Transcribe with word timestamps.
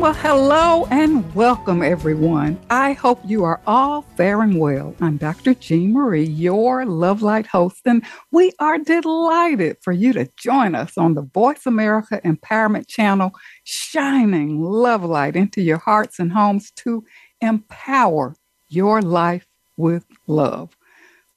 Well, 0.00 0.14
hello 0.14 0.86
and 0.90 1.34
welcome, 1.34 1.82
everyone. 1.82 2.58
I 2.70 2.94
hope 2.94 3.20
you 3.22 3.44
are 3.44 3.60
all 3.66 4.00
faring 4.16 4.58
well. 4.58 4.96
I'm 4.98 5.18
Dr. 5.18 5.52
Jean 5.52 5.92
Marie, 5.92 6.24
your 6.24 6.86
Love 6.86 7.20
Light 7.20 7.46
host, 7.46 7.82
and 7.84 8.02
we 8.32 8.50
are 8.58 8.78
delighted 8.78 9.76
for 9.82 9.92
you 9.92 10.14
to 10.14 10.26
join 10.38 10.74
us 10.74 10.96
on 10.96 11.12
the 11.12 11.28
Voice 11.34 11.66
America 11.66 12.18
Empowerment 12.24 12.88
Channel, 12.88 13.34
shining 13.64 14.62
love 14.62 15.04
light 15.04 15.36
into 15.36 15.60
your 15.60 15.76
hearts 15.76 16.18
and 16.18 16.32
homes 16.32 16.70
to 16.76 17.04
empower 17.42 18.34
your 18.70 19.02
life 19.02 19.46
with 19.76 20.06
love. 20.26 20.74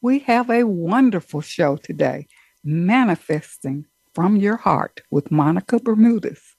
We 0.01 0.19
have 0.19 0.49
a 0.49 0.63
wonderful 0.63 1.41
show 1.41 1.75
today, 1.75 2.27
Manifesting 2.63 3.87
from 4.13 4.37
Your 4.37 4.55
Heart 4.55 5.01
with 5.11 5.31
Monica 5.31 5.79
Bermudez. 5.79 6.52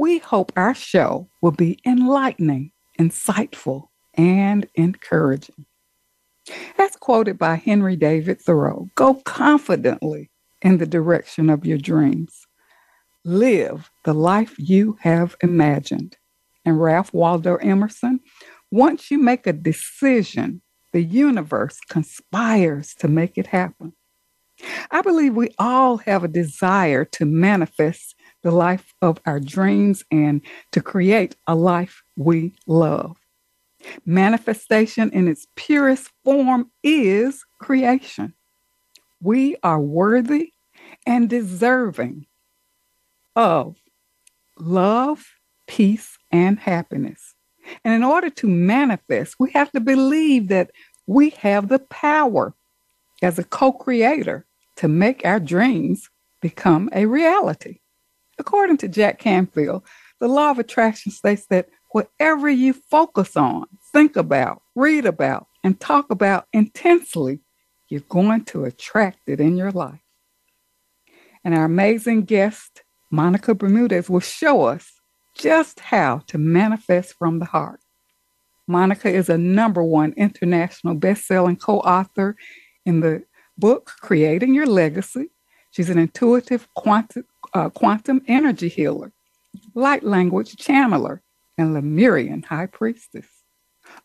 We 0.00 0.16
hope 0.16 0.50
our 0.56 0.74
show 0.74 1.28
will 1.42 1.50
be 1.50 1.78
enlightening, 1.84 2.72
insightful, 2.98 3.88
and 4.14 4.66
encouraging. 4.74 5.66
As 6.78 6.96
quoted 6.96 7.36
by 7.36 7.56
Henry 7.56 7.96
David 7.96 8.40
Thoreau 8.40 8.88
go 8.94 9.16
confidently 9.26 10.30
in 10.62 10.78
the 10.78 10.86
direction 10.86 11.50
of 11.50 11.66
your 11.66 11.76
dreams. 11.76 12.46
Live 13.26 13.90
the 14.06 14.14
life 14.14 14.54
you 14.56 14.96
have 15.00 15.36
imagined. 15.42 16.16
And 16.64 16.80
Ralph 16.80 17.12
Waldo 17.12 17.56
Emerson, 17.56 18.20
once 18.70 19.10
you 19.10 19.18
make 19.18 19.46
a 19.46 19.52
decision, 19.52 20.62
the 20.94 21.02
universe 21.02 21.78
conspires 21.90 22.94
to 23.00 23.06
make 23.06 23.36
it 23.36 23.48
happen. 23.48 23.92
I 24.90 25.02
believe 25.02 25.34
we 25.34 25.50
all 25.58 25.98
have 25.98 26.24
a 26.24 26.28
desire 26.28 27.04
to 27.04 27.26
manifest 27.26 28.14
the 28.42 28.50
life 28.50 28.94
of 29.02 29.20
our 29.26 29.40
dreams 29.40 30.04
and 30.10 30.40
to 30.72 30.80
create 30.80 31.36
a 31.46 31.54
life 31.54 32.02
we 32.16 32.54
love. 32.66 33.16
Manifestation 34.04 35.10
in 35.10 35.28
its 35.28 35.46
purest 35.56 36.10
form 36.24 36.70
is 36.82 37.44
creation. 37.60 38.34
We 39.22 39.56
are 39.62 39.80
worthy 39.80 40.52
and 41.06 41.28
deserving 41.28 42.26
of 43.36 43.76
love, 44.58 45.24
peace, 45.66 46.18
and 46.30 46.58
happiness. 46.58 47.34
And 47.84 47.94
in 47.94 48.02
order 48.02 48.30
to 48.30 48.46
manifest, 48.46 49.36
we 49.38 49.50
have 49.52 49.70
to 49.72 49.80
believe 49.80 50.48
that 50.48 50.70
we 51.06 51.30
have 51.30 51.68
the 51.68 51.78
power 51.78 52.54
as 53.22 53.38
a 53.38 53.44
co 53.44 53.72
creator 53.72 54.46
to 54.76 54.88
make 54.88 55.24
our 55.24 55.40
dreams 55.40 56.08
become 56.40 56.88
a 56.92 57.06
reality. 57.06 57.80
According 58.40 58.78
to 58.78 58.88
Jack 58.88 59.18
Canfield, 59.18 59.82
the 60.18 60.26
law 60.26 60.50
of 60.50 60.58
attraction 60.58 61.12
states 61.12 61.44
that 61.50 61.68
whatever 61.90 62.48
you 62.48 62.72
focus 62.72 63.36
on, 63.36 63.66
think 63.92 64.16
about, 64.16 64.62
read 64.74 65.04
about, 65.04 65.46
and 65.62 65.78
talk 65.78 66.10
about 66.10 66.46
intensely, 66.54 67.40
you're 67.90 68.00
going 68.08 68.44
to 68.46 68.64
attract 68.64 69.28
it 69.28 69.40
in 69.40 69.58
your 69.58 69.70
life. 69.70 70.00
And 71.44 71.54
our 71.54 71.66
amazing 71.66 72.22
guest, 72.22 72.82
Monica 73.10 73.54
Bermudez, 73.54 74.08
will 74.08 74.20
show 74.20 74.62
us 74.62 74.90
just 75.36 75.80
how 75.80 76.22
to 76.28 76.38
manifest 76.38 77.14
from 77.18 77.40
the 77.40 77.44
heart. 77.44 77.80
Monica 78.66 79.10
is 79.10 79.28
a 79.28 79.36
number 79.36 79.82
one 79.82 80.14
international 80.16 80.94
best-selling 80.94 81.56
co-author 81.56 82.36
in 82.86 83.00
the 83.00 83.22
book 83.58 83.92
Creating 84.00 84.54
Your 84.54 84.66
Legacy. 84.66 85.28
She's 85.72 85.90
an 85.90 85.98
intuitive 85.98 86.66
quantum, 86.74 87.24
uh, 87.54 87.68
quantum 87.70 88.22
energy 88.26 88.68
healer, 88.68 89.12
light 89.74 90.02
language 90.02 90.56
channeler, 90.56 91.20
and 91.58 91.74
Lemurian 91.74 92.42
high 92.42 92.66
priestess. 92.66 93.26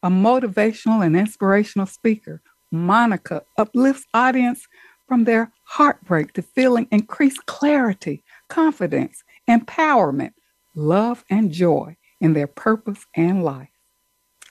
A 0.03 0.09
motivational 0.09 1.05
and 1.05 1.15
inspirational 1.15 1.87
speaker, 1.87 2.41
Monica 2.71 3.43
uplifts 3.57 4.05
audience 4.13 4.67
from 5.07 5.23
their 5.23 5.51
heartbreak 5.63 6.33
to 6.33 6.41
feeling 6.41 6.87
increased 6.91 7.45
clarity, 7.45 8.23
confidence, 8.49 9.23
empowerment, 9.49 10.33
love, 10.75 11.23
and 11.29 11.51
joy 11.51 11.95
in 12.19 12.33
their 12.33 12.47
purpose 12.47 13.05
and 13.15 13.43
life. 13.43 13.69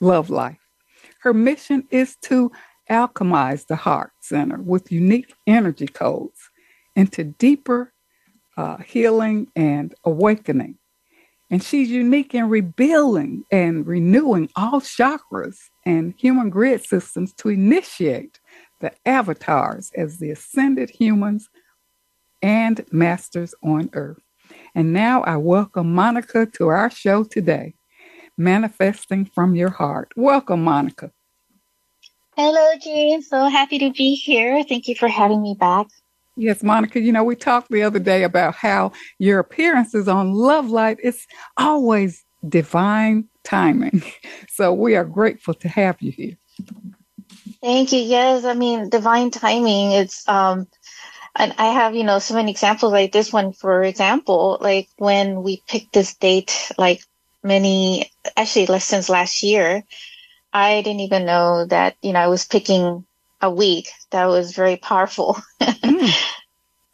Love 0.00 0.30
life. 0.30 0.58
Her 1.20 1.34
mission 1.34 1.84
is 1.90 2.16
to 2.22 2.52
alchemize 2.90 3.66
the 3.66 3.76
heart 3.76 4.12
center 4.20 4.60
with 4.60 4.92
unique 4.92 5.32
energy 5.46 5.86
codes 5.86 6.50
into 6.94 7.24
deeper 7.24 7.93
uh, 8.56 8.78
healing 8.78 9.48
and 9.56 9.94
awakening. 10.04 10.78
And 11.50 11.62
she's 11.62 11.90
unique 11.90 12.34
in 12.34 12.48
rebuilding 12.48 13.44
and 13.50 13.86
renewing 13.86 14.48
all 14.56 14.80
chakras 14.80 15.56
and 15.84 16.14
human 16.16 16.50
grid 16.50 16.84
systems 16.84 17.32
to 17.34 17.50
initiate 17.50 18.40
the 18.80 18.92
avatars 19.06 19.92
as 19.96 20.18
the 20.18 20.30
ascended 20.30 20.90
humans 20.90 21.48
and 22.42 22.84
masters 22.90 23.54
on 23.62 23.90
earth. 23.92 24.20
And 24.74 24.92
now 24.92 25.22
I 25.22 25.36
welcome 25.36 25.94
Monica 25.94 26.46
to 26.54 26.68
our 26.68 26.90
show 26.90 27.24
today, 27.24 27.74
Manifesting 28.36 29.24
from 29.24 29.54
Your 29.54 29.70
Heart. 29.70 30.12
Welcome, 30.16 30.64
Monica. 30.64 31.12
Hello, 32.36 32.72
Jean. 32.80 33.22
So 33.22 33.48
happy 33.48 33.78
to 33.78 33.92
be 33.92 34.16
here. 34.16 34.64
Thank 34.64 34.88
you 34.88 34.96
for 34.96 35.08
having 35.08 35.40
me 35.40 35.54
back. 35.58 35.86
Yes, 36.36 36.62
Monica, 36.62 37.00
you 37.00 37.12
know, 37.12 37.22
we 37.22 37.36
talked 37.36 37.70
the 37.70 37.82
other 37.82 38.00
day 38.00 38.24
about 38.24 38.54
how 38.54 38.92
your 39.18 39.38
appearances 39.38 40.08
on 40.08 40.32
Love 40.32 40.68
Light 40.68 40.98
is 41.02 41.26
always 41.56 42.24
divine 42.48 43.28
timing. 43.44 44.02
So 44.48 44.72
we 44.72 44.94
are 44.94 45.04
grateful 45.04 45.54
to 45.54 45.68
have 45.68 46.00
you 46.00 46.12
here. 46.12 46.36
Thank 47.60 47.92
you. 47.92 47.98
Yes, 47.98 48.44
I 48.44 48.54
mean, 48.54 48.88
divine 48.88 49.32
timing, 49.32 49.90
it's 49.90 50.28
um 50.28 50.68
and 51.34 51.52
I 51.58 51.72
have, 51.72 51.96
you 51.96 52.04
know, 52.04 52.20
so 52.20 52.34
many 52.34 52.52
examples 52.52 52.92
like 52.92 53.10
this 53.10 53.32
one, 53.32 53.52
for 53.52 53.82
example, 53.82 54.58
like 54.60 54.88
when 54.96 55.42
we 55.42 55.62
picked 55.66 55.92
this 55.92 56.14
date, 56.14 56.70
like 56.78 57.02
many, 57.42 58.12
actually, 58.36 58.66
less 58.66 58.84
since 58.84 59.08
last 59.08 59.42
year, 59.42 59.82
I 60.52 60.82
didn't 60.82 61.00
even 61.00 61.26
know 61.26 61.64
that, 61.66 61.96
you 62.02 62.12
know, 62.12 62.20
I 62.20 62.28
was 62.28 62.44
picking 62.44 63.04
a 63.44 63.50
week. 63.50 63.90
That 64.10 64.26
was 64.26 64.56
very 64.56 64.76
powerful. 64.76 65.38
mm. 65.62 66.10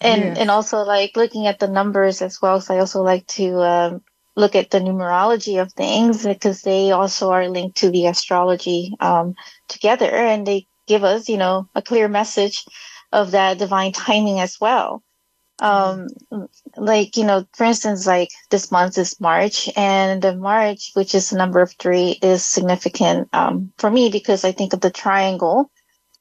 And 0.03 0.22
yes. 0.22 0.38
and 0.38 0.50
also 0.50 0.78
like 0.78 1.16
looking 1.16 1.47
at 1.47 1.59
the 1.59 1.69
numbers 1.69 2.22
as 2.22 2.41
well. 2.41 2.61
So 2.61 2.75
I 2.75 2.78
also 2.78 3.03
like 3.03 3.27
to 3.38 3.62
um, 3.62 4.03
look 4.34 4.55
at 4.56 4.71
the 4.71 4.81
numerology 4.81 5.61
of 5.61 5.72
things 5.72 6.25
because 6.25 6.62
they 6.62 6.91
also 6.91 7.31
are 7.31 7.49
linked 7.49 7.78
to 7.78 7.91
the 7.91 8.06
astrology 8.06 8.94
um, 9.00 9.34
together, 9.69 10.11
and 10.11 10.47
they 10.47 10.66
give 10.88 11.05
us, 11.05 11.28
you 11.28 11.37
know, 11.37 11.69
a 11.75 11.83
clear 11.83 12.09
message 12.09 12.65
of 13.12 13.32
that 13.32 13.59
divine 13.59 13.93
timing 13.93 14.41
as 14.41 14.59
well. 14.61 15.03
Um, 15.61 16.09
like, 16.77 17.19
you 17.19 17.25
know, 17.25 17.44
for 17.53 17.65
instance, 17.65 18.06
like 18.06 18.31
this 18.49 18.72
month 18.72 18.97
is 18.97 19.21
March 19.21 19.69
and 19.77 20.22
the 20.22 20.34
March, 20.34 20.93
which 20.94 21.15
is 21.15 21.28
the 21.28 21.37
number 21.37 21.61
of 21.61 21.72
three 21.72 22.19
is 22.22 22.43
significant, 22.43 23.28
um, 23.34 23.70
for 23.76 23.91
me 23.91 24.08
because 24.08 24.43
I 24.44 24.53
think 24.53 24.73
of 24.73 24.81
the 24.81 24.91
triangle 24.91 25.70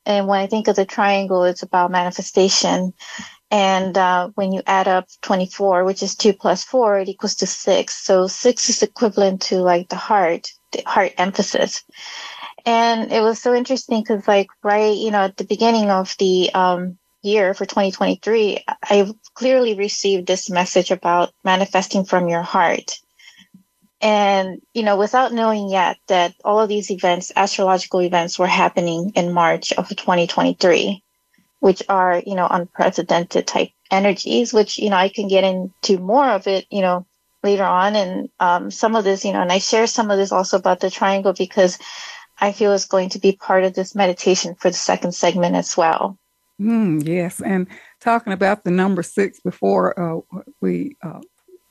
and 0.09 0.25
when 0.27 0.39
I 0.39 0.47
think 0.47 0.67
of 0.67 0.75
the 0.75 0.85
triangle, 0.85 1.43
it's 1.43 1.61
about 1.61 1.91
manifestation. 1.91 2.93
And 3.51 3.95
uh, 3.95 4.29
when 4.33 4.51
you 4.51 4.63
add 4.65 4.87
up 4.87 5.07
24, 5.21 5.83
which 5.83 6.01
is 6.01 6.15
2 6.15 6.33
plus 6.33 6.63
4, 6.63 6.99
it 6.99 7.09
equals 7.09 7.35
to 7.35 7.47
6. 7.47 7.95
So 7.95 8.25
6 8.25 8.69
is 8.69 8.81
equivalent 8.81 9.43
to 9.43 9.57
like 9.57 9.89
the 9.89 9.95
heart, 9.95 10.51
the 10.71 10.81
heart 10.87 11.13
emphasis. 11.19 11.83
And 12.65 13.11
it 13.11 13.21
was 13.21 13.39
so 13.39 13.53
interesting 13.53 14.01
because 14.01 14.27
like 14.27 14.47
right, 14.63 14.97
you 14.97 15.11
know, 15.11 15.25
at 15.25 15.37
the 15.37 15.43
beginning 15.43 15.91
of 15.91 16.15
the 16.17 16.51
um, 16.55 16.97
year 17.21 17.53
for 17.53 17.67
2023, 17.67 18.63
I 18.67 19.11
clearly 19.35 19.75
received 19.75 20.25
this 20.25 20.49
message 20.49 20.89
about 20.89 21.31
manifesting 21.43 22.03
from 22.03 22.29
your 22.29 22.41
heart. 22.41 22.97
And, 24.01 24.61
you 24.73 24.83
know, 24.83 24.97
without 24.97 25.33
knowing 25.33 25.69
yet 25.69 25.97
that 26.07 26.33
all 26.45 26.61
of 26.61 26.69
these 26.69 26.89
events, 26.89 27.31
astrological 27.35 28.01
events 28.01 28.39
were 28.39 28.47
happening 28.47 29.11
in 29.15 29.33
March 29.33 29.73
of 29.73 29.89
2023, 29.89 31.03
which 31.59 31.83
are, 31.89 32.21
you 32.25 32.35
know, 32.35 32.47
unprecedented 32.49 33.45
type 33.45 33.71
energies, 33.91 34.53
which, 34.53 34.77
you 34.77 34.89
know, 34.89 34.95
I 34.95 35.09
can 35.09 35.27
get 35.27 35.43
into 35.43 35.97
more 35.97 36.29
of 36.29 36.47
it, 36.47 36.65
you 36.69 36.81
know, 36.81 37.05
later 37.43 37.65
on. 37.65 37.95
And, 37.95 38.29
um, 38.39 38.71
some 38.71 38.95
of 38.95 39.03
this, 39.03 39.25
you 39.25 39.33
know, 39.33 39.41
and 39.41 39.51
I 39.51 39.57
share 39.59 39.87
some 39.87 40.11
of 40.11 40.17
this 40.17 40.31
also 40.31 40.57
about 40.57 40.79
the 40.79 40.89
triangle 40.89 41.33
because 41.33 41.77
I 42.39 42.53
feel 42.53 42.73
it's 42.73 42.85
going 42.85 43.09
to 43.09 43.19
be 43.19 43.33
part 43.33 43.65
of 43.65 43.73
this 43.73 43.95
meditation 43.95 44.55
for 44.55 44.69
the 44.69 44.77
second 44.77 45.13
segment 45.13 45.55
as 45.55 45.75
well. 45.75 46.17
Mm, 46.59 47.05
yes. 47.05 47.41
And 47.41 47.67
talking 47.99 48.33
about 48.33 48.63
the 48.63 48.71
number 48.71 49.03
six 49.03 49.39
before 49.39 49.99
uh, 49.99 50.21
we 50.61 50.95
uh, 51.01 51.19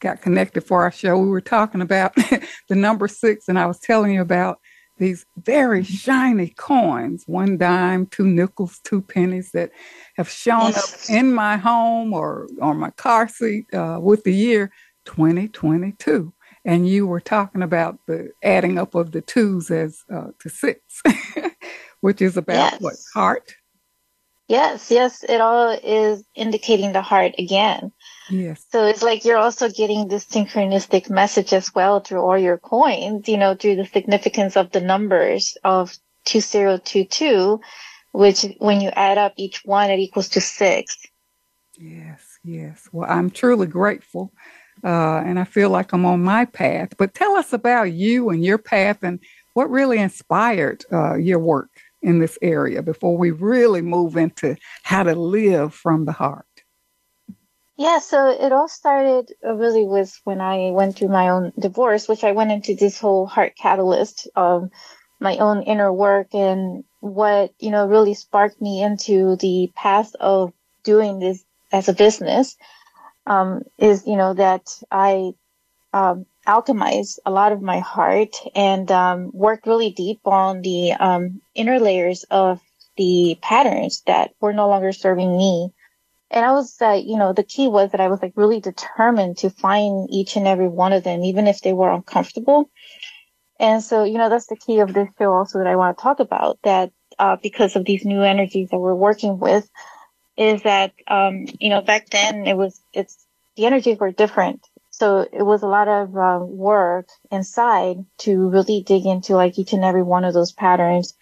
got 0.00 0.22
connected 0.22 0.62
for 0.62 0.82
our 0.82 0.92
show, 0.92 1.18
we 1.18 1.28
were 1.28 1.40
talking 1.40 1.80
about 1.80 2.14
the 2.68 2.74
number 2.74 3.08
six, 3.08 3.48
and 3.48 3.58
I 3.58 3.66
was 3.66 3.80
telling 3.80 4.12
you 4.12 4.20
about 4.20 4.58
these 4.98 5.24
very 5.36 5.84
shiny 5.84 6.48
coins 6.50 7.24
one 7.26 7.56
dime, 7.56 8.06
two 8.06 8.26
nickels, 8.26 8.80
two 8.84 9.00
pennies 9.00 9.52
that 9.52 9.70
have 10.16 10.28
shown 10.28 10.74
up 10.74 10.84
in 11.08 11.32
my 11.32 11.56
home 11.56 12.12
or 12.12 12.48
on 12.60 12.78
my 12.78 12.90
car 12.90 13.28
seat 13.28 13.72
uh, 13.72 13.98
with 14.00 14.24
the 14.24 14.34
year 14.34 14.72
2022. 15.04 16.32
And 16.64 16.88
you 16.88 17.06
were 17.06 17.20
talking 17.20 17.62
about 17.62 17.98
the 18.06 18.30
adding 18.42 18.78
up 18.78 18.94
of 18.94 19.12
the 19.12 19.20
twos 19.22 19.70
as 19.70 20.02
uh, 20.12 20.28
to 20.40 20.48
six, 20.48 21.02
which 22.00 22.20
is 22.20 22.36
about 22.36 22.72
yes. 22.72 22.80
what 22.80 22.96
heart 23.14 23.54
Yes, 24.48 24.90
yes, 24.90 25.24
it 25.24 25.42
all 25.42 25.78
is 25.84 26.24
indicating 26.34 26.92
the 26.92 27.02
heart 27.02 27.34
again. 27.38 27.92
Yes. 28.30 28.64
So 28.70 28.86
it's 28.86 29.02
like 29.02 29.26
you're 29.26 29.36
also 29.36 29.68
getting 29.68 30.08
this 30.08 30.24
synchronistic 30.24 31.10
message 31.10 31.52
as 31.52 31.74
well 31.74 32.00
through 32.00 32.20
all 32.20 32.38
your 32.38 32.56
coins, 32.56 33.28
you 33.28 33.36
know, 33.36 33.54
through 33.54 33.76
the 33.76 33.84
significance 33.84 34.56
of 34.56 34.72
the 34.72 34.80
numbers 34.80 35.56
of 35.64 35.96
2022, 36.24 37.60
which 38.12 38.46
when 38.58 38.80
you 38.80 38.88
add 38.90 39.18
up 39.18 39.34
each 39.36 39.60
one, 39.66 39.90
it 39.90 39.98
equals 39.98 40.30
to 40.30 40.40
six. 40.40 40.96
Yes, 41.76 42.38
yes. 42.42 42.88
Well, 42.90 43.08
I'm 43.08 43.30
truly 43.30 43.66
grateful. 43.66 44.32
Uh, 44.82 45.22
and 45.26 45.38
I 45.38 45.44
feel 45.44 45.70
like 45.70 45.92
I'm 45.92 46.06
on 46.06 46.22
my 46.22 46.44
path. 46.44 46.96
But 46.96 47.12
tell 47.12 47.36
us 47.36 47.52
about 47.52 47.92
you 47.92 48.30
and 48.30 48.44
your 48.44 48.58
path 48.58 49.02
and 49.02 49.18
what 49.54 49.70
really 49.70 49.98
inspired 49.98 50.84
uh, 50.92 51.16
your 51.16 51.40
work 51.40 51.70
in 52.02 52.18
this 52.18 52.38
area 52.42 52.82
before 52.82 53.16
we 53.16 53.30
really 53.30 53.82
move 53.82 54.16
into 54.16 54.56
how 54.82 55.02
to 55.02 55.14
live 55.14 55.74
from 55.74 56.04
the 56.04 56.12
heart? 56.12 56.44
Yeah, 57.76 58.00
so 58.00 58.28
it 58.28 58.52
all 58.52 58.68
started 58.68 59.32
uh, 59.46 59.54
really 59.54 59.84
with 59.84 60.20
when 60.24 60.40
I 60.40 60.72
went 60.72 60.96
through 60.96 61.08
my 61.08 61.28
own 61.28 61.52
divorce, 61.56 62.08
which 62.08 62.24
I 62.24 62.32
went 62.32 62.50
into 62.50 62.74
this 62.74 62.98
whole 62.98 63.26
heart 63.26 63.54
catalyst 63.56 64.26
of 64.34 64.68
my 65.20 65.36
own 65.38 65.62
inner 65.62 65.92
work 65.92 66.34
and 66.34 66.82
what, 67.00 67.54
you 67.60 67.70
know, 67.70 67.86
really 67.86 68.14
sparked 68.14 68.60
me 68.60 68.82
into 68.82 69.36
the 69.36 69.70
path 69.76 70.12
of 70.18 70.52
doing 70.82 71.20
this 71.20 71.44
as 71.70 71.88
a 71.88 71.92
business, 71.92 72.56
um, 73.28 73.62
is, 73.78 74.04
you 74.06 74.16
know, 74.16 74.34
that 74.34 74.66
I, 74.90 75.32
um, 75.92 76.26
alchemize 76.48 77.18
a 77.26 77.30
lot 77.30 77.52
of 77.52 77.60
my 77.60 77.78
heart 77.80 78.34
and 78.54 78.90
um, 78.90 79.30
work 79.34 79.66
really 79.66 79.90
deep 79.90 80.20
on 80.24 80.62
the 80.62 80.92
um, 80.92 81.42
inner 81.54 81.78
layers 81.78 82.24
of 82.30 82.60
the 82.96 83.38
patterns 83.42 84.02
that 84.06 84.32
were 84.40 84.54
no 84.54 84.68
longer 84.68 84.92
serving 84.92 85.36
me. 85.36 85.70
And 86.30 86.44
I 86.44 86.52
was, 86.52 86.76
uh, 86.80 87.00
you 87.02 87.16
know, 87.16 87.32
the 87.32 87.44
key 87.44 87.68
was 87.68 87.92
that 87.92 88.00
I 88.00 88.08
was 88.08 88.20
like 88.22 88.32
really 88.34 88.60
determined 88.60 89.38
to 89.38 89.50
find 89.50 90.08
each 90.10 90.36
and 90.36 90.48
every 90.48 90.68
one 90.68 90.92
of 90.92 91.04
them, 91.04 91.22
even 91.22 91.46
if 91.46 91.60
they 91.60 91.72
were 91.72 91.90
uncomfortable. 91.90 92.70
And 93.60 93.82
so, 93.82 94.04
you 94.04 94.18
know, 94.18 94.28
that's 94.28 94.46
the 94.46 94.56
key 94.56 94.80
of 94.80 94.92
this 94.92 95.08
show 95.18 95.32
also 95.32 95.58
that 95.58 95.66
I 95.66 95.76
want 95.76 95.96
to 95.96 96.02
talk 96.02 96.20
about 96.20 96.58
that, 96.64 96.92
uh, 97.18 97.36
because 97.42 97.76
of 97.76 97.84
these 97.84 98.04
new 98.04 98.22
energies 98.22 98.70
that 98.70 98.78
we're 98.78 98.94
working 98.94 99.38
with 99.38 99.68
is 100.36 100.62
that, 100.62 100.92
um, 101.08 101.46
you 101.58 101.70
know, 101.70 101.80
back 101.80 102.08
then 102.10 102.46
it 102.46 102.56
was, 102.56 102.80
it's, 102.92 103.26
the 103.56 103.66
energies 103.66 103.98
were 103.98 104.12
different 104.12 104.60
so 104.98 105.26
it 105.32 105.44
was 105.44 105.62
a 105.62 105.68
lot 105.68 105.86
of 105.86 106.16
uh, 106.16 106.40
work 106.44 107.08
inside 107.30 107.98
to 108.18 108.48
really 108.48 108.82
dig 108.82 109.06
into 109.06 109.34
like 109.34 109.56
each 109.56 109.72
and 109.72 109.84
every 109.84 110.02
one 110.02 110.24
of 110.24 110.34
those 110.34 110.50
patterns 110.52 111.14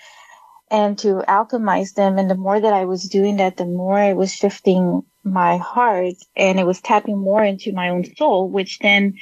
and 0.71 0.99
to 1.01 1.23
alchemize 1.29 1.93
them. 1.95 2.19
And 2.19 2.31
the 2.31 2.37
more 2.37 2.59
that 2.59 2.73
I 2.73 2.87
was 2.87 3.03
doing 3.09 3.37
that, 3.37 3.59
the 3.59 3.67
more 3.67 3.99
I 3.99 4.15
was 4.15 4.33
shifting 4.33 5.03
my 5.25 5.59
heart 5.59 6.15
and 6.35 6.59
it 6.59 6.67
was 6.67 6.81
tapping 6.81 7.19
more 7.19 7.45
into 7.45 7.73
my 7.73 7.91
own 7.91 8.05
soul, 8.17 8.49
which 8.49 8.79
then 8.79 9.15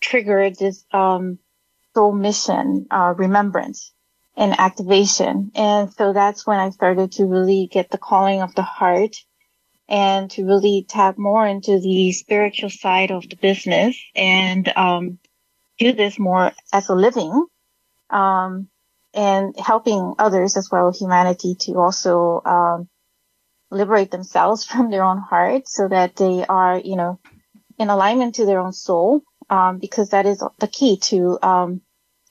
triggered 0.00 0.56
this, 0.56 0.84
um, 0.92 1.38
soul 1.94 2.12
mission, 2.12 2.86
uh, 2.90 3.14
remembrance 3.16 3.92
and 4.36 4.58
activation. 4.58 5.52
And 5.54 5.92
so 5.92 6.12
that's 6.12 6.46
when 6.46 6.58
I 6.58 6.70
started 6.70 7.12
to 7.12 7.26
really 7.26 7.68
get 7.70 7.90
the 7.90 7.98
calling 7.98 8.42
of 8.42 8.54
the 8.56 8.62
heart 8.62 9.16
and 9.90 10.30
to 10.30 10.46
really 10.46 10.86
tap 10.88 11.18
more 11.18 11.44
into 11.44 11.80
the 11.80 12.12
spiritual 12.12 12.70
side 12.70 13.10
of 13.10 13.28
the 13.28 13.36
business 13.36 14.00
and 14.14 14.72
um, 14.76 15.18
do 15.78 15.92
this 15.92 16.16
more 16.18 16.52
as 16.72 16.88
a 16.88 16.94
living 16.94 17.44
um, 18.08 18.68
and 19.12 19.58
helping 19.58 20.14
others 20.18 20.56
as 20.56 20.70
well, 20.70 20.92
humanity, 20.92 21.56
to 21.56 21.74
also 21.74 22.40
um, 22.44 22.88
liberate 23.72 24.12
themselves 24.12 24.64
from 24.70 24.90
their 24.90 25.02
own 25.02 25.18
heart 25.18 25.68
so 25.68 25.88
that 25.88 26.14
they 26.14 26.46
are, 26.48 26.78
you 26.78 26.94
know, 26.94 27.18
in 27.76 27.90
alignment 27.90 28.36
to 28.36 28.46
their 28.46 28.60
own 28.60 28.72
soul, 28.72 29.22
um, 29.48 29.78
because 29.78 30.10
that 30.10 30.24
is 30.24 30.44
the 30.60 30.68
key 30.68 30.98
to 30.98 31.36
um, 31.42 31.80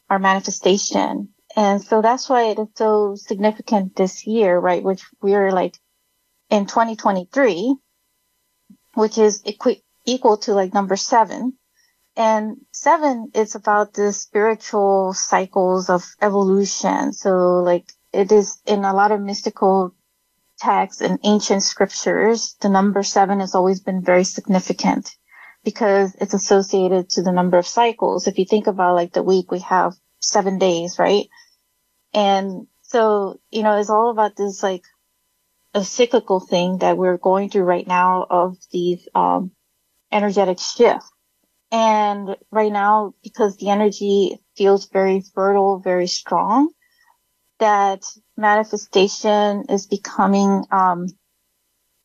our 0.10 0.20
manifestation. 0.20 1.30
And 1.58 1.82
so 1.82 2.02
that's 2.02 2.30
why 2.30 2.44
it 2.44 2.60
is 2.60 2.68
so 2.76 3.16
significant 3.16 3.98
this 3.98 4.26
year, 4.26 4.58
right? 4.58 4.84
Which 4.84 5.04
we're 5.22 5.52
like 5.52 5.76
in 6.50 6.66
2023, 6.66 7.76
which 8.96 9.18
is 9.18 9.42
equi- 9.46 9.84
equal 10.06 10.38
to 10.38 10.54
like 10.54 10.74
number 10.74 10.96
seven. 10.96 11.58
And 12.16 12.66
seven 12.74 13.32
is 13.34 13.56
about 13.56 13.94
the 13.94 14.12
spiritual 14.12 15.14
cycles 15.14 15.90
of 15.90 16.04
evolution. 16.22 17.14
So 17.14 17.62
like 17.64 17.92
it 18.12 18.32
is 18.32 18.60
in 18.66 18.84
a 18.84 18.94
lot 18.94 19.12
of 19.12 19.22
mystical 19.22 19.94
texts 20.60 21.02
and 21.02 21.20
ancient 21.24 21.64
scriptures, 21.64 22.56
the 22.60 22.70
number 22.70 23.04
seven 23.04 23.40
has 23.40 23.56
always 23.56 23.80
been 23.80 24.04
very 24.04 24.24
significant 24.24 25.16
because 25.64 26.16
it's 26.16 26.34
associated 26.34 27.10
to 27.12 27.22
the 27.22 27.32
number 27.32 27.58
of 27.58 27.68
cycles. 27.68 28.28
If 28.28 28.38
you 28.38 28.46
think 28.46 28.68
about 28.68 28.96
like 28.96 29.14
the 29.14 29.24
week, 29.24 29.52
we 29.52 29.60
have 29.60 29.96
seven 30.20 30.58
days, 30.58 31.00
right? 31.00 31.28
And 32.14 32.68
so, 32.82 33.40
you 33.52 33.64
know, 33.64 33.80
it's 33.80 33.90
all 33.90 34.10
about 34.10 34.36
this 34.36 34.64
like 34.64 34.84
a 35.74 35.84
cyclical 35.84 36.40
thing 36.40 36.80
that 36.80 36.98
we're 36.98 37.18
going 37.18 37.50
through 37.50 37.64
right 37.64 37.88
now 37.88 38.26
of 38.30 38.58
these 38.72 39.08
um, 39.14 39.52
energetic 40.12 40.60
shifts. 40.60 41.10
And 41.72 42.36
right 42.52 42.72
now, 42.72 43.14
because 43.24 43.58
the 43.58 43.70
energy 43.70 44.40
feels 44.58 44.90
very 44.90 45.22
fertile, 45.22 45.80
very 45.80 46.08
strong, 46.08 46.70
that 47.60 48.04
manifestation 48.36 49.66
is 49.70 49.86
becoming 49.86 50.66
um, 50.72 51.08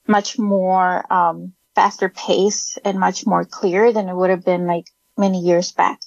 much 0.07 0.39
more 0.39 1.13
um, 1.13 1.55
faster 1.75 2.09
paced 2.09 2.79
and 2.85 3.01
much 3.01 3.27
more 3.27 3.45
clear 3.45 3.93
than 3.93 4.09
it 4.09 4.15
would 4.15 4.31
have 4.31 4.45
been 4.45 4.67
like 4.67 4.85
many 5.17 5.41
years 5.41 5.73
back. 5.73 6.01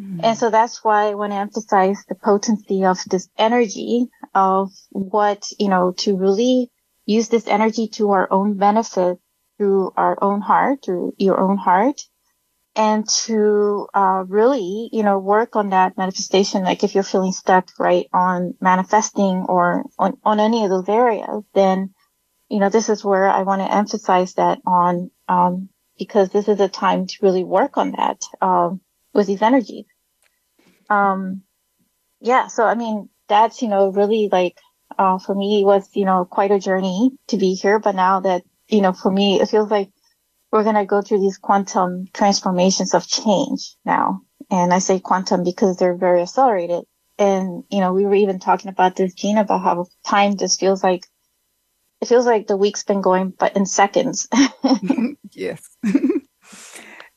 Mm-hmm. 0.00 0.20
And 0.24 0.38
so 0.38 0.50
that's 0.50 0.82
why 0.82 1.08
I 1.08 1.14
want 1.14 1.32
to 1.32 1.36
emphasize 1.36 2.04
the 2.08 2.14
potency 2.14 2.84
of 2.84 2.98
this 3.10 3.28
energy 3.36 4.08
of 4.34 4.70
what, 4.90 5.50
you 5.58 5.68
know, 5.68 5.92
to 5.98 6.16
really 6.16 6.70
use 7.04 7.28
this 7.28 7.46
energy 7.46 7.88
to 7.88 8.10
our 8.10 8.26
own 8.32 8.56
benefit 8.56 9.18
through 9.58 9.92
our 9.96 10.16
own 10.22 10.40
heart, 10.40 10.84
through 10.84 11.14
your 11.18 11.38
own 11.38 11.56
heart, 11.56 12.00
and 12.74 13.06
to 13.06 13.86
uh, 13.92 14.24
really, 14.26 14.88
you 14.92 15.02
know, 15.02 15.18
work 15.18 15.56
on 15.56 15.70
that 15.70 15.98
manifestation. 15.98 16.64
Like 16.64 16.82
if 16.82 16.94
you're 16.94 17.04
feeling 17.04 17.32
stuck, 17.32 17.68
right, 17.78 18.06
on 18.14 18.54
manifesting 18.60 19.44
or 19.46 19.84
on, 19.98 20.16
on 20.24 20.40
any 20.40 20.64
of 20.64 20.70
those 20.70 20.88
areas, 20.88 21.44
then, 21.54 21.92
you 22.48 22.60
know, 22.60 22.70
this 22.70 22.88
is 22.88 23.04
where 23.04 23.28
I 23.28 23.42
want 23.42 23.60
to 23.60 23.74
emphasize 23.74 24.34
that 24.34 24.58
on, 24.66 25.10
um, 25.28 25.68
because 25.98 26.30
this 26.30 26.48
is 26.48 26.60
a 26.60 26.68
time 26.68 27.06
to 27.06 27.16
really 27.20 27.44
work 27.44 27.76
on 27.76 27.92
that, 27.92 28.22
um, 28.40 28.80
with 29.12 29.26
these 29.26 29.42
energies. 29.42 29.86
Um, 30.88 31.42
yeah. 32.20 32.46
So, 32.48 32.64
I 32.64 32.74
mean, 32.74 33.08
that's, 33.28 33.62
you 33.62 33.68
know, 33.68 33.90
really 33.90 34.28
like 34.30 34.58
uh, 34.98 35.18
for 35.18 35.34
me 35.34 35.64
was, 35.64 35.88
you 35.94 36.04
know, 36.04 36.24
quite 36.24 36.50
a 36.50 36.58
journey 36.58 37.10
to 37.28 37.36
be 37.36 37.54
here. 37.54 37.78
But 37.78 37.94
now 37.94 38.20
that, 38.20 38.42
you 38.68 38.80
know, 38.80 38.92
for 38.92 39.10
me, 39.10 39.40
it 39.40 39.48
feels 39.48 39.70
like 39.70 39.90
we're 40.50 40.64
going 40.64 40.76
to 40.76 40.84
go 40.84 41.02
through 41.02 41.20
these 41.20 41.38
quantum 41.38 42.06
transformations 42.12 42.94
of 42.94 43.06
change 43.06 43.74
now. 43.84 44.20
And 44.50 44.72
I 44.72 44.78
say 44.78 45.00
quantum 45.00 45.44
because 45.44 45.76
they're 45.76 45.96
very 45.96 46.22
accelerated. 46.22 46.84
And, 47.18 47.64
you 47.70 47.80
know, 47.80 47.92
we 47.92 48.04
were 48.04 48.14
even 48.14 48.38
talking 48.38 48.68
about 48.68 48.96
this, 48.96 49.14
Jean, 49.14 49.38
about 49.38 49.62
how 49.62 49.86
time 50.04 50.36
just 50.36 50.60
feels 50.60 50.82
like, 50.82 51.06
it 52.00 52.08
feels 52.08 52.26
like 52.26 52.46
the 52.46 52.56
week's 52.56 52.82
been 52.82 53.00
going, 53.00 53.30
but 53.30 53.56
in 53.56 53.64
seconds. 53.64 54.28
yes. 55.30 55.62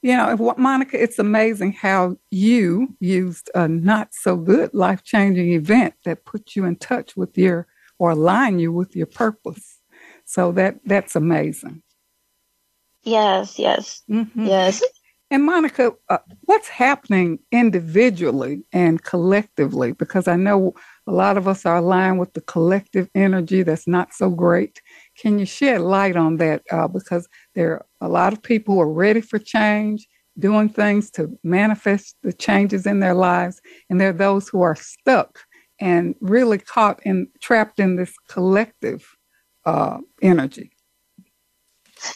you 0.05 0.15
know, 0.15 0.53
Monica, 0.59 1.01
it's 1.01 1.17
amazing 1.17 1.71
how 1.71 2.15
you 2.29 2.95
used 3.00 3.50
a 3.55 3.67
not 3.67 4.09
so 4.13 4.38
good 4.38 4.71
life 4.71 5.03
changing 5.03 5.53
event 5.53 5.95
that 6.05 6.25
put 6.25 6.55
you 6.55 6.63
in 6.65 6.75
touch 6.75 7.17
with 7.17 7.35
your 7.35 7.65
or 7.97 8.12
align 8.12 8.59
you 8.59 8.71
with 8.71 8.95
your 8.95 9.07
purpose. 9.07 9.79
So 10.24 10.51
that 10.51 10.75
that's 10.85 11.15
amazing. 11.15 11.81
Yes, 13.01 13.57
yes, 13.57 14.03
mm-hmm. 14.07 14.45
yes. 14.45 14.83
And 15.31 15.43
Monica, 15.43 15.91
uh, 16.07 16.19
what's 16.41 16.67
happening 16.67 17.39
individually 17.51 18.63
and 18.71 19.03
collectively? 19.03 19.91
Because 19.91 20.27
I 20.27 20.35
know 20.35 20.75
a 21.07 21.12
lot 21.12 21.35
of 21.35 21.47
us 21.47 21.65
are 21.65 21.77
aligned 21.77 22.19
with 22.19 22.33
the 22.33 22.41
collective 22.41 23.09
energy 23.15 23.63
that's 23.63 23.88
not 23.88 24.13
so 24.13 24.29
great. 24.29 24.81
Can 25.17 25.39
you 25.39 25.47
shed 25.47 25.81
light 25.81 26.15
on 26.15 26.38
that? 26.38 26.62
Uh, 26.71 26.88
because 26.88 27.27
there 27.55 27.74
are 27.74 27.85
a 28.05 28.07
lot 28.07 28.33
of 28.33 28.41
people 28.41 28.75
who 28.75 28.81
are 28.81 28.91
ready 28.91 29.19
for 29.19 29.39
change, 29.39 30.07
doing 30.38 30.69
things 30.69 31.09
to 31.12 31.38
manifest 31.43 32.15
the 32.21 32.31
changes 32.31 32.85
in 32.85 33.00
their 33.00 33.15
lives, 33.15 33.59
and 33.89 34.00
there 34.00 34.09
are 34.09 34.13
those 34.13 34.47
who 34.47 34.62
are 34.62 34.75
stuck 34.75 35.39
and 35.79 36.15
really 36.21 36.59
caught 36.59 37.01
and 37.03 37.27
trapped 37.41 37.79
in 37.79 37.95
this 37.95 38.13
collective 38.29 39.05
uh, 39.65 39.97
energy. 40.21 40.71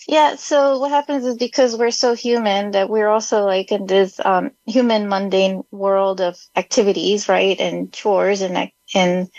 Yeah, 0.08 0.36
so 0.36 0.78
what 0.78 0.92
happens 0.92 1.26
is 1.26 1.38
because 1.38 1.76
we're 1.76 1.92
so 1.92 2.14
human 2.14 2.72
that 2.72 2.90
we're 2.90 3.08
also 3.08 3.46
like 3.46 3.72
in 3.72 3.88
this 3.88 4.20
um, 4.24 4.52
human 4.68 5.10
mundane 5.10 5.64
world 5.72 6.22
of 6.22 6.38
activities, 6.56 7.28
right, 7.28 7.60
and 7.60 7.92
chores, 7.92 8.42
and 8.42 8.72
and 8.94 9.30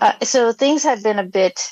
uh, 0.00 0.12
so 0.22 0.52
things 0.52 0.84
have 0.84 1.02
been 1.02 1.18
a 1.18 1.24
bit 1.24 1.68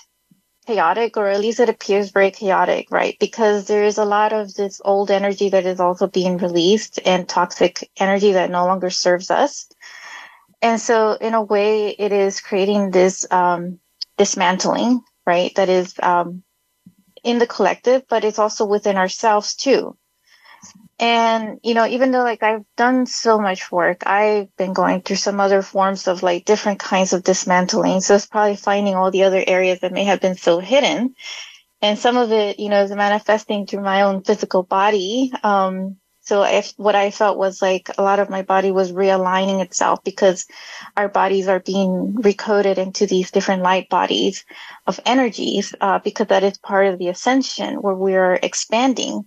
chaotic, 0.66 1.16
or 1.16 1.28
at 1.28 1.40
least 1.40 1.60
it 1.60 1.68
appears 1.68 2.10
very 2.10 2.30
chaotic, 2.30 2.90
right? 2.90 3.16
Because 3.20 3.66
there 3.66 3.84
is 3.84 3.98
a 3.98 4.04
lot 4.04 4.32
of 4.32 4.54
this 4.54 4.80
old 4.84 5.10
energy 5.10 5.50
that 5.50 5.66
is 5.66 5.80
also 5.80 6.06
being 6.06 6.38
released 6.38 6.98
and 7.04 7.28
toxic 7.28 7.90
energy 7.98 8.32
that 8.32 8.50
no 8.50 8.66
longer 8.66 8.90
serves 8.90 9.30
us. 9.30 9.68
And 10.62 10.80
so, 10.80 11.12
in 11.12 11.34
a 11.34 11.42
way, 11.42 11.90
it 11.90 12.12
is 12.12 12.40
creating 12.40 12.90
this 12.90 13.30
um, 13.30 13.78
dismantling, 14.16 15.02
right? 15.26 15.54
That 15.54 15.68
is 15.68 15.94
um, 16.02 16.42
in 17.22 17.38
the 17.38 17.46
collective, 17.46 18.02
but 18.08 18.24
it's 18.24 18.38
also 18.38 18.64
within 18.64 18.96
ourselves 18.96 19.54
too. 19.54 19.96
And, 20.98 21.60
you 21.62 21.74
know, 21.74 21.86
even 21.86 22.10
though 22.10 22.22
like 22.22 22.42
I've 22.42 22.64
done 22.76 23.06
so 23.06 23.38
much 23.38 23.70
work, 23.70 24.06
I've 24.06 24.54
been 24.56 24.72
going 24.72 25.02
through 25.02 25.16
some 25.16 25.40
other 25.40 25.60
forms 25.60 26.08
of 26.08 26.22
like 26.22 26.46
different 26.46 26.78
kinds 26.78 27.12
of 27.12 27.22
dismantling. 27.22 28.00
So 28.00 28.14
it's 28.14 28.26
probably 28.26 28.56
finding 28.56 28.94
all 28.94 29.10
the 29.10 29.24
other 29.24 29.44
areas 29.46 29.80
that 29.80 29.92
may 29.92 30.04
have 30.04 30.20
been 30.20 30.36
so 30.36 30.58
hidden. 30.58 31.14
And 31.82 31.98
some 31.98 32.16
of 32.16 32.32
it, 32.32 32.58
you 32.58 32.70
know, 32.70 32.82
is 32.82 32.90
manifesting 32.90 33.66
through 33.66 33.82
my 33.82 34.02
own 34.02 34.22
physical 34.22 34.62
body. 34.62 35.32
Um, 35.42 35.98
so 36.22 36.42
if 36.42 36.72
what 36.76 36.94
I 36.96 37.10
felt 37.10 37.38
was 37.38 37.60
like 37.60 37.90
a 37.98 38.02
lot 38.02 38.18
of 38.18 38.30
my 38.30 38.42
body 38.42 38.72
was 38.72 38.90
realigning 38.90 39.62
itself 39.62 40.02
because 40.02 40.46
our 40.96 41.08
bodies 41.08 41.46
are 41.46 41.60
being 41.60 42.14
recoded 42.14 42.78
into 42.78 43.06
these 43.06 43.30
different 43.30 43.62
light 43.62 43.88
bodies 43.90 44.44
of 44.86 44.98
energies, 45.06 45.74
uh, 45.80 46.00
because 46.00 46.28
that 46.28 46.42
is 46.42 46.58
part 46.58 46.86
of 46.86 46.98
the 46.98 47.08
ascension 47.08 47.76
where 47.76 47.94
we're 47.94 48.34
expanding 48.42 49.26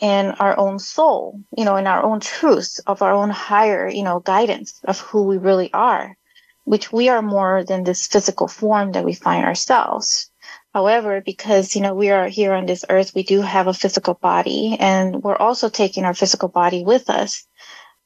in 0.00 0.26
our 0.32 0.56
own 0.58 0.78
soul, 0.78 1.40
you 1.56 1.64
know, 1.64 1.76
in 1.76 1.86
our 1.86 2.02
own 2.02 2.20
truth 2.20 2.80
of 2.86 3.02
our 3.02 3.12
own 3.12 3.30
higher, 3.30 3.88
you 3.88 4.02
know, 4.02 4.20
guidance 4.20 4.80
of 4.84 5.00
who 5.00 5.24
we 5.24 5.38
really 5.38 5.72
are, 5.72 6.16
which 6.64 6.92
we 6.92 7.08
are 7.08 7.22
more 7.22 7.64
than 7.64 7.84
this 7.84 8.06
physical 8.06 8.46
form 8.46 8.92
that 8.92 9.04
we 9.04 9.12
find 9.12 9.44
ourselves. 9.44 10.30
However, 10.72 11.20
because, 11.20 11.74
you 11.74 11.82
know, 11.82 11.94
we 11.94 12.10
are 12.10 12.28
here 12.28 12.52
on 12.52 12.66
this 12.66 12.84
earth, 12.88 13.12
we 13.14 13.24
do 13.24 13.40
have 13.40 13.66
a 13.66 13.74
physical 13.74 14.14
body 14.14 14.76
and 14.78 15.22
we're 15.22 15.36
also 15.36 15.68
taking 15.68 16.04
our 16.04 16.14
physical 16.14 16.48
body 16.48 16.84
with 16.84 17.10
us. 17.10 17.46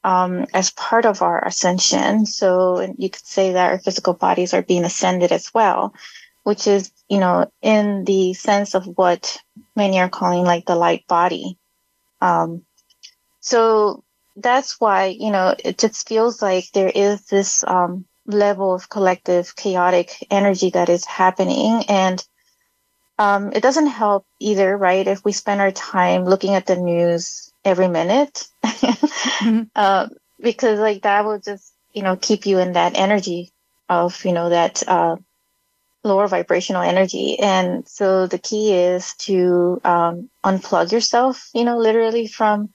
Um, 0.05 0.47
as 0.53 0.69
part 0.71 1.05
of 1.05 1.21
our 1.21 1.45
ascension. 1.45 2.25
So 2.25 2.93
you 2.97 3.09
could 3.09 3.25
say 3.25 3.53
that 3.53 3.71
our 3.71 3.79
physical 3.79 4.13
bodies 4.13 4.53
are 4.53 4.61
being 4.61 4.83
ascended 4.83 5.31
as 5.31 5.53
well, 5.53 5.93
which 6.43 6.67
is, 6.67 6.91
you 7.07 7.19
know, 7.19 7.49
in 7.61 8.03
the 8.03 8.33
sense 8.33 8.75
of 8.75 8.85
what 8.85 9.37
many 9.77 9.99
are 10.01 10.09
calling 10.09 10.43
like 10.43 10.65
the 10.65 10.75
light 10.75 11.07
body. 11.07 11.57
Um, 12.23 12.63
so 13.41 14.03
that's 14.37 14.79
why, 14.79 15.07
you 15.07 15.31
know, 15.31 15.55
it 15.63 15.77
just 15.77 16.07
feels 16.07 16.41
like 16.41 16.71
there 16.71 16.91
is 16.93 17.25
this, 17.25 17.63
um, 17.67 18.05
level 18.25 18.73
of 18.73 18.89
collective 18.89 19.53
chaotic 19.55 20.25
energy 20.31 20.69
that 20.69 20.87
is 20.87 21.03
happening. 21.03 21.83
And 21.89 22.23
um, 23.19 23.51
it 23.51 23.61
doesn't 23.61 23.87
help 23.87 24.25
either, 24.39 24.77
right? 24.77 25.05
If 25.05 25.25
we 25.25 25.33
spend 25.33 25.59
our 25.59 25.71
time 25.71 26.23
looking 26.23 26.55
at 26.55 26.65
the 26.65 26.77
news 26.77 27.51
every 27.65 27.89
minute, 27.89 28.47
mm-hmm. 28.65 29.63
uh, 29.75 30.07
because 30.39 30.79
like 30.79 31.03
that 31.03 31.25
will 31.25 31.39
just, 31.39 31.73
you 31.91 32.03
know, 32.03 32.15
keep 32.15 32.45
you 32.45 32.59
in 32.59 32.73
that 32.73 32.97
energy 32.97 33.51
of, 33.89 34.23
you 34.23 34.31
know, 34.31 34.49
that, 34.49 34.81
uh, 34.87 35.17
lower 36.03 36.27
vibrational 36.27 36.81
energy. 36.81 37.39
And 37.39 37.87
so 37.87 38.27
the 38.27 38.37
key 38.37 38.73
is 38.73 39.13
to, 39.19 39.81
um, 39.83 40.29
unplug 40.43 40.91
yourself, 40.91 41.49
you 41.53 41.63
know, 41.63 41.77
literally 41.77 42.27
from 42.27 42.69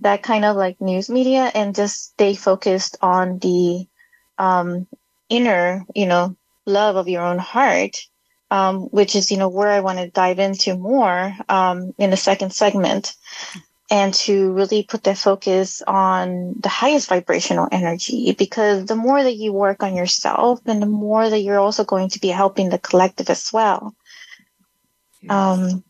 that 0.00 0.22
kind 0.22 0.44
of 0.44 0.56
like 0.56 0.80
news 0.80 1.10
media 1.10 1.50
and 1.54 1.74
just 1.74 2.12
stay 2.12 2.34
focused 2.34 2.96
on 3.02 3.38
the, 3.38 3.86
um, 4.38 4.86
inner, 5.28 5.84
you 5.94 6.06
know, 6.06 6.36
love 6.66 6.96
of 6.96 7.08
your 7.08 7.22
own 7.22 7.38
heart 7.38 7.96
um, 8.50 8.82
which 8.84 9.14
is, 9.14 9.30
you 9.30 9.36
know, 9.36 9.48
where 9.48 9.68
I 9.68 9.80
want 9.80 9.98
to 9.98 10.10
dive 10.10 10.38
into 10.38 10.76
more 10.76 11.34
um, 11.48 11.94
in 11.98 12.10
the 12.10 12.16
second 12.16 12.52
segment 12.52 13.14
and 13.90 14.12
to 14.12 14.52
really 14.52 14.82
put 14.82 15.04
that 15.04 15.16
focus 15.16 15.82
on 15.86 16.54
the 16.60 16.68
highest 16.68 17.08
vibrational 17.08 17.68
energy 17.72 18.32
because 18.32 18.84
the 18.84 18.96
more 18.96 19.22
that 19.22 19.36
you 19.36 19.52
work 19.52 19.82
on 19.82 19.94
yourself 19.96 20.60
and 20.66 20.82
the 20.82 20.86
more 20.86 21.30
that 21.30 21.40
you're 21.40 21.58
also 21.58 21.84
going 21.84 22.08
to 22.10 22.20
be 22.20 22.28
helping 22.28 22.68
the 22.68 22.78
collective 22.78 23.30
as 23.30 23.50
well. 23.52 23.94
Yes. 25.22 25.30
Um, 25.30 25.84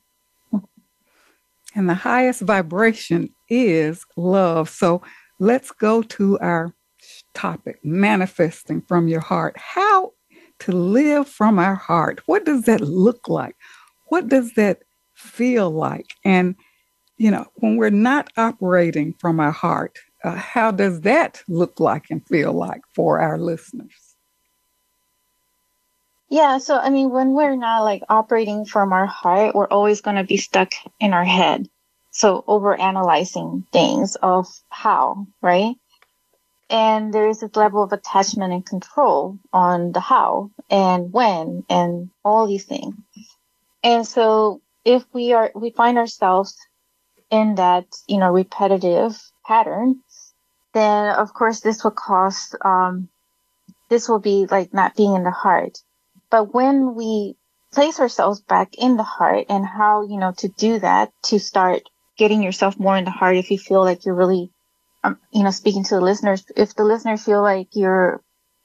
and 1.74 1.88
the 1.88 1.94
highest 1.94 2.42
vibration 2.42 3.30
is 3.48 4.04
love. 4.16 4.68
So 4.68 5.02
let's 5.38 5.70
go 5.72 6.02
to 6.02 6.38
our 6.38 6.72
topic 7.34 7.78
manifesting 7.84 8.80
from 8.82 9.08
your 9.08 9.20
heart. 9.20 9.56
How 9.56 10.12
to 10.60 10.72
live 10.72 11.28
from 11.28 11.58
our 11.58 11.74
heart. 11.74 12.20
What 12.26 12.44
does 12.44 12.62
that 12.62 12.80
look 12.80 13.28
like? 13.28 13.56
What 14.06 14.28
does 14.28 14.54
that 14.54 14.82
feel 15.14 15.70
like? 15.70 16.14
And, 16.24 16.56
you 17.18 17.30
know, 17.30 17.46
when 17.56 17.76
we're 17.76 17.90
not 17.90 18.30
operating 18.36 19.12
from 19.14 19.40
our 19.40 19.50
heart, 19.50 19.98
uh, 20.24 20.34
how 20.34 20.70
does 20.70 21.02
that 21.02 21.42
look 21.48 21.80
like 21.80 22.06
and 22.10 22.26
feel 22.26 22.52
like 22.52 22.82
for 22.94 23.20
our 23.20 23.38
listeners? 23.38 24.16
Yeah, 26.30 26.58
so 26.58 26.76
I 26.76 26.90
mean, 26.90 27.10
when 27.10 27.32
we're 27.32 27.56
not 27.56 27.84
like 27.84 28.02
operating 28.08 28.64
from 28.64 28.92
our 28.92 29.06
heart, 29.06 29.54
we're 29.54 29.68
always 29.68 30.00
going 30.00 30.16
to 30.16 30.24
be 30.24 30.36
stuck 30.36 30.72
in 31.00 31.12
our 31.12 31.24
head. 31.24 31.68
So 32.10 32.44
over 32.46 32.78
analyzing 32.78 33.66
things 33.72 34.16
of 34.16 34.46
how, 34.70 35.26
right? 35.40 35.76
and 36.70 37.14
there 37.14 37.28
is 37.28 37.40
this 37.40 37.56
level 37.56 37.82
of 37.82 37.92
attachment 37.92 38.52
and 38.52 38.64
control 38.64 39.38
on 39.52 39.92
the 39.92 40.00
how 40.00 40.50
and 40.70 41.12
when 41.12 41.64
and 41.68 42.10
all 42.24 42.46
these 42.46 42.64
things. 42.64 42.94
And 43.82 44.06
so 44.06 44.60
if 44.84 45.04
we 45.12 45.32
are, 45.32 45.50
we 45.54 45.70
find 45.70 45.98
ourselves 45.98 46.56
in 47.30 47.56
that, 47.56 47.86
you 48.06 48.18
know, 48.18 48.30
repetitive 48.30 49.20
pattern, 49.46 50.00
then 50.72 51.14
of 51.14 51.32
course 51.34 51.60
this 51.60 51.82
will 51.84 51.90
cause, 51.90 52.54
um, 52.64 53.08
this 53.88 54.08
will 54.08 54.18
be 54.18 54.46
like 54.50 54.72
not 54.72 54.96
being 54.96 55.14
in 55.14 55.24
the 55.24 55.30
heart. 55.30 55.78
But 56.30 56.54
when 56.54 56.94
we 56.94 57.36
place 57.72 58.00
ourselves 58.00 58.40
back 58.40 58.74
in 58.76 58.96
the 58.96 59.02
heart 59.02 59.46
and 59.48 59.64
how, 59.64 60.06
you 60.06 60.18
know, 60.18 60.32
to 60.38 60.48
do 60.48 60.78
that, 60.78 61.12
to 61.24 61.38
start 61.38 61.82
getting 62.16 62.42
yourself 62.42 62.78
more 62.78 62.96
in 62.96 63.04
the 63.04 63.10
heart 63.10 63.36
if 63.36 63.50
you 63.50 63.58
feel 63.58 63.82
like 63.82 64.04
you're 64.04 64.14
really 64.14 64.50
um, 65.04 65.18
you 65.32 65.42
know, 65.42 65.50
speaking 65.50 65.84
to 65.84 65.94
the 65.94 66.00
listeners, 66.00 66.44
if 66.56 66.74
the 66.74 66.84
listeners 66.84 67.24
feel 67.24 67.42
like 67.42 67.68
you're 67.72 68.20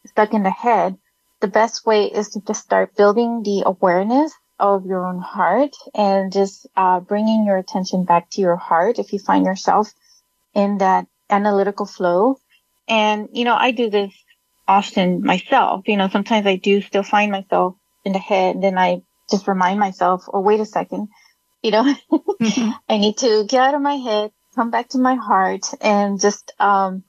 stuck 0.06 0.34
in 0.34 0.44
the 0.44 0.50
head, 0.50 0.98
the 1.42 1.48
best 1.48 1.86
way 1.86 2.06
is 2.06 2.30
to 2.30 2.42
just 2.42 2.64
start 2.64 2.96
building 2.96 3.44
the 3.44 3.64
awareness 3.66 4.34
of 4.60 4.86
your 4.86 5.06
own 5.06 5.20
heart 5.20 5.76
and 5.94 6.32
just 6.32 6.68
uh, 6.76 7.00
bringing 7.00 7.46
your 7.46 7.58
attention 7.58 8.06
back 8.06 8.30
to 8.32 8.42
your 8.42 8.56
heart 8.56 9.00
if 9.00 9.12
you 9.14 9.20
find 9.20 9.46
yourself 9.46 9.92
in 10.54 10.78
that 10.78 11.08
analytical 11.30 11.86
flow. 11.86 12.38
And, 12.88 13.30
you 13.34 13.46
know, 13.46 13.56
I 13.56 13.72
do 13.72 13.90
this 13.90 14.14
often 14.68 15.24
myself. 15.24 15.88
You 15.88 15.98
know, 15.98 16.08
sometimes 16.08 16.46
I 16.46 16.56
do 16.58 16.82
still 16.82 17.04
find 17.04 17.32
myself 17.32 17.76
in 18.06 18.14
the 18.14 18.20
head 18.20 18.56
and 18.56 18.64
then 18.64 18.78
I 18.78 19.02
just 19.30 19.48
remind 19.48 19.80
myself, 19.80 20.26
oh, 20.32 20.42
wait 20.42 20.60
a 20.60 20.66
second. 20.66 21.08
You 21.62 21.72
know, 21.72 21.96
mm-hmm. 22.12 22.72
I 22.90 22.98
need 22.98 23.18
to 23.18 23.46
get 23.48 23.62
out 23.62 23.76
of 23.76 23.82
my 23.82 23.96
head, 23.96 24.32
come 24.56 24.70
back 24.70 24.90
to 24.90 24.98
my 24.98 25.16
heart 25.16 25.66
and 25.82 26.20
just 26.20 26.52
um, 26.60 27.04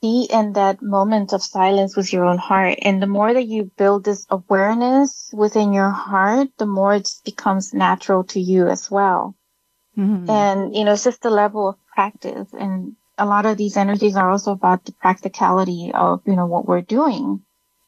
be 0.00 0.28
in 0.30 0.52
that 0.52 0.80
moment 0.80 1.32
of 1.32 1.42
silence 1.42 1.96
with 1.96 2.12
your 2.12 2.24
own 2.24 2.38
heart. 2.38 2.78
And 2.82 3.02
the 3.02 3.06
more 3.06 3.32
that 3.32 3.46
you 3.46 3.70
build 3.76 4.04
this 4.04 4.26
awareness 4.30 5.30
within 5.32 5.72
your 5.72 5.90
heart, 5.90 6.48
the 6.58 6.66
more 6.66 6.94
it 6.94 7.08
becomes 7.24 7.74
natural 7.74 8.24
to 8.24 8.40
you 8.40 8.68
as 8.68 8.90
well. 8.90 9.34
Mm-hmm. 9.96 10.30
And, 10.30 10.76
you 10.76 10.84
know, 10.84 10.92
it's 10.92 11.04
just 11.04 11.22
the 11.22 11.30
level 11.30 11.68
of 11.68 11.76
practice. 11.94 12.48
And 12.52 12.94
a 13.16 13.26
lot 13.26 13.46
of 13.46 13.56
these 13.56 13.76
energies 13.76 14.16
are 14.16 14.30
also 14.30 14.52
about 14.52 14.84
the 14.84 14.92
practicality 14.92 15.90
of, 15.92 16.22
you 16.26 16.36
know, 16.36 16.46
what 16.46 16.66
we're 16.66 16.82
doing, 16.82 17.40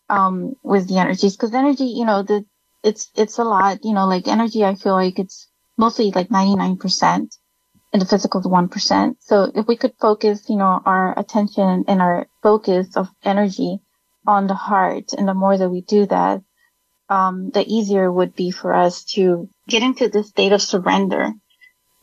um, 0.09 0.55
with 0.65 0.89
the 0.89 0.99
energies. 0.99 1.37
Cause 1.37 1.55
energy, 1.55 1.85
you 1.85 2.05
know, 2.05 2.25
the, 2.25 2.45
it's, 2.83 3.11
it's 3.15 3.39
a 3.39 3.45
lot, 3.45 3.85
you 3.85 3.93
know, 3.93 4.07
like 4.07 4.27
energy, 4.27 4.65
I 4.65 4.75
feel 4.75 4.95
like 4.95 5.19
it's 5.19 5.49
mostly 5.77 6.11
like 6.11 6.29
99% 6.29 7.37
and 7.93 8.01
the 8.01 8.07
physical 8.07 8.41
is 8.41 8.47
1%. 8.47 9.17
So 9.21 9.51
if 9.55 9.67
we 9.67 9.77
could 9.77 9.95
focus, 10.01 10.49
you 10.49 10.57
know, 10.57 10.81
our 10.85 11.19
attention 11.19 11.85
and 11.89 12.01
our 12.01 12.29
focus 12.43 12.97
of 12.97 13.09
energy 13.25 13.81
on 14.27 14.47
the 14.47 14.55
heart, 14.55 15.13
and 15.17 15.27
the 15.27 15.35
more 15.35 15.57
that 15.57 15.71
we 15.71 15.81
do 15.81 16.07
that, 16.07 16.43
um, 17.09 17.51
the 17.51 17.67
easier 17.67 18.05
it 18.05 18.13
would 18.13 18.37
be 18.37 18.53
for 18.53 18.73
us 18.75 19.05
to 19.05 19.49
get 19.69 19.83
into 19.83 20.09
this 20.09 20.29
state 20.29 20.53
of 20.53 20.63
surrender, 20.63 21.33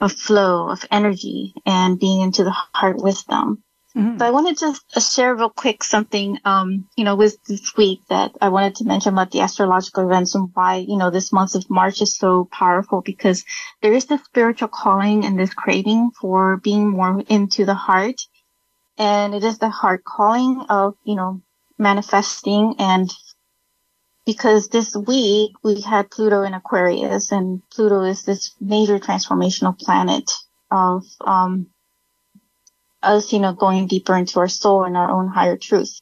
of 0.02 0.12
flow, 0.12 0.70
of 0.70 0.86
energy, 0.92 1.54
and 1.66 2.00
being 2.00 2.22
into 2.22 2.44
the 2.44 2.52
heart 2.52 2.98
wisdom. 2.98 3.64
Mm-hmm. 3.98 4.20
So 4.20 4.26
I 4.26 4.30
wanted 4.30 4.58
to 4.58 4.76
just 4.94 5.16
share 5.16 5.34
real 5.34 5.50
quick 5.50 5.84
something, 5.84 6.38
um, 6.46 6.88
you 6.96 7.04
know, 7.04 7.16
with 7.16 7.42
this 7.46 7.76
week 7.76 8.02
that 8.10 8.32
I 8.40 8.50
wanted 8.50 8.76
to 8.76 8.86
mention 8.86 9.14
about 9.14 9.32
the 9.32 9.42
astrological 9.42 10.06
events 10.06 10.36
and 10.36 10.50
why, 10.54 10.76
you 10.76 10.98
know, 10.98 11.10
this 11.10 11.34
month 11.34 11.56
of 11.56 11.68
March 11.68 12.00
is 12.02 12.16
so 12.16 12.48
powerful 12.52 13.02
because 13.02 13.44
there 13.82 13.94
is 13.94 14.06
this 14.06 14.24
spiritual 14.24 14.68
calling 14.68 15.26
and 15.26 15.40
this 15.40 15.54
craving 15.54 16.12
for 16.12 16.58
being 16.58 16.90
more 16.90 17.24
into 17.28 17.66
the 17.66 17.74
heart. 17.74 18.22
And 19.00 19.34
it 19.34 19.44
is 19.44 19.58
the 19.58 19.70
heart 19.70 20.04
calling 20.04 20.64
of, 20.70 20.94
you 21.04 21.16
know, 21.16 21.42
manifesting 21.80 22.76
and 22.78 23.12
because 24.28 24.68
this 24.68 24.96
week 24.96 25.54
we 25.64 25.82
had 25.82 26.12
Pluto 26.12 26.44
in 26.44 26.54
Aquarius 26.54 27.32
and 27.32 27.64
Pluto 27.72 28.04
is 28.04 28.24
this 28.24 28.54
major 28.60 29.00
transformational 29.00 29.80
planet 29.80 30.32
of, 30.70 31.04
um, 31.22 31.68
us, 33.02 33.32
you 33.34 33.40
know, 33.40 33.54
going 33.54 33.88
deeper 33.88 34.16
into 34.16 34.40
our 34.40 34.48
soul 34.48 34.84
and 34.84 34.98
our 34.98 35.10
own 35.10 35.28
higher 35.28 35.58
truth. 35.58 36.00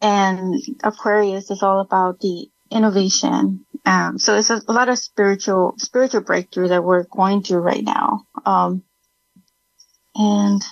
And 0.00 0.54
Aquarius 0.82 1.50
is 1.50 1.62
all 1.62 1.80
about 1.80 2.20
the 2.20 2.48
innovation. 2.70 3.64
Um, 3.86 4.18
so 4.18 4.36
it's 4.36 4.50
a, 4.50 4.60
a, 4.68 4.72
lot 4.72 4.88
of 4.88 4.98
spiritual, 4.98 5.74
spiritual 5.78 6.22
breakthrough 6.22 6.68
that 6.68 6.84
we're 6.84 7.04
going 7.04 7.42
through 7.42 7.60
right 7.60 7.82
now. 7.82 8.26
Um, 8.44 8.82
and 10.14 10.62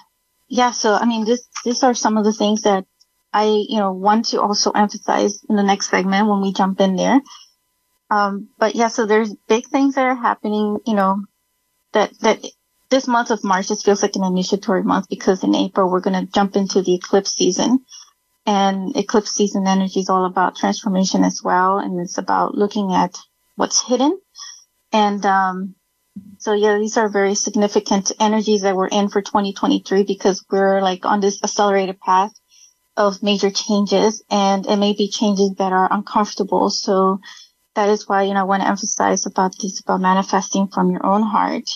yeah, 0.48 0.72
so 0.72 0.94
I 0.94 1.06
mean, 1.06 1.24
this, 1.24 1.46
these 1.64 1.82
are 1.82 1.94
some 1.94 2.16
of 2.16 2.24
the 2.24 2.32
things 2.32 2.62
that 2.62 2.84
I, 3.32 3.44
you 3.44 3.78
know, 3.78 3.92
want 3.92 4.26
to 4.26 4.40
also 4.40 4.70
emphasize 4.70 5.42
in 5.48 5.56
the 5.56 5.62
next 5.62 5.88
segment 5.88 6.28
when 6.28 6.42
we 6.42 6.52
jump 6.52 6.80
in 6.80 6.96
there. 6.96 7.20
Um, 8.10 8.50
but 8.58 8.74
yeah, 8.74 8.88
so 8.88 9.06
there's 9.06 9.34
big 9.48 9.66
things 9.66 9.94
that 9.94 10.04
are 10.04 10.14
happening, 10.14 10.78
you 10.86 10.94
know, 10.94 11.22
that, 11.92 12.12
that 12.20 12.44
this 12.92 13.08
month 13.08 13.30
of 13.30 13.42
March 13.42 13.68
just 13.68 13.86
feels 13.86 14.02
like 14.02 14.16
an 14.16 14.22
initiatory 14.22 14.82
month 14.82 15.08
because 15.08 15.42
in 15.42 15.54
April 15.54 15.90
we're 15.90 16.00
going 16.00 16.26
to 16.26 16.30
jump 16.30 16.56
into 16.56 16.82
the 16.82 16.94
eclipse 16.94 17.32
season. 17.32 17.80
And 18.44 18.94
eclipse 18.96 19.30
season 19.30 19.66
energy 19.66 20.00
is 20.00 20.10
all 20.10 20.26
about 20.26 20.56
transformation 20.56 21.24
as 21.24 21.40
well. 21.42 21.78
And 21.78 21.98
it's 21.98 22.18
about 22.18 22.54
looking 22.54 22.92
at 22.92 23.16
what's 23.56 23.80
hidden. 23.80 24.20
And, 24.92 25.24
um, 25.24 25.74
so 26.38 26.52
yeah, 26.52 26.76
these 26.76 26.98
are 26.98 27.08
very 27.08 27.34
significant 27.34 28.12
energies 28.20 28.60
that 28.62 28.76
we're 28.76 28.88
in 28.88 29.08
for 29.08 29.22
2023 29.22 30.02
because 30.02 30.44
we're 30.50 30.82
like 30.82 31.06
on 31.06 31.20
this 31.20 31.42
accelerated 31.42 31.98
path 31.98 32.32
of 32.98 33.22
major 33.22 33.50
changes 33.50 34.22
and 34.30 34.66
it 34.66 34.76
may 34.76 34.92
be 34.92 35.08
changes 35.08 35.54
that 35.54 35.72
are 35.72 35.90
uncomfortable. 35.90 36.68
So 36.68 37.20
that 37.74 37.88
is 37.88 38.06
why, 38.06 38.24
you 38.24 38.34
know, 38.34 38.40
I 38.40 38.44
want 38.44 38.62
to 38.62 38.68
emphasize 38.68 39.24
about 39.24 39.54
this, 39.58 39.80
about 39.80 40.02
manifesting 40.02 40.68
from 40.68 40.90
your 40.90 41.06
own 41.06 41.22
heart 41.22 41.70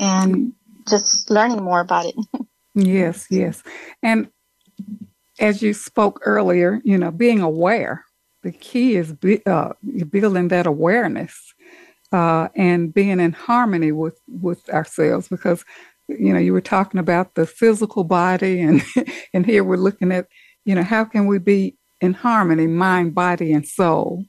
and 0.00 0.52
just 0.88 1.30
learning 1.30 1.62
more 1.62 1.80
about 1.80 2.06
it. 2.06 2.14
yes, 2.74 3.26
yes. 3.30 3.62
And 4.02 4.28
as 5.38 5.62
you 5.62 5.72
spoke 5.72 6.20
earlier, 6.24 6.80
you 6.84 6.98
know, 6.98 7.10
being 7.10 7.40
aware, 7.40 8.04
the 8.42 8.50
key 8.50 8.96
is 8.96 9.12
be, 9.12 9.44
uh, 9.46 9.74
building 10.10 10.48
that 10.48 10.66
awareness 10.66 11.54
uh, 12.12 12.48
and 12.56 12.92
being 12.92 13.20
in 13.20 13.32
harmony 13.32 13.92
with, 13.92 14.18
with 14.26 14.68
ourselves 14.70 15.28
because, 15.28 15.64
you 16.08 16.32
know, 16.32 16.38
you 16.40 16.52
were 16.52 16.60
talking 16.60 16.98
about 16.98 17.34
the 17.34 17.46
physical 17.46 18.02
body 18.02 18.60
and, 18.60 18.82
and 19.34 19.46
here 19.46 19.62
we're 19.62 19.76
looking 19.76 20.10
at, 20.10 20.26
you 20.64 20.74
know, 20.74 20.82
how 20.82 21.04
can 21.04 21.26
we 21.26 21.38
be 21.38 21.76
in 22.00 22.14
harmony, 22.14 22.66
mind, 22.66 23.14
body, 23.14 23.52
and 23.52 23.68
soul, 23.68 24.24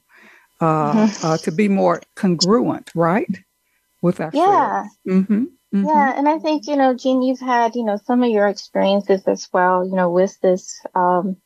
uh, 0.60 0.92
mm-hmm. 0.92 1.26
uh, 1.26 1.36
to 1.38 1.50
be 1.50 1.68
more 1.68 2.02
congruent, 2.14 2.90
right? 2.94 3.38
With 4.02 4.20
ourselves. 4.20 4.36
Yeah. 5.06 5.12
Mm-hmm. 5.14 5.44
Mm-hmm. 5.74 5.86
Yeah, 5.86 6.12
and 6.16 6.28
I 6.28 6.38
think 6.38 6.66
you 6.66 6.76
know, 6.76 6.94
Jean, 6.94 7.22
you've 7.22 7.40
had 7.40 7.74
you 7.74 7.84
know 7.84 7.98
some 8.04 8.22
of 8.22 8.30
your 8.30 8.46
experiences 8.46 9.22
as 9.26 9.48
well. 9.52 9.84
You 9.86 9.94
know, 9.94 10.10
with 10.10 10.38
this, 10.40 10.80
um, 10.94 11.36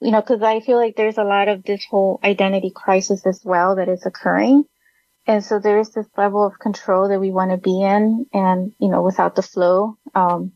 you 0.00 0.12
know, 0.12 0.20
because 0.20 0.42
I 0.42 0.60
feel 0.60 0.78
like 0.78 0.94
there's 0.96 1.18
a 1.18 1.24
lot 1.24 1.48
of 1.48 1.64
this 1.64 1.84
whole 1.90 2.20
identity 2.22 2.70
crisis 2.74 3.26
as 3.26 3.40
well 3.44 3.76
that 3.76 3.88
is 3.88 4.06
occurring, 4.06 4.64
and 5.26 5.44
so 5.44 5.58
there 5.58 5.80
is 5.80 5.90
this 5.90 6.06
level 6.16 6.46
of 6.46 6.60
control 6.60 7.08
that 7.08 7.18
we 7.18 7.32
want 7.32 7.50
to 7.50 7.56
be 7.56 7.82
in, 7.82 8.26
and 8.32 8.72
you 8.78 8.88
know, 8.88 9.02
without 9.02 9.34
the 9.34 9.42
flow. 9.42 9.98
Um, 10.14 10.52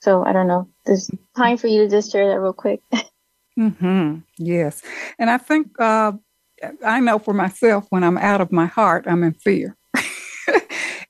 so 0.00 0.22
I 0.22 0.34
don't 0.34 0.48
know. 0.48 0.68
There's 0.84 1.10
time 1.34 1.56
for 1.56 1.68
you 1.68 1.84
to 1.84 1.88
just 1.88 2.12
share 2.12 2.28
that 2.28 2.40
real 2.40 2.52
quick. 2.52 2.82
hmm 3.56 4.16
Yes, 4.36 4.82
and 5.18 5.30
I 5.30 5.38
think 5.38 5.80
uh, 5.80 6.12
I 6.84 7.00
know 7.00 7.18
for 7.18 7.32
myself 7.32 7.86
when 7.88 8.04
I'm 8.04 8.18
out 8.18 8.42
of 8.42 8.52
my 8.52 8.66
heart, 8.66 9.06
I'm 9.06 9.22
in 9.22 9.32
fear. 9.32 9.78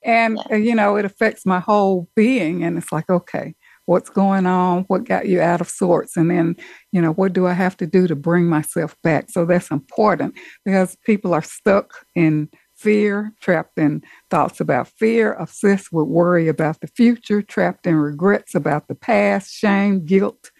And, 0.07 0.39
yeah. 0.49 0.55
you 0.55 0.73
know, 0.73 0.95
it 0.95 1.05
affects 1.05 1.45
my 1.45 1.59
whole 1.59 2.09
being. 2.15 2.63
And 2.63 2.77
it's 2.77 2.91
like, 2.91 3.09
okay, 3.09 3.53
what's 3.85 4.09
going 4.09 4.45
on? 4.45 4.83
What 4.87 5.03
got 5.03 5.27
you 5.27 5.41
out 5.41 5.61
of 5.61 5.69
sorts? 5.69 6.17
And 6.17 6.31
then, 6.31 6.55
you 6.91 7.01
know, 7.01 7.11
what 7.11 7.33
do 7.33 7.45
I 7.45 7.53
have 7.53 7.77
to 7.77 7.85
do 7.85 8.07
to 8.07 8.15
bring 8.15 8.45
myself 8.45 8.95
back? 9.03 9.29
So 9.29 9.45
that's 9.45 9.69
important 9.69 10.35
because 10.65 10.95
people 11.05 11.33
are 11.33 11.43
stuck 11.43 11.93
in 12.15 12.49
fear, 12.75 13.33
trapped 13.41 13.77
in 13.77 14.03
thoughts 14.29 14.59
about 14.59 14.87
fear, 14.87 15.33
obsessed 15.33 15.91
with 15.91 16.07
worry 16.07 16.47
about 16.47 16.79
the 16.79 16.87
future, 16.87 17.41
trapped 17.41 17.87
in 17.87 17.95
regrets 17.95 18.55
about 18.55 18.87
the 18.87 18.95
past, 18.95 19.51
shame, 19.51 20.05
guilt. 20.05 20.51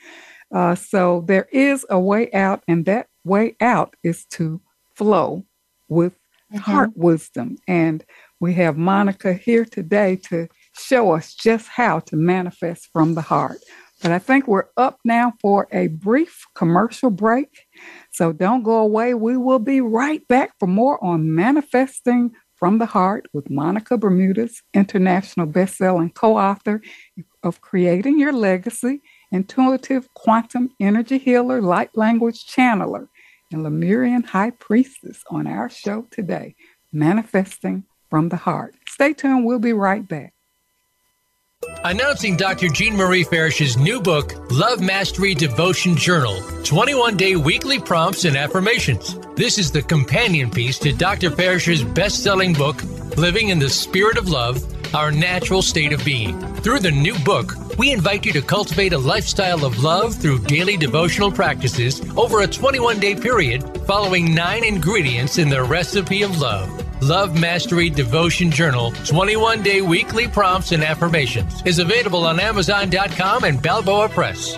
Uh, 0.53 0.75
so 0.75 1.23
there 1.27 1.47
is 1.51 1.85
a 1.89 1.99
way 1.99 2.31
out, 2.31 2.63
and 2.67 2.85
that 2.85 3.07
way 3.23 3.55
out 3.61 3.95
is 4.03 4.25
to 4.25 4.61
flow 4.95 5.45
with 5.89 6.13
mm-hmm. 6.51 6.57
heart 6.57 6.91
wisdom 6.95 7.57
and 7.67 8.03
we 8.39 8.53
have 8.53 8.77
Monica 8.77 9.33
here 9.33 9.65
today 9.65 10.15
to 10.27 10.47
show 10.77 11.11
us 11.11 11.33
just 11.33 11.67
how 11.67 11.99
to 12.01 12.15
manifest 12.15 12.89
from 12.93 13.15
the 13.15 13.21
heart. 13.21 13.57
But 14.01 14.11
I 14.11 14.19
think 14.19 14.47
we're 14.47 14.67
up 14.77 14.99
now 15.03 15.33
for 15.41 15.67
a 15.71 15.87
brief 15.87 16.45
commercial 16.53 17.09
break. 17.09 17.65
So 18.11 18.31
don't 18.31 18.61
go 18.61 18.77
away. 18.77 19.15
We 19.15 19.37
will 19.37 19.59
be 19.59 19.81
right 19.81 20.27
back 20.27 20.51
for 20.59 20.67
more 20.67 21.03
on 21.03 21.33
manifesting 21.33 22.31
from 22.55 22.77
the 22.77 22.85
heart 22.85 23.27
with 23.33 23.49
Monica 23.49 23.97
Bermudez, 23.97 24.61
international 24.73 25.47
best-selling 25.47 26.11
co-author 26.11 26.81
of 27.43 27.61
Creating 27.61 28.19
Your 28.19 28.33
Legacy, 28.33 29.01
intuitive 29.31 30.11
quantum 30.13 30.69
energy 30.79 31.17
healer, 31.17 31.61
light 31.61 31.95
language 31.95 32.45
channeler, 32.45 33.07
and 33.51 33.63
Lemurian 33.63 34.23
high 34.23 34.51
priestess 34.51 35.23
on 35.29 35.47
our 35.47 35.69
show 35.69 36.07
today, 36.11 36.55
Manifesting 36.91 37.83
from 38.09 38.29
the 38.29 38.37
heart. 38.37 38.75
Stay 38.87 39.13
tuned. 39.13 39.45
We'll 39.45 39.59
be 39.59 39.73
right 39.73 40.07
back. 40.07 40.33
Announcing 41.83 42.37
Dr. 42.37 42.67
Jean 42.67 42.95
Marie 42.95 43.23
Farish's 43.23 43.77
new 43.77 43.99
book, 43.99 44.33
Love 44.51 44.79
Mastery 44.79 45.33
Devotion 45.33 45.95
Journal 45.95 46.39
21 46.63 47.17
day 47.17 47.35
weekly 47.35 47.79
prompts 47.79 48.25
and 48.25 48.37
affirmations. 48.37 49.17
This 49.35 49.57
is 49.57 49.71
the 49.71 49.81
companion 49.81 50.51
piece 50.51 50.77
to 50.79 50.93
Dr. 50.93 51.31
Farish's 51.31 51.83
best 51.83 52.23
selling 52.23 52.53
book, 52.53 52.83
Living 53.17 53.49
in 53.49 53.57
the 53.57 53.69
Spirit 53.69 54.17
of 54.17 54.29
Love 54.29 54.63
Our 54.93 55.11
Natural 55.11 55.63
State 55.63 55.93
of 55.93 56.05
Being. 56.05 56.39
Through 56.57 56.79
the 56.79 56.91
new 56.91 57.17
book, 57.19 57.53
we 57.77 57.91
invite 57.91 58.25
you 58.25 58.33
to 58.33 58.41
cultivate 58.41 58.93
a 58.93 58.97
lifestyle 58.97 59.65
of 59.65 59.83
love 59.83 60.15
through 60.15 60.39
daily 60.39 60.77
devotional 60.77 61.31
practices 61.31 62.01
over 62.17 62.41
a 62.41 62.47
21 62.47 62.99
day 62.99 63.15
period, 63.15 63.63
following 63.87 64.35
nine 64.35 64.63
ingredients 64.63 65.37
in 65.37 65.49
the 65.49 65.63
recipe 65.63 66.21
of 66.21 66.39
love. 66.39 66.86
Love 67.01 67.39
Mastery 67.39 67.89
Devotion 67.91 68.49
Journal 68.49 68.91
21 69.05 69.61
day 69.61 69.81
weekly 69.81 70.27
prompts 70.27 70.71
and 70.71 70.83
affirmations 70.83 71.61
is 71.63 71.77
available 71.77 72.25
on 72.25 72.39
Amazon.com 72.39 73.43
and 73.43 73.61
Balboa 73.61 74.09
Press. 74.09 74.57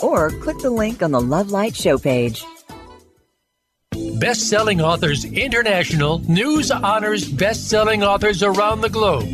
or 0.00 0.30
click 0.30 0.58
the 0.58 0.70
link 0.70 1.02
on 1.02 1.12
the 1.12 1.20
Love 1.20 1.50
Light 1.50 1.76
show 1.76 1.98
page. 1.98 2.44
best-selling 4.18 4.80
authors 4.80 5.24
international 5.24 6.18
news 6.30 6.70
honors 6.70 7.28
best-selling 7.28 8.02
authors 8.04 8.42
around 8.42 8.80
the 8.80 8.88
globe. 8.88 9.28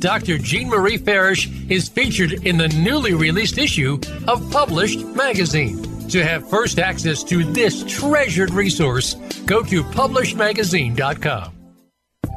Dr. 0.00 0.36
Jean 0.38 0.68
Marie 0.68 0.98
Farish 0.98 1.48
is 1.68 1.88
featured 1.88 2.44
in 2.44 2.58
the 2.58 2.68
newly 2.68 3.14
released 3.14 3.56
issue 3.56 4.00
of 4.26 4.50
Published 4.50 5.04
Magazine. 5.06 5.80
To 6.08 6.24
have 6.24 6.50
first 6.50 6.80
access 6.80 7.22
to 7.24 7.44
this 7.44 7.84
treasured 7.84 8.50
resource, 8.50 9.14
go 9.46 9.62
to 9.62 9.84
publishedmagazine.com. 9.84 11.52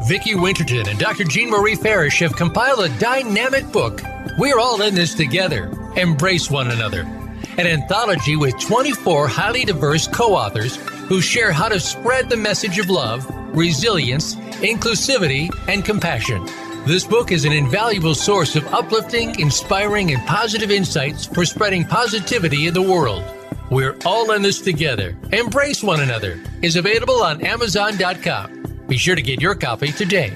Vicki 0.08 0.36
Winterton 0.36 0.88
and 0.88 1.00
Dr. 1.00 1.24
Jean 1.24 1.50
Marie 1.50 1.76
Farish 1.76 2.20
have 2.20 2.36
compiled 2.36 2.82
a 2.82 3.00
dynamic 3.00 3.72
book. 3.72 4.02
We're 4.38 4.60
all 4.60 4.82
in 4.84 4.94
this 4.94 5.16
together. 5.16 5.72
Embrace 5.98 6.52
one 6.52 6.72
another. 6.72 7.02
An 7.58 7.68
anthology 7.68 8.36
with 8.36 8.60
24 8.60 9.30
highly 9.30 9.64
diverse 9.64 10.08
co 10.08 10.36
authors 10.36 10.76
who 11.08 11.22
share 11.22 11.54
how 11.54 11.70
to 11.70 11.80
spread 11.80 12.30
the 12.30 12.36
message 12.36 12.80
of 12.80 12.90
love, 12.90 13.26
resilience, 13.56 14.36
inclusivity, 14.62 15.50
and 15.70 15.86
compassion. 15.86 16.46
This 16.86 17.06
book 17.06 17.32
is 17.32 17.46
an 17.46 17.54
invaluable 17.54 18.14
source 18.14 18.58
of 18.58 18.68
uplifting, 18.74 19.40
inspiring, 19.40 20.14
and 20.14 20.26
positive 20.28 20.70
insights 20.70 21.26
for 21.26 21.46
spreading 21.46 21.86
positivity 21.86 22.68
in 22.68 22.74
the 22.74 22.82
world. 22.82 23.24
We're 23.72 23.96
all 24.06 24.32
in 24.32 24.42
this 24.42 24.60
together. 24.60 25.16
Embrace 25.32 25.82
one 25.82 26.02
another 26.02 26.40
is 26.62 26.76
available 26.76 27.24
on 27.24 27.44
Amazon.com. 27.44 28.84
Be 28.88 28.98
sure 28.98 29.16
to 29.16 29.22
get 29.22 29.42
your 29.42 29.56
copy 29.56 29.94
today. 29.94 30.36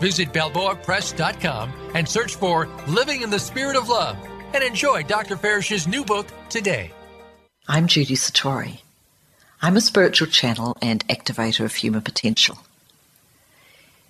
Visit 0.00 0.32
BalboaPress.com 0.32 1.92
and 1.94 2.08
search 2.08 2.36
for 2.36 2.66
Living 2.88 3.20
in 3.20 3.28
the 3.28 3.38
Spirit 3.38 3.76
of 3.76 3.90
Love 3.90 4.16
and 4.54 4.64
enjoy 4.64 5.02
Dr. 5.02 5.36
Farish's 5.36 5.86
new 5.86 6.04
book 6.04 6.26
today. 6.48 6.90
I'm 7.68 7.86
Judy 7.86 8.14
Satori. 8.14 8.80
I'm 9.60 9.76
a 9.76 9.82
spiritual 9.82 10.28
channel 10.28 10.74
and 10.80 11.06
activator 11.08 11.66
of 11.66 11.74
human 11.74 12.00
potential. 12.00 12.58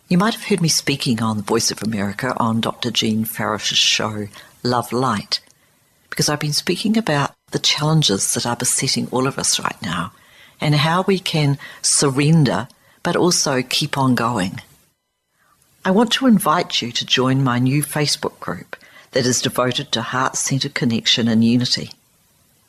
You 0.06 0.16
might 0.16 0.34
have 0.34 0.44
heard 0.44 0.60
me 0.60 0.68
speaking 0.68 1.20
on 1.20 1.36
the 1.36 1.42
Voice 1.42 1.72
of 1.72 1.82
America 1.82 2.34
on 2.36 2.60
Dr. 2.60 2.92
Jean 2.92 3.24
Farish's 3.24 3.78
show, 3.78 4.28
Love 4.62 4.92
Light, 4.92 5.40
because 6.08 6.28
I've 6.28 6.38
been 6.38 6.52
speaking 6.52 6.96
about 6.96 7.34
the 7.50 7.58
challenges 7.58 8.32
that 8.34 8.46
are 8.46 8.56
besetting 8.56 9.08
all 9.10 9.26
of 9.26 9.40
us 9.40 9.58
right 9.58 9.82
now 9.82 10.12
and 10.60 10.76
how 10.76 11.02
we 11.02 11.18
can 11.18 11.58
surrender 11.82 12.68
but 13.02 13.16
also 13.16 13.60
keep 13.62 13.98
on 13.98 14.14
going. 14.14 14.60
I 15.82 15.92
want 15.92 16.12
to 16.12 16.26
invite 16.26 16.82
you 16.82 16.92
to 16.92 17.06
join 17.06 17.42
my 17.42 17.58
new 17.58 17.82
Facebook 17.82 18.38
group 18.38 18.76
that 19.12 19.24
is 19.24 19.40
devoted 19.40 19.90
to 19.92 20.02
heart 20.02 20.36
centered 20.36 20.74
connection 20.74 21.26
and 21.26 21.42
unity. 21.42 21.90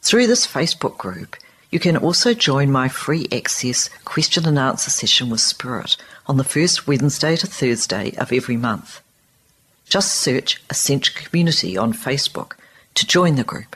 Through 0.01 0.27
this 0.27 0.47
Facebook 0.47 0.97
group, 0.97 1.35
you 1.71 1.79
can 1.79 1.97
also 1.97 2.33
join 2.33 2.71
my 2.71 2.87
free 2.87 3.27
access 3.29 3.89
question 4.05 4.47
and 4.47 4.57
answer 4.57 4.89
session 4.89 5.29
with 5.29 5.41
Spirit 5.41 5.97
on 6.25 6.37
the 6.37 6.45
first 6.45 6.87
Wednesday 6.87 7.35
to 7.35 7.47
Thursday 7.47 8.13
of 8.17 8.31
every 8.31 8.55
month. 8.55 9.01
Just 9.89 10.13
search 10.13 10.61
Ascension 10.69 11.13
Community 11.13 11.75
on 11.75 11.91
Facebook 11.91 12.53
to 12.95 13.05
join 13.05 13.35
the 13.35 13.43
group. 13.43 13.75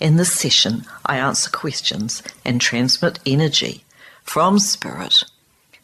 In 0.00 0.16
this 0.16 0.32
session, 0.32 0.86
I 1.04 1.18
answer 1.18 1.50
questions 1.50 2.22
and 2.42 2.58
transmit 2.58 3.18
energy 3.26 3.84
from 4.22 4.58
Spirit 4.58 5.24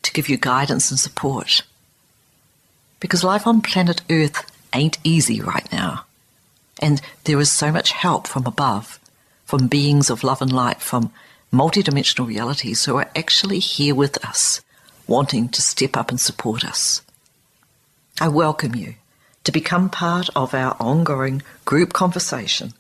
to 0.00 0.12
give 0.12 0.31
you 0.31 0.38
guidance 0.38 0.90
and 0.90 0.98
support 0.98 1.64
because 3.00 3.24
life 3.24 3.46
on 3.46 3.62
planet 3.62 4.02
Earth 4.10 4.46
ain't 4.72 4.98
easy 5.02 5.40
right 5.40 5.70
now. 5.72 6.04
And 6.80 7.00
there 7.24 7.40
is 7.40 7.50
so 7.50 7.72
much 7.72 7.92
help 7.92 8.26
from 8.26 8.46
above, 8.46 8.98
from 9.44 9.66
beings 9.66 10.10
of 10.10 10.22
love 10.22 10.40
and 10.40 10.52
light, 10.52 10.80
from 10.80 11.12
multidimensional 11.52 12.26
realities 12.26 12.84
who 12.84 12.96
are 12.96 13.10
actually 13.16 13.58
here 13.58 13.94
with 13.94 14.24
us, 14.24 14.60
wanting 15.06 15.48
to 15.48 15.60
step 15.62 15.96
up 15.96 16.10
and 16.10 16.20
support 16.20 16.64
us. 16.64 17.02
I 18.20 18.28
welcome 18.28 18.74
you 18.74 18.94
to 19.44 19.52
become 19.52 19.90
part 19.90 20.28
of 20.36 20.54
our 20.54 20.76
ongoing 20.78 21.42
group 21.64 21.92
conversation 21.92 22.74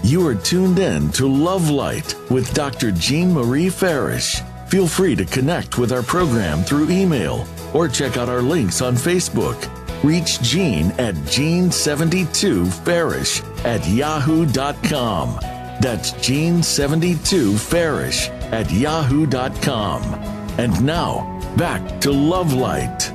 You 0.10 0.26
are 0.28 0.34
tuned 0.34 0.80
in 0.80 1.12
to 1.12 1.28
Love 1.28 1.70
Light 1.70 2.16
with 2.32 2.52
Dr. 2.56 2.92
Jean 2.92 3.32
Marie 3.32 3.70
Farish. 3.70 4.42
Feel 4.68 4.88
free 4.88 5.16
to 5.16 5.24
connect 5.24 5.78
with 5.78 5.92
our 5.92 6.02
program 6.02 6.64
through 6.64 6.90
email 6.90 7.48
or 7.76 7.88
check 7.88 8.18
out 8.18 8.28
our 8.28 8.42
links 8.42 8.82
on 8.82 8.96
Facebook. 8.96 9.70
Reach 10.04 10.42
Jean 10.42 10.88
at 10.94 11.14
Jean72Farish 11.14 13.64
at 13.64 13.88
yahoo.com. 13.88 15.38
That's 15.80 16.14
Jean72Farish 16.14 18.30
at 18.52 18.72
yahoo.com. 18.72 20.04
And 20.58 20.84
now, 20.84 21.40
back 21.56 22.02
to 22.02 22.12
Love 22.12 22.54
Light. 22.54 23.14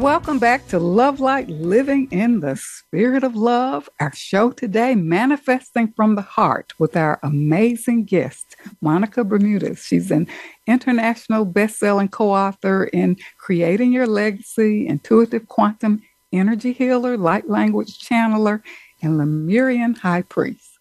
Welcome 0.00 0.38
back 0.38 0.66
to 0.68 0.78
Love 0.78 1.20
Light 1.20 1.50
Living 1.50 2.08
in 2.10 2.40
the 2.40 2.56
Spirit 2.56 3.22
of 3.22 3.36
Love. 3.36 3.90
Our 4.00 4.14
show 4.14 4.50
today, 4.50 4.94
Manifesting 4.94 5.92
from 5.92 6.14
the 6.14 6.22
Heart, 6.22 6.72
with 6.78 6.96
our 6.96 7.20
amazing 7.22 8.04
guest, 8.04 8.56
Monica 8.80 9.24
Bermudez. 9.24 9.84
She's 9.84 10.10
an 10.10 10.26
international 10.66 11.44
best-selling 11.44 12.08
co-author 12.08 12.84
in 12.84 13.18
Creating 13.36 13.92
Your 13.92 14.06
Legacy, 14.06 14.86
Intuitive 14.86 15.46
Quantum 15.48 16.00
Energy 16.32 16.72
Healer, 16.72 17.18
Light 17.18 17.50
Language 17.50 17.98
Channeler, 17.98 18.62
and 19.02 19.18
Lemurian 19.18 19.96
High 19.96 20.22
Priest. 20.22 20.78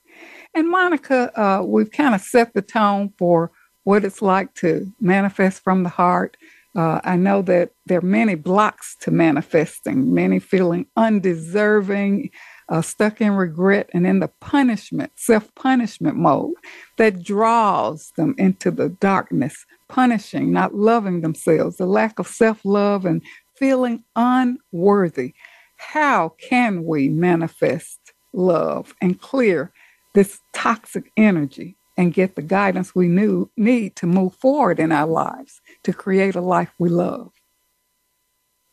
And 0.53 0.71
Monica, 0.71 1.29
uh, 1.37 1.61
we've 1.61 1.91
kind 1.91 2.15
of 2.15 2.21
set 2.21 2.53
the 2.53 2.61
tone 2.61 3.11
for 3.17 3.51
what 3.83 4.05
it's 4.05 4.21
like 4.21 4.53
to 4.55 4.89
manifest 5.01 5.61
from 5.61 5.83
the 5.83 5.89
heart 5.89 6.37
uh, 6.75 7.01
I 7.03 7.15
know 7.15 7.41
that 7.43 7.71
there 7.87 7.97
are 7.97 8.03
many 8.03 8.35
blocks 8.35 8.95
to 9.01 9.11
manifesting, 9.11 10.13
many 10.13 10.39
feeling 10.39 10.85
undeserving, 10.95 12.29
uh, 12.69 12.81
stuck 12.83 13.19
in 13.21 13.31
regret 13.31 13.89
and 13.93 14.05
in 14.05 14.19
the 14.19 14.27
punishment, 14.39 15.11
self 15.15 15.53
punishment 15.55 16.15
mode 16.15 16.53
that 16.97 17.23
draws 17.23 18.11
them 18.17 18.35
into 18.37 18.69
the 18.69 18.89
darkness, 18.89 19.65
punishing, 19.87 20.51
not 20.53 20.75
loving 20.75 21.21
themselves, 21.21 21.77
the 21.77 21.87
lack 21.87 22.19
of 22.19 22.27
self 22.27 22.63
love 22.63 23.03
and 23.03 23.23
feeling 23.57 24.03
unworthy. 24.15 25.33
How 25.77 26.35
can 26.39 26.85
we 26.85 27.09
manifest 27.09 28.13
love 28.31 28.93
and 29.01 29.19
clear 29.19 29.71
this 30.13 30.39
toxic 30.53 31.11
energy 31.17 31.78
and 31.99 32.13
get 32.13 32.35
the 32.35 32.41
guidance 32.41 32.95
we 32.95 33.09
knew, 33.09 33.51
need 33.57 33.93
to 33.97 34.07
move 34.07 34.33
forward 34.33 34.79
in 34.79 34.89
our 34.89 35.05
lives 35.05 35.59
to 35.83 35.91
create 35.91 36.33
a 36.33 36.39
life 36.39 36.71
we 36.79 36.87
love? 36.87 37.33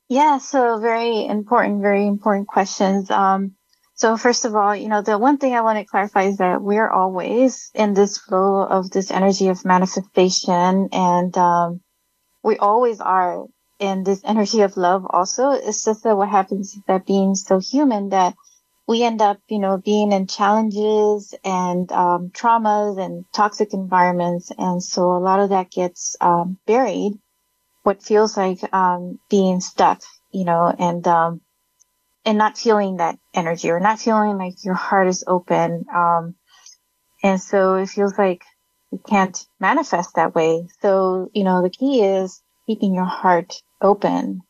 Yeah, 0.08 0.38
so 0.38 0.78
very 0.78 1.26
important, 1.26 1.82
very 1.82 2.06
important 2.06 2.46
questions. 2.46 3.10
Um, 3.10 3.56
so 3.94 4.16
first 4.16 4.44
of 4.44 4.54
all, 4.54 4.76
you 4.76 4.88
know, 4.88 5.02
the 5.02 5.18
one 5.18 5.38
thing 5.38 5.54
I 5.54 5.62
want 5.62 5.76
to 5.76 5.84
clarify 5.84 6.22
is 6.22 6.36
that 6.36 6.62
we're 6.62 6.88
always 6.88 7.68
in 7.74 7.94
this 7.94 8.16
flow 8.16 8.62
of 8.62 8.90
this 8.90 9.10
energy 9.10 9.48
of 9.48 9.64
manifestation 9.64 10.88
and, 10.92 11.36
um, 11.36 11.80
we 12.44 12.56
always 12.58 13.00
are 13.00 13.44
in 13.80 14.04
this 14.04 14.22
energy 14.24 14.60
of 14.60 14.76
love 14.76 15.04
also. 15.10 15.50
It's 15.50 15.84
just 15.84 16.04
that 16.04 16.16
what 16.16 16.28
happens 16.28 16.74
is 16.76 16.82
that 16.86 17.06
being 17.06 17.34
so 17.34 17.58
human 17.58 18.10
that 18.10 18.36
we 18.86 19.02
end 19.02 19.20
up, 19.20 19.38
you 19.48 19.58
know, 19.58 19.78
being 19.78 20.12
in 20.12 20.26
challenges 20.26 21.34
and 21.44 21.90
um, 21.90 22.30
traumas 22.30 23.04
and 23.04 23.24
toxic 23.34 23.72
environments. 23.74 24.52
And 24.56 24.82
so 24.82 25.12
a 25.12 25.18
lot 25.18 25.40
of 25.40 25.50
that 25.50 25.70
gets 25.70 26.16
um, 26.20 26.58
buried, 26.66 27.14
what 27.82 28.02
feels 28.02 28.36
like 28.36 28.58
um, 28.72 29.18
being 29.28 29.60
stuck, 29.60 30.02
you 30.32 30.44
know, 30.44 30.72
and, 30.78 31.06
um, 31.08 31.40
and 32.24 32.38
not 32.38 32.58
feeling 32.58 32.98
that 32.98 33.18
energy 33.34 33.70
or 33.70 33.80
not 33.80 33.98
feeling 34.00 34.38
like 34.38 34.64
your 34.64 34.74
heart 34.74 35.08
is 35.08 35.24
open. 35.26 35.84
Um, 35.94 36.36
and 37.22 37.40
so 37.40 37.74
it 37.74 37.88
feels 37.88 38.16
like 38.16 38.42
you 38.92 39.00
can't 39.04 39.46
manifest 39.58 40.14
that 40.14 40.34
way. 40.34 40.68
So, 40.80 41.30
you 41.34 41.44
know, 41.44 41.62
the 41.62 41.70
key 41.70 42.02
is 42.02 42.40
keeping 42.66 42.94
your 42.94 43.04
heart 43.04 43.62
open 43.80 44.42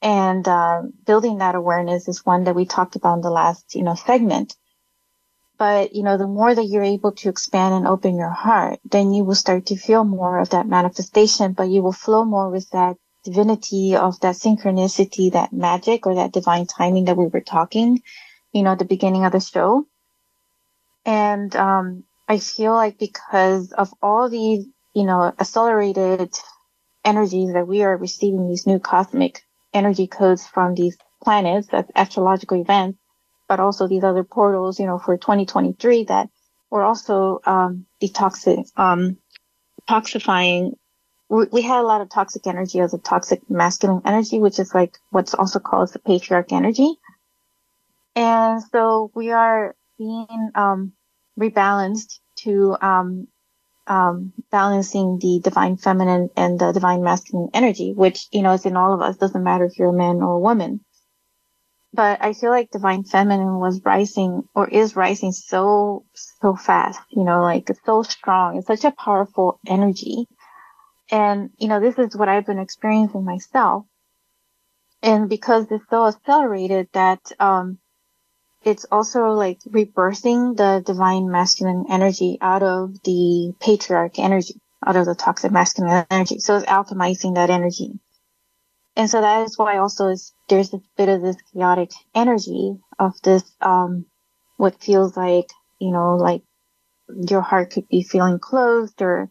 and 0.00 0.46
uh, 0.46 0.82
building 1.04 1.38
that 1.38 1.54
awareness 1.54 2.08
is 2.08 2.24
one 2.24 2.44
that 2.44 2.54
we 2.54 2.66
talked 2.66 2.96
about 2.96 3.14
in 3.14 3.20
the 3.20 3.30
last, 3.30 3.74
you 3.74 3.82
know, 3.82 3.94
segment. 3.94 4.56
But, 5.58 5.92
you 5.92 6.04
know, 6.04 6.16
the 6.16 6.28
more 6.28 6.54
that 6.54 6.66
you're 6.66 6.84
able 6.84 7.12
to 7.12 7.28
expand 7.28 7.74
and 7.74 7.86
open 7.86 8.16
your 8.16 8.30
heart, 8.30 8.78
then 8.84 9.12
you 9.12 9.24
will 9.24 9.34
start 9.34 9.66
to 9.66 9.76
feel 9.76 10.04
more 10.04 10.38
of 10.38 10.50
that 10.50 10.68
manifestation, 10.68 11.52
but 11.52 11.68
you 11.68 11.82
will 11.82 11.92
flow 11.92 12.24
more 12.24 12.48
with 12.48 12.70
that 12.70 12.96
divinity 13.24 13.96
of 13.96 14.20
that 14.20 14.36
synchronicity, 14.36 15.32
that 15.32 15.52
magic 15.52 16.06
or 16.06 16.14
that 16.14 16.32
divine 16.32 16.66
timing 16.66 17.06
that 17.06 17.16
we 17.16 17.26
were 17.26 17.40
talking, 17.40 18.00
you 18.52 18.62
know, 18.62 18.70
at 18.70 18.78
the 18.78 18.84
beginning 18.84 19.24
of 19.24 19.32
the 19.32 19.40
show. 19.40 19.84
And, 21.04 21.54
um, 21.56 22.04
I 22.28 22.38
feel 22.38 22.74
like 22.74 22.98
because 22.98 23.72
of 23.72 23.92
all 24.00 24.28
these, 24.28 24.66
you 24.94 25.04
know, 25.04 25.32
accelerated 25.40 26.38
energies 27.04 27.52
that 27.54 27.66
we 27.66 27.82
are 27.82 27.96
receiving, 27.96 28.48
these 28.48 28.66
new 28.66 28.78
cosmic 28.78 29.42
energy 29.78 30.06
codes 30.06 30.46
from 30.46 30.74
these 30.74 30.96
planets, 31.22 31.68
that's 31.68 31.90
astrological 31.94 32.60
events, 32.60 32.98
but 33.48 33.60
also 33.60 33.86
these 33.86 34.04
other 34.04 34.24
portals, 34.24 34.78
you 34.78 34.86
know, 34.86 34.98
for 34.98 35.16
2023 35.16 36.04
that 36.04 36.28
were 36.70 36.82
also 36.82 37.40
um, 37.46 37.86
um, 38.76 39.16
toxifying. 39.88 40.72
We, 41.28 41.46
we 41.52 41.62
had 41.62 41.80
a 41.80 41.86
lot 41.86 42.00
of 42.00 42.10
toxic 42.10 42.46
energy 42.46 42.80
as 42.80 42.92
a 42.92 42.98
toxic 42.98 43.48
masculine 43.48 44.02
energy, 44.04 44.38
which 44.38 44.58
is 44.58 44.74
like 44.74 44.98
what's 45.10 45.34
also 45.34 45.58
called 45.60 45.92
the 45.92 45.98
patriarch 45.98 46.52
energy. 46.52 46.94
And 48.16 48.62
so 48.72 49.10
we 49.14 49.30
are 49.30 49.76
being 49.96 50.50
um, 50.54 50.92
rebalanced 51.38 52.18
to 52.40 52.76
um, 52.80 53.28
um, 53.88 54.32
balancing 54.50 55.18
the 55.18 55.40
divine 55.42 55.76
feminine 55.76 56.30
and 56.36 56.58
the 56.58 56.72
divine 56.72 57.02
masculine 57.02 57.48
energy, 57.54 57.92
which, 57.92 58.26
you 58.30 58.42
know, 58.42 58.52
is 58.52 58.66
in 58.66 58.76
all 58.76 58.94
of 58.94 59.00
us. 59.00 59.16
Doesn't 59.16 59.42
matter 59.42 59.64
if 59.64 59.78
you're 59.78 59.88
a 59.88 59.92
man 59.92 60.22
or 60.22 60.34
a 60.34 60.38
woman. 60.38 60.80
But 61.92 62.22
I 62.22 62.34
feel 62.34 62.50
like 62.50 62.70
divine 62.70 63.04
feminine 63.04 63.58
was 63.58 63.80
rising 63.82 64.42
or 64.54 64.68
is 64.68 64.94
rising 64.94 65.32
so, 65.32 66.04
so 66.14 66.54
fast, 66.54 67.00
you 67.10 67.24
know, 67.24 67.40
like 67.40 67.70
it's 67.70 67.80
so 67.84 68.02
strong. 68.02 68.58
It's 68.58 68.66
such 68.66 68.84
a 68.84 68.92
powerful 68.92 69.58
energy. 69.66 70.26
And, 71.10 71.50
you 71.56 71.68
know, 71.68 71.80
this 71.80 71.98
is 71.98 72.14
what 72.14 72.28
I've 72.28 72.46
been 72.46 72.58
experiencing 72.58 73.24
myself. 73.24 73.84
And 75.02 75.28
because 75.30 75.66
it's 75.70 75.88
so 75.88 76.06
accelerated 76.06 76.88
that, 76.92 77.20
um, 77.40 77.78
it's 78.64 78.86
also 78.90 79.30
like 79.30 79.60
rebirthing 79.68 80.56
the 80.56 80.82
divine 80.84 81.30
masculine 81.30 81.86
energy 81.90 82.38
out 82.40 82.62
of 82.62 83.00
the 83.04 83.54
patriarch 83.60 84.18
energy, 84.18 84.54
out 84.84 84.96
of 84.96 85.06
the 85.06 85.14
toxic 85.14 85.52
masculine 85.52 86.04
energy. 86.10 86.40
So 86.40 86.56
it's 86.56 86.66
alchemizing 86.66 87.36
that 87.36 87.50
energy. 87.50 87.92
And 88.96 89.08
so 89.08 89.20
that 89.20 89.46
is 89.46 89.56
why 89.56 89.78
also 89.78 90.08
is, 90.08 90.32
there's 90.48 90.74
a 90.74 90.80
bit 90.96 91.08
of 91.08 91.22
this 91.22 91.36
chaotic 91.52 91.92
energy 92.14 92.76
of 92.98 93.12
this, 93.22 93.44
um, 93.60 94.06
what 94.56 94.82
feels 94.82 95.16
like, 95.16 95.46
you 95.78 95.92
know, 95.92 96.16
like 96.16 96.42
your 97.08 97.40
heart 97.40 97.70
could 97.70 97.88
be 97.88 98.02
feeling 98.02 98.40
closed 98.40 99.00
or 99.00 99.30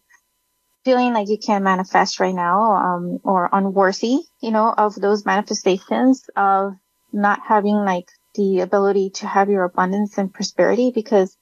feeling 0.85 1.13
like 1.13 1.27
you 1.27 1.37
can't 1.37 1.65
manifest 1.65 2.21
right 2.21 2.33
now, 2.33 2.71
um, 2.71 3.19
or 3.25 3.49
unworthy, 3.51 4.19
you 4.41 4.51
know, 4.51 4.73
of 4.77 4.95
those 4.95 5.25
manifestations 5.25 6.23
of 6.37 6.75
not 7.11 7.41
having 7.45 7.75
like 7.75 8.07
the 8.37 8.61
ability 8.61 9.11
to 9.15 9.27
have 9.27 9.49
your 9.49 9.65
abundance 9.65 10.17
and 10.19 10.33
prosperity 10.33 10.91
because 10.95 11.37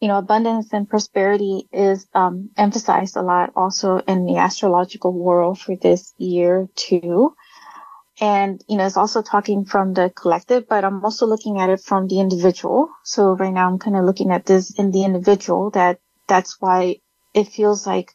you 0.00 0.08
know 0.08 0.18
abundance 0.18 0.72
and 0.72 0.88
prosperity 0.88 1.68
is 1.72 2.06
um, 2.14 2.50
emphasized 2.56 3.16
a 3.16 3.22
lot 3.22 3.52
also 3.56 3.98
in 4.08 4.26
the 4.26 4.38
astrological 4.38 5.12
world 5.12 5.60
for 5.60 5.76
this 5.76 6.14
year 6.18 6.68
too. 6.76 7.34
And 8.20 8.62
you 8.68 8.78
know 8.78 8.86
it's 8.86 8.96
also 8.98 9.22
talking 9.22 9.64
from 9.66 9.94
the 9.94 10.10
collective 10.10 10.68
but 10.68 10.84
i'm 10.84 11.04
also 11.04 11.26
looking 11.26 11.60
at 11.60 11.70
it 11.70 11.80
from 11.80 12.08
the 12.08 12.20
individual. 12.20 12.90
So 13.04 13.36
right 13.36 13.52
now 13.52 13.68
i'm 13.68 13.78
kind 13.78 13.96
of 13.96 14.04
looking 14.04 14.32
at 14.32 14.46
this 14.46 14.78
in 14.78 14.92
the 14.92 15.04
individual 15.04 15.70
that 15.72 16.00
that's 16.28 16.56
why 16.60 16.96
it 17.34 17.48
feels 17.48 17.86
like 17.86 18.12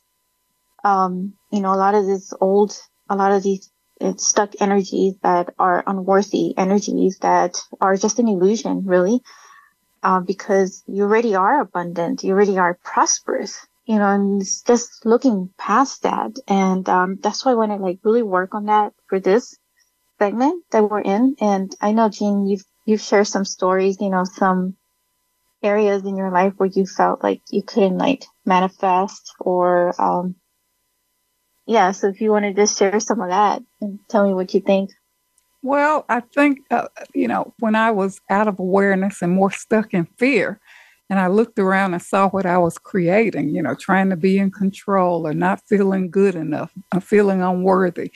um 0.83 1.33
you 1.51 1.61
know 1.61 1.73
a 1.73 1.81
lot 1.85 1.95
of 1.95 2.05
this 2.07 2.33
old 2.41 2.77
a 3.09 3.15
lot 3.15 3.33
of 3.33 3.43
these 3.43 3.70
it's 4.01 4.27
stuck 4.27 4.53
energies 4.61 5.15
that 5.23 5.53
are 5.59 5.83
unworthy 5.87 6.57
energies 6.57 7.19
that 7.19 7.61
are 7.79 7.95
just 7.97 8.19
an 8.19 8.27
illusion, 8.27 8.85
really, 8.85 9.21
uh, 10.03 10.19
because 10.19 10.83
you 10.87 11.03
already 11.03 11.35
are 11.35 11.61
abundant, 11.61 12.23
you 12.23 12.33
already 12.33 12.57
are 12.57 12.79
prosperous, 12.83 13.65
you 13.85 13.97
know, 13.97 14.09
and 14.09 14.41
it's 14.41 14.61
just 14.63 15.05
looking 15.05 15.49
past 15.57 16.03
that. 16.03 16.31
And 16.47 16.87
um, 16.89 17.19
that's 17.21 17.45
why 17.45 17.51
I 17.51 17.55
want 17.55 17.71
to 17.71 17.77
like 17.77 17.99
really 18.03 18.23
work 18.23 18.53
on 18.55 18.65
that 18.65 18.93
for 19.07 19.19
this 19.19 19.55
segment 20.19 20.63
that 20.71 20.89
we're 20.89 21.01
in. 21.01 21.35
And 21.41 21.75
I 21.81 21.91
know, 21.93 22.09
Jean, 22.09 22.47
you've 22.47 22.63
you've 22.85 23.01
shared 23.01 23.27
some 23.27 23.45
stories, 23.45 23.97
you 24.01 24.09
know, 24.09 24.23
some 24.25 24.75
areas 25.63 26.03
in 26.05 26.17
your 26.17 26.31
life 26.31 26.53
where 26.57 26.69
you 26.73 26.85
felt 26.85 27.23
like 27.23 27.41
you 27.51 27.63
couldn't 27.63 27.97
like 27.97 28.25
manifest 28.45 29.33
or 29.39 29.93
um, 30.01 30.35
yeah, 31.71 31.91
so 31.91 32.09
if 32.09 32.19
you 32.19 32.31
want 32.31 32.43
to 32.43 32.53
just 32.53 32.77
share 32.77 32.99
some 32.99 33.21
of 33.21 33.29
that 33.29 33.63
and 33.79 33.97
tell 34.09 34.27
me 34.27 34.33
what 34.33 34.53
you 34.53 34.59
think. 34.59 34.91
Well, 35.63 36.05
I 36.09 36.19
think, 36.19 36.59
uh, 36.69 36.87
you 37.13 37.29
know, 37.29 37.53
when 37.59 37.75
I 37.75 37.91
was 37.91 38.19
out 38.29 38.49
of 38.49 38.59
awareness 38.59 39.21
and 39.21 39.31
more 39.31 39.51
stuck 39.51 39.93
in 39.93 40.05
fear, 40.17 40.59
and 41.09 41.17
I 41.17 41.27
looked 41.27 41.59
around 41.59 41.93
and 41.93 42.01
saw 42.01 42.29
what 42.29 42.45
I 42.45 42.57
was 42.57 42.77
creating, 42.77 43.55
you 43.55 43.61
know, 43.61 43.75
trying 43.75 44.09
to 44.09 44.17
be 44.17 44.37
in 44.37 44.51
control 44.51 45.25
or 45.25 45.33
not 45.33 45.61
feeling 45.67 46.09
good 46.11 46.35
enough, 46.35 46.71
or 46.93 46.99
feeling 46.99 47.41
unworthy, 47.41 48.11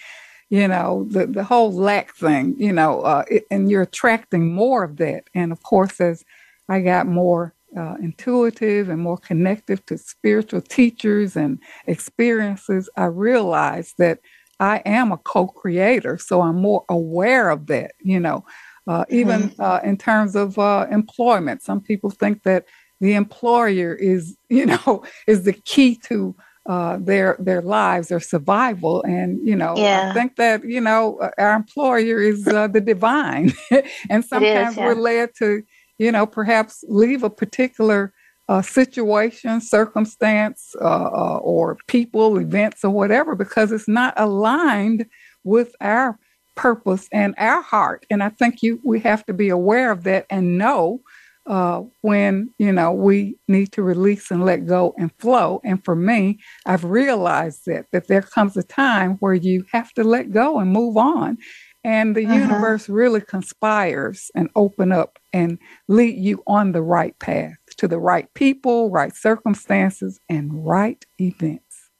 you 0.49 0.67
know, 0.67 1.07
the, 1.09 1.25
the 1.25 1.43
whole 1.45 1.71
lack 1.71 2.13
thing, 2.13 2.55
you 2.57 2.73
know, 2.73 3.01
uh, 3.01 3.23
it, 3.31 3.45
and 3.49 3.71
you're 3.71 3.83
attracting 3.83 4.53
more 4.53 4.83
of 4.83 4.97
that. 4.97 5.23
And 5.33 5.53
of 5.53 5.63
course, 5.63 6.01
as 6.01 6.25
I 6.67 6.81
got 6.81 7.07
more 7.07 7.54
uh, 7.77 7.95
intuitive 8.01 8.89
and 8.89 9.01
more 9.01 9.17
connected 9.17 9.85
to 9.87 9.97
spiritual 9.97 10.61
teachers 10.61 11.35
and 11.35 11.59
experiences, 11.87 12.89
I 12.97 13.05
realized 13.05 13.95
that 13.97 14.19
I 14.59 14.81
am 14.85 15.11
a 15.11 15.17
co 15.17 15.47
creator. 15.47 16.17
So 16.17 16.41
I'm 16.41 16.61
more 16.61 16.85
aware 16.89 17.49
of 17.49 17.67
that, 17.67 17.91
you 18.01 18.19
know, 18.19 18.45
uh, 18.87 19.05
even 19.09 19.49
mm-hmm. 19.49 19.61
uh, 19.61 19.79
in 19.83 19.97
terms 19.97 20.35
of 20.35 20.57
uh, 20.57 20.87
employment. 20.91 21.61
Some 21.61 21.81
people 21.81 22.09
think 22.09 22.43
that 22.43 22.65
the 23.01 23.13
employer 23.13 23.93
is, 23.93 24.37
you 24.49 24.65
know, 24.65 25.03
is 25.27 25.43
the 25.43 25.53
key 25.53 25.95
to 26.05 26.35
uh, 26.67 26.97
their 26.99 27.35
their 27.39 27.61
lives 27.61 28.11
or 28.11 28.19
survival 28.19 29.03
and 29.03 29.37
you 29.47 29.55
know 29.55 29.75
yeah. 29.77 30.09
i 30.09 30.13
think 30.15 30.35
that 30.35 30.63
you 30.63 30.81
know 30.81 31.19
our 31.37 31.53
employer 31.53 32.19
is 32.19 32.47
uh, 32.47 32.67
the 32.67 32.81
divine 32.81 33.53
and 34.09 34.25
sometimes 34.25 34.71
is, 34.71 34.77
yeah. 34.77 34.87
we're 34.87 34.95
led 34.95 35.29
to 35.37 35.61
you 35.97 36.11
know, 36.11 36.25
perhaps 36.25 36.83
leave 36.87 37.23
a 37.23 37.29
particular 37.29 38.13
uh, 38.47 38.61
situation, 38.61 39.59
circumstance, 39.59 40.75
uh, 40.79 40.85
uh, 40.85 41.37
or 41.37 41.77
people, 41.87 42.37
events, 42.37 42.83
or 42.83 42.91
whatever, 42.91 43.35
because 43.35 43.71
it's 43.71 43.87
not 43.87 44.13
aligned 44.17 45.05
with 45.43 45.75
our 45.81 46.19
purpose 46.55 47.07
and 47.11 47.33
our 47.37 47.61
heart. 47.61 48.05
And 48.09 48.23
I 48.23 48.29
think 48.29 48.61
you 48.61 48.79
we 48.83 48.99
have 49.01 49.25
to 49.25 49.33
be 49.33 49.49
aware 49.49 49.91
of 49.91 50.03
that 50.03 50.25
and 50.29 50.57
know 50.57 51.01
uh, 51.47 51.81
when 52.01 52.53
you 52.57 52.71
know 52.71 52.91
we 52.91 53.35
need 53.47 53.71
to 53.73 53.83
release 53.83 54.31
and 54.31 54.45
let 54.45 54.65
go 54.65 54.93
and 54.97 55.11
flow. 55.17 55.61
And 55.63 55.83
for 55.83 55.95
me, 55.95 56.39
I've 56.65 56.83
realized 56.83 57.65
that 57.65 57.85
that 57.91 58.07
there 58.07 58.21
comes 58.21 58.55
a 58.57 58.63
time 58.63 59.13
where 59.19 59.33
you 59.33 59.65
have 59.71 59.91
to 59.93 60.03
let 60.03 60.31
go 60.31 60.59
and 60.59 60.71
move 60.71 60.97
on 60.97 61.37
and 61.85 62.15
the 62.15 62.25
uh-huh. 62.25 62.33
universe 62.33 62.89
really 62.89 63.21
conspires 63.21 64.31
and 64.33 64.49
open 64.55 64.91
up 64.91 65.19
and 65.31 65.59
lead 65.87 66.17
you 66.17 66.41
on 66.47 66.71
the 66.71 66.81
right 66.81 67.17
path 67.19 67.57
to 67.77 67.87
the 67.87 67.99
right 67.99 68.33
people, 68.33 68.89
right 68.89 69.15
circumstances, 69.15 70.19
and 70.27 70.65
right 70.65 71.05
events. 71.21 71.91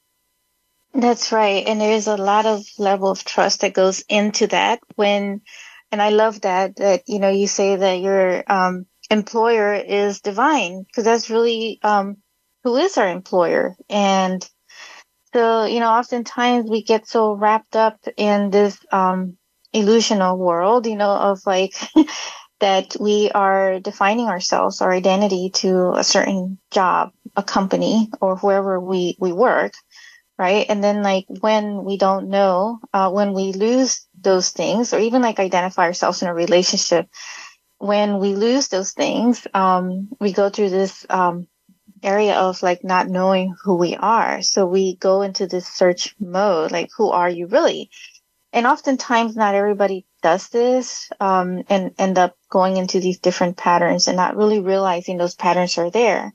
That's 0.92 1.32
right. 1.32 1.68
And 1.68 1.80
there's 1.80 2.08
a 2.08 2.18
lot 2.18 2.48
of 2.48 2.64
level 2.80 3.12
of 3.12 3.24
trust 3.24 3.62
that 3.62 3.76
goes 3.76 4.04
into 4.10 4.48
that 4.48 4.80
when, 4.96 5.42
and 5.92 6.02
I 6.02 6.10
love 6.10 6.42
that, 6.42 6.78
that, 6.78 7.04
you 7.06 7.20
know, 7.20 7.30
you 7.30 7.46
say 7.48 7.76
that 7.76 8.00
your, 8.00 8.44
um, 8.52 8.88
employer 9.12 9.76
is 9.76 10.22
divine 10.22 10.82
because 10.82 11.04
that's 11.04 11.30
really, 11.30 11.80
um, 11.84 12.18
who 12.64 12.76
is 12.78 12.98
our 12.98 13.10
employer. 13.10 13.76
And 13.88 14.50
so, 15.32 15.66
you 15.66 15.80
know, 15.80 15.90
oftentimes 15.90 16.72
we 16.72 16.82
get 16.82 17.08
so 17.08 17.34
wrapped 17.34 17.76
up 17.76 18.00
in 18.18 18.50
this, 18.50 18.80
um, 18.92 19.38
illusional 19.76 20.38
world, 20.38 20.88
you 20.88 20.98
know, 20.98 21.12
of 21.12 21.42
like 21.46 21.74
that 22.62 22.96
we 23.00 23.32
are 23.32 23.80
defining 23.80 24.28
ourselves, 24.28 24.82
our 24.82 24.92
identity 24.94 25.52
to 25.56 25.94
a 25.96 26.04
certain 26.04 26.60
job, 26.72 27.12
a 27.36 27.44
company, 27.44 28.10
or 28.22 28.38
wherever 28.38 28.80
we, 28.80 29.18
we 29.20 29.34
work, 29.34 29.74
right? 30.40 30.66
And 30.70 30.84
then 30.84 31.04
like 31.04 31.26
when 31.42 31.84
we 31.84 31.98
don't 31.98 32.30
know, 32.30 32.80
uh, 32.94 33.12
when 33.12 33.34
we 33.34 33.54
lose 33.54 34.08
those 34.22 34.52
things, 34.52 34.94
or 34.94 35.00
even 35.00 35.22
like 35.22 35.40
identify 35.40 35.84
ourselves 35.86 36.22
in 36.22 36.30
a 36.30 36.34
relationship, 36.34 37.08
when 37.80 38.20
we 38.20 38.36
lose 38.36 38.70
those 38.70 38.92
things, 38.94 39.48
um, 39.54 40.10
we 40.20 40.34
go 40.34 40.50
through 40.50 40.70
this, 40.70 41.06
um, 41.10 41.48
area 42.04 42.36
of 42.36 42.64
like 42.64 42.84
not 42.84 43.08
knowing 43.08 43.56
who 43.64 43.76
we 43.76 43.96
are. 43.96 44.42
So 44.42 44.66
we 44.66 44.96
go 44.98 45.22
into 45.24 45.48
this 45.48 45.68
search 45.68 46.16
mode, 46.20 46.72
like, 46.72 46.90
who 46.98 47.12
are 47.12 47.30
you 47.30 47.48
really? 47.48 47.90
And 48.56 48.66
oftentimes 48.66 49.36
not 49.36 49.54
everybody 49.54 50.06
does 50.24 50.48
this, 50.48 51.12
um, 51.20 51.66
and 51.70 51.94
end 52.00 52.18
up 52.18 52.38
going 52.50 52.78
into 52.78 53.02
these 53.02 53.20
different 53.20 53.58
patterns 53.58 54.08
and 54.08 54.16
not 54.16 54.38
really 54.38 54.62
realizing 54.62 55.18
those 55.18 55.36
patterns 55.36 55.78
are 55.78 55.92
there. 55.92 56.34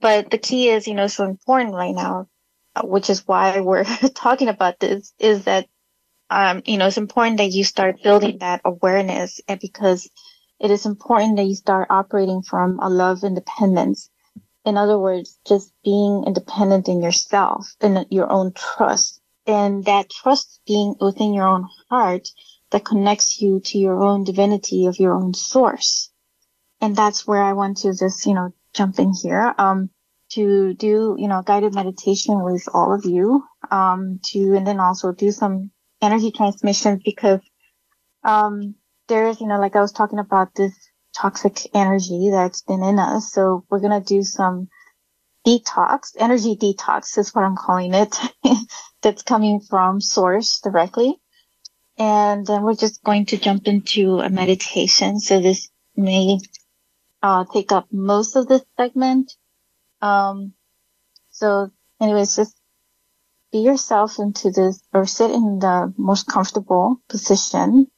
But 0.00 0.30
the 0.30 0.38
key 0.38 0.68
is, 0.68 0.86
you 0.86 0.94
know, 0.94 1.08
so 1.08 1.24
important 1.24 1.74
right 1.74 1.94
now, 1.94 2.28
uh, 2.76 2.82
which 2.86 3.10
is 3.10 3.26
why 3.26 3.58
we're 3.60 3.84
talking 4.14 4.48
about 4.48 4.78
this 4.78 5.12
is 5.18 5.44
that, 5.44 5.66
um, 6.30 6.62
you 6.66 6.78
know, 6.78 6.86
it's 6.86 6.98
important 6.98 7.38
that 7.38 7.50
you 7.50 7.64
start 7.64 8.00
building 8.02 8.38
that 8.38 8.60
awareness 8.64 9.40
and 9.48 9.58
because 9.58 10.08
it 10.60 10.70
is 10.70 10.86
important 10.86 11.36
that 11.36 11.46
you 11.46 11.56
start 11.56 11.88
operating 11.90 12.42
from 12.42 12.78
a 12.80 12.88
love 12.88 13.24
independence 13.24 14.08
in 14.68 14.76
other 14.76 14.98
words, 14.98 15.38
just 15.46 15.72
being 15.82 16.24
independent 16.26 16.88
in 16.88 17.02
yourself 17.02 17.74
and 17.80 18.04
your 18.10 18.30
own 18.30 18.52
trust. 18.52 19.17
And 19.48 19.86
that 19.86 20.10
trust 20.10 20.60
being 20.66 20.94
within 21.00 21.32
your 21.32 21.48
own 21.48 21.66
heart 21.88 22.28
that 22.70 22.84
connects 22.84 23.40
you 23.40 23.60
to 23.60 23.78
your 23.78 24.02
own 24.02 24.24
divinity 24.24 24.84
of 24.84 24.98
your 24.98 25.14
own 25.14 25.32
source. 25.32 26.10
And 26.82 26.94
that's 26.94 27.26
where 27.26 27.42
I 27.42 27.54
want 27.54 27.78
to 27.78 27.94
just, 27.96 28.26
you 28.26 28.34
know, 28.34 28.52
jump 28.74 28.98
in 28.98 29.14
here, 29.14 29.54
um, 29.56 29.88
to 30.32 30.74
do, 30.74 31.16
you 31.18 31.26
know, 31.28 31.40
guided 31.40 31.74
meditation 31.74 32.44
with 32.44 32.68
all 32.74 32.92
of 32.92 33.06
you, 33.06 33.42
um, 33.70 34.20
to, 34.26 34.54
and 34.54 34.66
then 34.66 34.80
also 34.80 35.12
do 35.12 35.32
some 35.32 35.70
energy 36.02 36.30
transmissions 36.30 37.02
because, 37.02 37.40
um, 38.24 38.74
there's, 39.08 39.40
you 39.40 39.46
know, 39.46 39.58
like 39.58 39.74
I 39.74 39.80
was 39.80 39.92
talking 39.92 40.18
about 40.18 40.54
this 40.54 40.74
toxic 41.16 41.74
energy 41.74 42.28
that's 42.30 42.60
been 42.60 42.82
in 42.82 42.98
us. 42.98 43.32
So 43.32 43.64
we're 43.70 43.80
going 43.80 43.98
to 43.98 44.06
do 44.06 44.22
some 44.22 44.68
detox, 45.46 46.10
energy 46.18 46.54
detox 46.54 47.16
is 47.16 47.34
what 47.34 47.44
I'm 47.44 47.56
calling 47.56 47.94
it. 47.94 48.14
that's 49.02 49.22
coming 49.22 49.60
from 49.60 50.00
source 50.00 50.60
directly. 50.60 51.18
And 51.98 52.46
then 52.46 52.62
we're 52.62 52.74
just 52.74 53.02
going 53.02 53.26
to 53.26 53.36
jump 53.36 53.66
into 53.66 54.20
a 54.20 54.30
meditation. 54.30 55.18
So 55.18 55.40
this 55.40 55.68
may 55.96 56.38
uh, 57.22 57.44
take 57.52 57.72
up 57.72 57.86
most 57.90 58.36
of 58.36 58.46
this 58.46 58.62
segment. 58.76 59.32
Um, 60.00 60.54
so 61.30 61.70
anyways, 62.00 62.36
just 62.36 62.56
be 63.50 63.58
yourself 63.58 64.18
into 64.18 64.50
this 64.50 64.82
or 64.92 65.06
sit 65.06 65.30
in 65.30 65.58
the 65.58 65.92
most 65.96 66.26
comfortable 66.26 67.00
position 67.08 67.88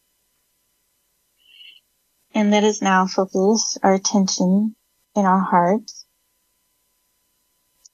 and 2.34 2.50
let 2.50 2.64
us 2.64 2.80
now 2.80 3.06
focus 3.06 3.76
our 3.82 3.94
attention 3.94 4.74
in 5.16 5.24
our 5.24 5.40
hearts, 5.40 5.99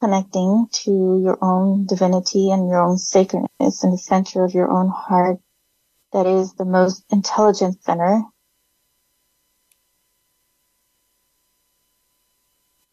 connecting 0.01 0.69
to 0.71 1.21
your 1.23 1.39
own 1.43 1.87
divinity 1.87 2.51
and 2.51 2.69
your 2.69 2.81
own 2.81 2.99
sacredness 2.99 3.83
in 3.83 3.91
the 3.91 3.99
center 3.99 4.45
of 4.45 4.55
your 4.55 4.71
own 4.71 4.89
heart 4.89 5.39
that 6.13 6.27
is 6.27 6.55
the 6.55 6.65
most 6.65 7.05
intelligent 7.11 7.83
center. 7.83 8.23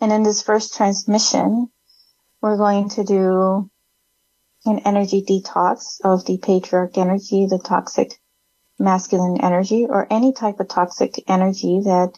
And 0.02 0.12
in 0.12 0.24
this 0.24 0.42
first 0.42 0.76
transmission, 0.76 1.70
we're 2.42 2.58
going 2.58 2.90
to 2.90 3.04
do 3.04 3.70
an 4.66 4.80
energy 4.80 5.22
detox 5.22 6.02
of 6.04 6.26
the 6.26 6.38
patriarch 6.38 6.98
energy, 6.98 7.46
the 7.46 7.60
toxic 7.60 8.20
masculine 8.80 9.40
energy 9.42 9.86
or 9.88 10.08
any 10.10 10.34
type 10.34 10.60
of 10.60 10.68
toxic 10.68 11.24
energy 11.28 11.82
that 11.84 12.18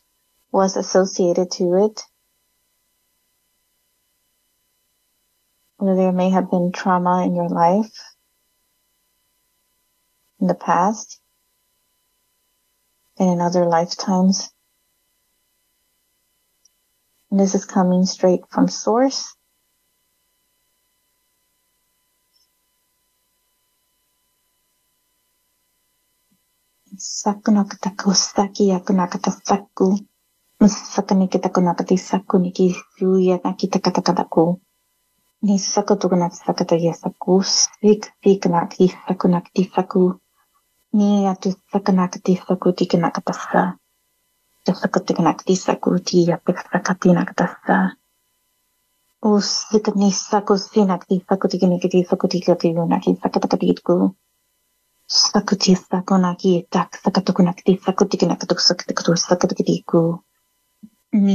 was 0.51 0.77
associated 0.77 1.51
to 1.51 1.85
it. 1.85 2.01
or 5.79 5.95
there 5.95 6.11
may 6.11 6.29
have 6.29 6.49
been 6.49 6.71
trauma 6.71 7.25
in 7.25 7.35
your 7.35 7.49
life 7.49 7.91
in 10.39 10.47
the 10.47 10.55
past 10.55 11.19
and 13.19 13.29
in 13.29 13.41
other 13.41 13.65
lifetimes. 13.65 14.51
And 17.31 17.39
this 17.39 17.55
is 17.55 17.65
coming 17.65 18.05
straight 18.05 18.41
from 18.49 18.67
source. 18.67 19.35
Saki 26.97 27.51
saku. 27.51 28.11
Saku 30.67 31.97
saku 31.97 32.37
niki. 32.39 32.75
Nisaku 35.45 35.93
tugnat 36.01 36.33
yes 36.85 37.01
vik 37.83 38.03
viknak 38.23 38.69
tisakunak 38.77 39.45
tisaku. 39.53 40.03
Ni 40.97 41.09
atusakanak 41.31 42.13
tisaku 42.25 42.67
tikanak 42.77 43.15
tasa. 43.25 43.63
Tasaku 44.65 44.99
tikanak 45.07 45.39
tisaku 45.47 45.89
ti 46.07 46.17
yapikakatinak 46.29 47.29
tasa. 47.39 47.77
Us 49.31 49.49
vik 49.71 49.85
nisaku 50.01 50.53
sinak 50.57 51.01
tisaku 51.09 51.45
tikanik 51.51 51.83
tisaku 51.93 52.25
tikatikunak 52.33 53.03
tisakatakatiku. 53.05 53.97
Saku 55.07 55.53
tisakunak 55.63 56.41
tak 56.73 56.89
sakatukunak 57.03 57.57
tisaku 57.65 58.03
tikanak 58.11 58.41
tuksak 58.49 58.79
tikatusakatakatiku. 58.87 60.01
And 61.15 61.29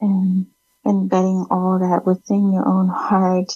um, 0.00 0.46
embedding 0.86 1.46
all 1.50 1.78
that 1.80 2.06
within 2.06 2.52
your 2.52 2.68
own 2.68 2.88
heart 2.88 3.52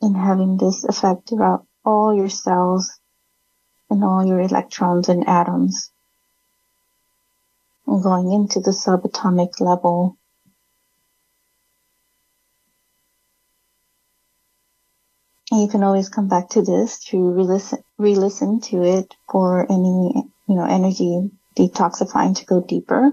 and 0.00 0.16
having 0.16 0.56
this 0.56 0.82
effect 0.84 1.28
throughout 1.28 1.66
all 1.84 2.14
your 2.14 2.28
cells 2.28 2.98
and 3.90 4.02
all 4.04 4.24
your 4.26 4.40
electrons 4.40 5.08
and 5.08 5.26
atoms 5.28 5.90
and 7.86 8.02
going 8.02 8.32
into 8.32 8.60
the 8.60 8.70
subatomic 8.70 9.60
level. 9.60 10.16
And 15.50 15.60
you 15.60 15.68
can 15.68 15.82
always 15.82 16.08
come 16.08 16.28
back 16.28 16.48
to 16.50 16.62
this 16.62 16.98
to 17.06 17.18
re-listen, 17.18 17.84
re-listen 17.98 18.60
to 18.62 18.82
it 18.82 19.14
for 19.30 19.70
any, 19.70 20.24
you 20.48 20.54
know, 20.54 20.64
energy 20.64 21.30
detoxifying 21.58 22.36
to 22.38 22.46
go 22.46 22.62
deeper. 22.62 23.12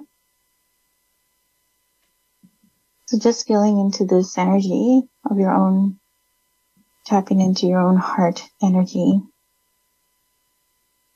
So 3.08 3.20
just 3.20 3.48
feeling 3.48 3.80
into 3.80 4.06
this 4.06 4.38
energy 4.38 5.02
of 5.30 5.38
your 5.38 5.52
own, 5.52 5.99
tapping 7.10 7.42
into 7.42 7.66
your 7.66 7.80
own 7.80 7.98
heart 7.98 8.48
energy. 8.62 9.20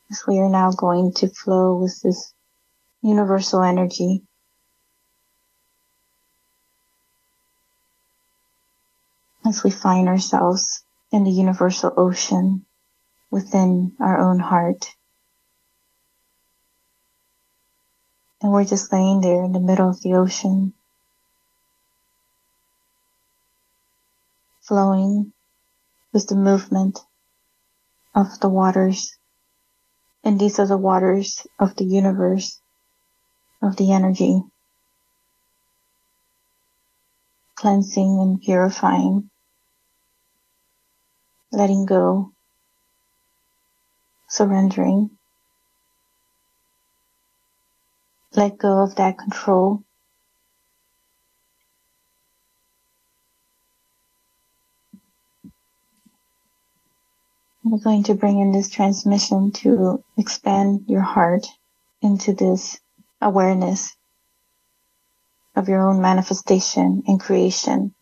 As 0.09 0.23
we 0.27 0.39
are 0.39 0.49
now 0.49 0.71
going 0.71 1.13
to 1.17 1.27
flow 1.27 1.77
with 1.77 2.01
this 2.01 2.33
universal 3.03 3.61
energy. 3.61 4.23
As 9.45 9.63
we 9.63 9.69
find 9.69 10.07
ourselves 10.07 10.83
in 11.11 11.25
the 11.25 11.31
universal 11.31 11.93
ocean 11.95 12.65
within 13.29 13.93
our 13.99 14.19
own 14.19 14.39
heart. 14.39 14.95
And 18.41 18.51
we're 18.51 18.65
just 18.65 18.91
laying 18.91 19.21
there 19.21 19.43
in 19.43 19.51
the 19.51 19.59
middle 19.59 19.89
of 19.89 20.01
the 20.01 20.15
ocean 20.15 20.73
flowing 24.61 25.32
with 26.13 26.27
the 26.27 26.35
movement 26.35 26.99
of 28.15 28.39
the 28.39 28.49
waters. 28.49 29.17
And 30.23 30.39
these 30.39 30.59
are 30.59 30.67
the 30.67 30.77
waters 30.77 31.45
of 31.59 31.75
the 31.75 31.85
universe, 31.85 32.61
of 33.61 33.75
the 33.75 33.91
energy, 33.91 34.41
cleansing 37.55 38.19
and 38.21 38.41
purifying 38.41 39.29
letting 41.53 41.85
go, 41.85 42.31
surrendering. 44.27 45.11
Let 48.35 48.57
go 48.57 48.79
of 48.79 48.95
that 48.95 49.19
control. 49.19 49.83
We're 57.65 57.79
going 57.79 58.03
to 58.03 58.13
bring 58.13 58.39
in 58.39 58.51
this 58.51 58.69
transmission 58.69 59.51
to 59.63 60.03
expand 60.17 60.83
your 60.87 61.01
heart 61.01 61.47
into 62.01 62.33
this 62.33 62.77
awareness 63.21 63.95
of 65.55 65.69
your 65.69 65.87
own 65.87 66.01
manifestation 66.01 67.03
and 67.07 67.19
creation. 67.19 67.93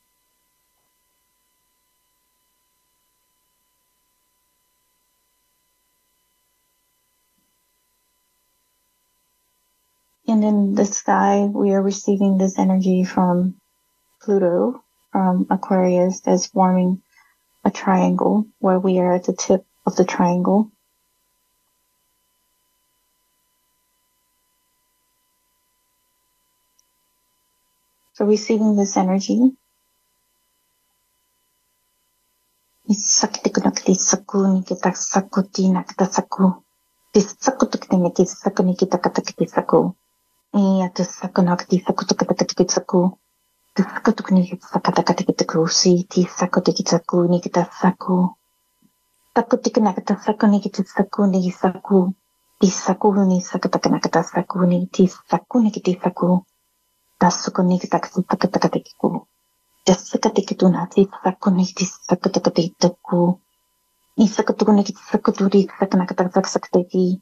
And 10.28 10.44
in 10.44 10.74
the 10.74 10.86
sky, 10.86 11.42
we 11.42 11.72
are 11.74 11.82
receiving 11.84 12.38
this 12.40 12.58
energy 12.58 13.04
from 13.04 13.60
Pluto, 14.22 14.82
from 15.12 15.46
Aquarius, 15.52 16.22
that's 16.22 16.48
forming 16.48 17.04
a 17.64 17.72
triangle 17.72 18.48
where 18.60 18.80
we 18.80 19.00
are 19.00 19.14
at 19.14 19.26
the 19.26 19.34
tip 19.34 19.66
of 19.86 19.96
the 19.96 20.06
triangle. 20.06 20.72
So 28.14 28.26
receiving 28.26 28.76
this 28.76 28.98
energy, 28.98 29.54
Tizakotokni 43.76 44.60
Sakatakatikitakusi, 44.72 46.04
Tisakotikitaku, 46.10 47.18
Nikitasaku. 47.24 48.36
Takutikanakatasaku, 49.34 50.46
Nikitasaku, 50.48 51.26
Nigisaku. 51.26 52.14
Tisaku, 52.60 53.14
Nisakatakanakatasaku, 53.14 54.60
Nigitisaku, 54.60 55.60
Nigitisaku. 55.60 56.46
Tasuko, 57.20 57.62
Nigitakatakatakatiku. 57.64 59.28
Jasakatikituna, 59.88 60.88
Tisaku, 60.88 61.50
Nigitisakatakatitaku. 61.50 63.42
Nisakotoku, 64.18 64.72
Nigitisakoturi, 64.72 65.68
Sakanakatasakatiki. 65.80 67.22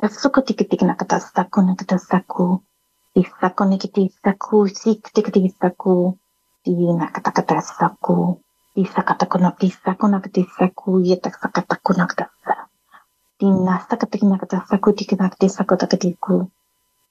Tasuko, 0.00 0.40
Tikitikanakatasaku, 0.40 1.60
Nikitasaku. 1.62 2.64
Kisahku 3.12 3.68
niki 3.68 3.88
kisahku, 3.92 4.72
siktik 4.72 5.28
kisahku, 5.36 6.16
nak 6.96 7.12
kata-kata 7.12 7.60
kisahku, 7.60 8.40
kisah 8.72 9.04
kataku 9.04 9.36
nak 9.36 9.60
kisahku 9.60 10.08
nak 10.08 10.24
kisahku, 10.32 11.04
ia 11.04 11.20
tak 11.20 11.36
kataku 11.36 11.92
nak 11.92 12.16
kisah. 12.16 12.72
Dinasa 13.36 14.00
ketika 14.00 14.24
nak 14.24 14.48
kisahku, 14.48 14.88
tiga 14.96 15.14
nak 15.20 15.36
kisahku 15.36 15.76
tak 15.76 15.92
kisahku, 15.92 16.48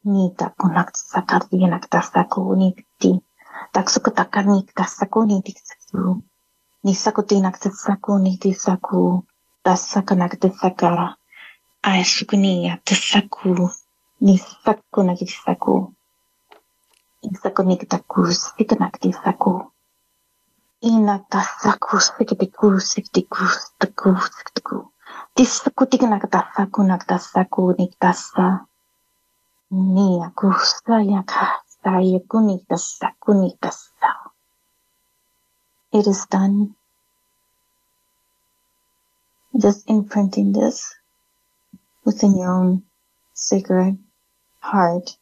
ni 0.10 0.34
tak 0.34 0.58
pun 0.58 0.74
nak 0.74 0.89
kisah 0.89 1.22
tak 1.22 1.45
dia 1.54 1.70
nak 1.70 1.86
kisahku, 1.86 2.49
ni 2.58 2.74
ti 2.97 3.22
tak 3.70 3.86
suka 3.86 4.10
takkan 4.10 4.49
ni 4.49 4.66
kisahku 4.66 5.22
ni 5.30 5.45
kisahku, 5.45 6.26
ni 6.82 6.97
saku 6.97 7.22
ti 7.30 7.38
nak 7.45 7.62
kisahku 7.62 8.18
ni 8.18 8.41
kisahku, 8.41 9.22
tak 9.62 9.78
suka 9.78 10.18
nak 10.18 10.34
kisahku, 10.34 11.14
ai 11.86 12.02
suku 12.02 12.36
ni 12.41 12.66
ya 12.66 12.82
kisahku. 12.82 13.70
Nisaku 14.26 15.00
nagisaku. 15.08 15.74
Isaku 17.28 17.62
nigitaku 17.68 18.20
sikanaktisaku. 18.42 19.54
Inatasaku 20.92 21.94
sikitiku 22.06 22.68
sikitiku 22.90 23.42
sikitiku 23.54 24.10
sikitiku. 24.36 24.78
Tisaku 25.36 25.82
tikanaktasaku 25.92 26.80
naktasaku 26.90 27.62
niktasa. 27.78 28.48
Niaku 29.96 30.48
sayaka 30.86 31.44
sayaku 31.82 32.38
niktasaku 32.48 33.30
niktasa. 33.42 34.10
It 35.98 36.06
is 36.08 36.22
done. 36.32 36.58
Just 39.62 39.90
imprinting 39.90 40.54
this 40.54 40.78
within 42.06 42.38
your 42.40 42.54
own 42.60 42.70
sacred 43.34 43.98
heart 44.62 45.18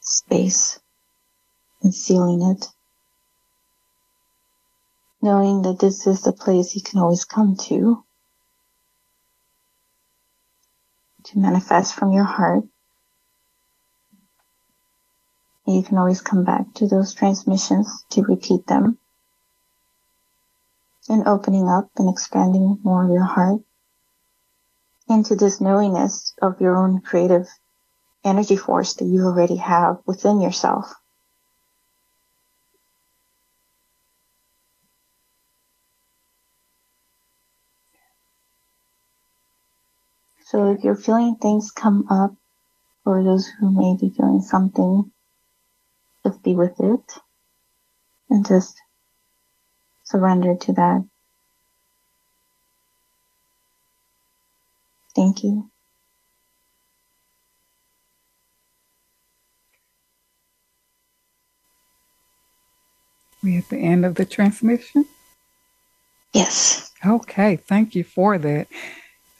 space 0.00 0.78
and 1.82 1.94
sealing 1.94 2.42
it. 2.42 2.66
Knowing 5.20 5.62
that 5.62 5.78
this 5.80 6.06
is 6.06 6.22
the 6.22 6.32
place 6.32 6.74
you 6.74 6.82
can 6.82 7.00
always 7.00 7.24
come 7.24 7.56
to 7.56 8.04
to 11.24 11.38
manifest 11.38 11.94
from 11.94 12.12
your 12.12 12.24
heart. 12.24 12.64
And 15.66 15.76
you 15.76 15.82
can 15.82 15.96
always 15.96 16.20
come 16.20 16.44
back 16.44 16.74
to 16.74 16.86
those 16.86 17.14
transmissions 17.14 18.04
to 18.10 18.22
repeat 18.22 18.66
them 18.66 18.98
and 21.08 21.26
opening 21.26 21.68
up 21.68 21.88
and 21.96 22.10
expanding 22.10 22.78
more 22.82 23.04
of 23.04 23.10
your 23.10 23.24
heart 23.24 23.60
into 25.08 25.34
this 25.34 25.60
knowingness 25.60 26.34
of 26.42 26.60
your 26.60 26.76
own 26.76 27.00
creative 27.00 27.48
energy 28.24 28.56
force 28.56 28.94
that 28.94 29.04
you 29.04 29.22
already 29.24 29.56
have 29.56 29.98
within 30.06 30.40
yourself. 30.40 30.92
So 40.46 40.72
if 40.72 40.84
you're 40.84 40.96
feeling 40.96 41.36
things 41.36 41.70
come 41.70 42.06
up, 42.10 42.34
for 43.04 43.22
those 43.22 43.46
who 43.46 43.70
may 43.70 43.96
be 44.00 44.14
feeling 44.14 44.40
something, 44.40 45.12
just 46.24 46.42
be 46.42 46.54
with 46.54 46.80
it 46.80 47.12
and 48.30 48.46
just 48.46 48.80
surrender 50.04 50.56
to 50.56 50.72
that. 50.72 51.04
Thank 55.14 55.44
you. 55.44 55.70
We 63.44 63.58
at 63.58 63.68
the 63.68 63.76
end 63.76 64.06
of 64.06 64.14
the 64.14 64.24
transmission? 64.24 65.04
Yes. 66.32 66.90
Okay, 67.06 67.56
thank 67.56 67.94
you 67.94 68.02
for 68.02 68.38
that. 68.38 68.66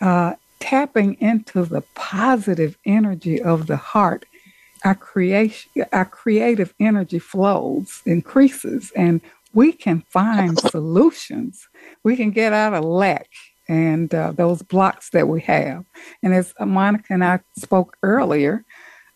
Uh, 0.00 0.34
tapping 0.60 1.14
into 1.20 1.64
the 1.64 1.82
positive 1.94 2.76
energy 2.84 3.40
of 3.40 3.66
the 3.66 3.78
heart, 3.78 4.26
our 4.84 4.94
creation, 4.94 5.86
our 5.92 6.04
creative 6.04 6.74
energy 6.78 7.18
flows, 7.18 8.02
increases, 8.04 8.92
and 8.94 9.22
we 9.54 9.72
can 9.72 10.02
find 10.10 10.58
solutions. 10.58 11.68
We 12.02 12.16
can 12.16 12.30
get 12.30 12.52
out 12.52 12.74
of 12.74 12.84
lack 12.84 13.28
and 13.68 14.14
uh, 14.14 14.32
those 14.32 14.62
blocks 14.62 15.10
that 15.10 15.26
we 15.28 15.40
have. 15.42 15.86
And 16.22 16.34
as 16.34 16.52
Monica 16.60 17.14
and 17.14 17.24
I 17.24 17.40
spoke 17.56 17.96
earlier, 18.02 18.64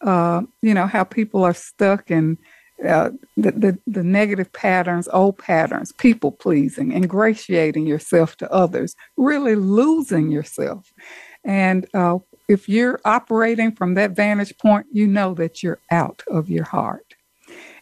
uh, 0.00 0.42
you 0.62 0.72
know, 0.74 0.86
how 0.86 1.04
people 1.04 1.44
are 1.44 1.54
stuck 1.54 2.10
in 2.10 2.38
uh, 2.86 3.10
the, 3.36 3.50
the, 3.52 3.78
the 3.86 4.04
negative 4.04 4.52
patterns, 4.52 5.08
old 5.12 5.38
patterns, 5.38 5.92
people 5.92 6.30
pleasing, 6.30 6.92
ingratiating 6.92 7.86
yourself 7.86 8.36
to 8.36 8.50
others, 8.52 8.94
really 9.16 9.54
losing 9.54 10.30
yourself. 10.30 10.92
And 11.44 11.88
uh, 11.94 12.18
if 12.48 12.68
you're 12.68 13.00
operating 13.04 13.72
from 13.72 13.94
that 13.94 14.12
vantage 14.12 14.56
point, 14.58 14.86
you 14.92 15.06
know 15.06 15.34
that 15.34 15.62
you're 15.62 15.80
out 15.90 16.22
of 16.28 16.48
your 16.48 16.64
heart. 16.64 17.14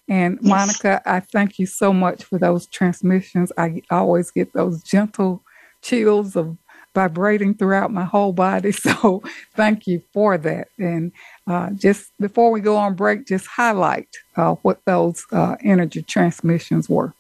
And 0.09 0.39
yes. 0.41 0.49
Monica, 0.49 1.03
I 1.05 1.21
thank 1.21 1.59
you 1.59 1.67
so 1.67 1.93
much 1.93 2.25
for 2.25 2.39
those 2.39 2.67
transmissions. 2.67 3.51
I 3.59 3.83
always 3.91 4.31
get 4.31 4.53
those 4.53 4.83
gentle 4.83 5.43
chills 5.83 6.37
of 6.37 6.57
vibrating 6.97 7.53
throughout 7.53 7.93
my 7.93 8.05
whole 8.05 8.33
body. 8.33 8.73
So 8.87 9.23
thank 9.55 9.87
you 9.87 10.03
for 10.13 10.39
that. 10.39 10.69
And 10.79 11.13
uh, 11.47 11.71
just 11.71 12.11
before 12.19 12.51
we 12.51 12.61
go 12.61 12.77
on 12.77 12.95
break, 12.95 13.27
just 13.27 13.47
highlight 13.47 14.09
uh, 14.37 14.55
what 14.63 14.81
those 14.87 15.25
uh, 15.31 15.57
energy 15.63 16.03
transmissions 16.03 16.89
were. 16.89 17.13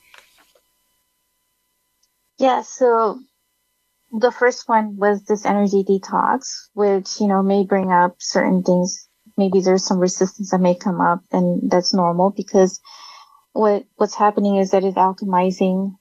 Yeah, 2.38 2.62
so 2.62 3.20
the 4.12 4.32
first 4.32 4.68
one 4.68 4.96
was 4.96 5.24
this 5.24 5.44
energy 5.44 5.84
detox, 5.84 6.68
which, 6.72 7.20
you 7.20 7.26
know, 7.26 7.42
may 7.42 7.64
bring 7.64 7.92
up 7.92 8.16
certain 8.18 8.62
things. 8.62 9.06
Maybe 9.36 9.60
there's 9.60 9.84
some 9.84 9.98
resistance 9.98 10.50
that 10.50 10.60
may 10.60 10.74
come 10.74 11.00
up 11.00 11.20
and 11.32 11.70
that's 11.70 11.92
normal 11.92 12.30
because 12.30 12.80
what, 13.52 13.84
what's 13.96 14.14
happening 14.14 14.56
is 14.56 14.70
that 14.70 14.84
it's 14.84 14.96
alchemizing 14.96 15.96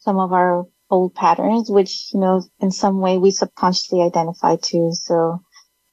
some 0.00 0.18
of 0.18 0.32
our 0.32 0.66
old 0.90 1.14
patterns, 1.14 1.70
which, 1.70 2.10
you 2.12 2.20
know, 2.20 2.42
in 2.60 2.70
some 2.70 3.00
way 3.00 3.18
we 3.18 3.30
subconsciously 3.30 4.02
identify 4.02 4.56
to. 4.56 4.92
So 4.92 5.40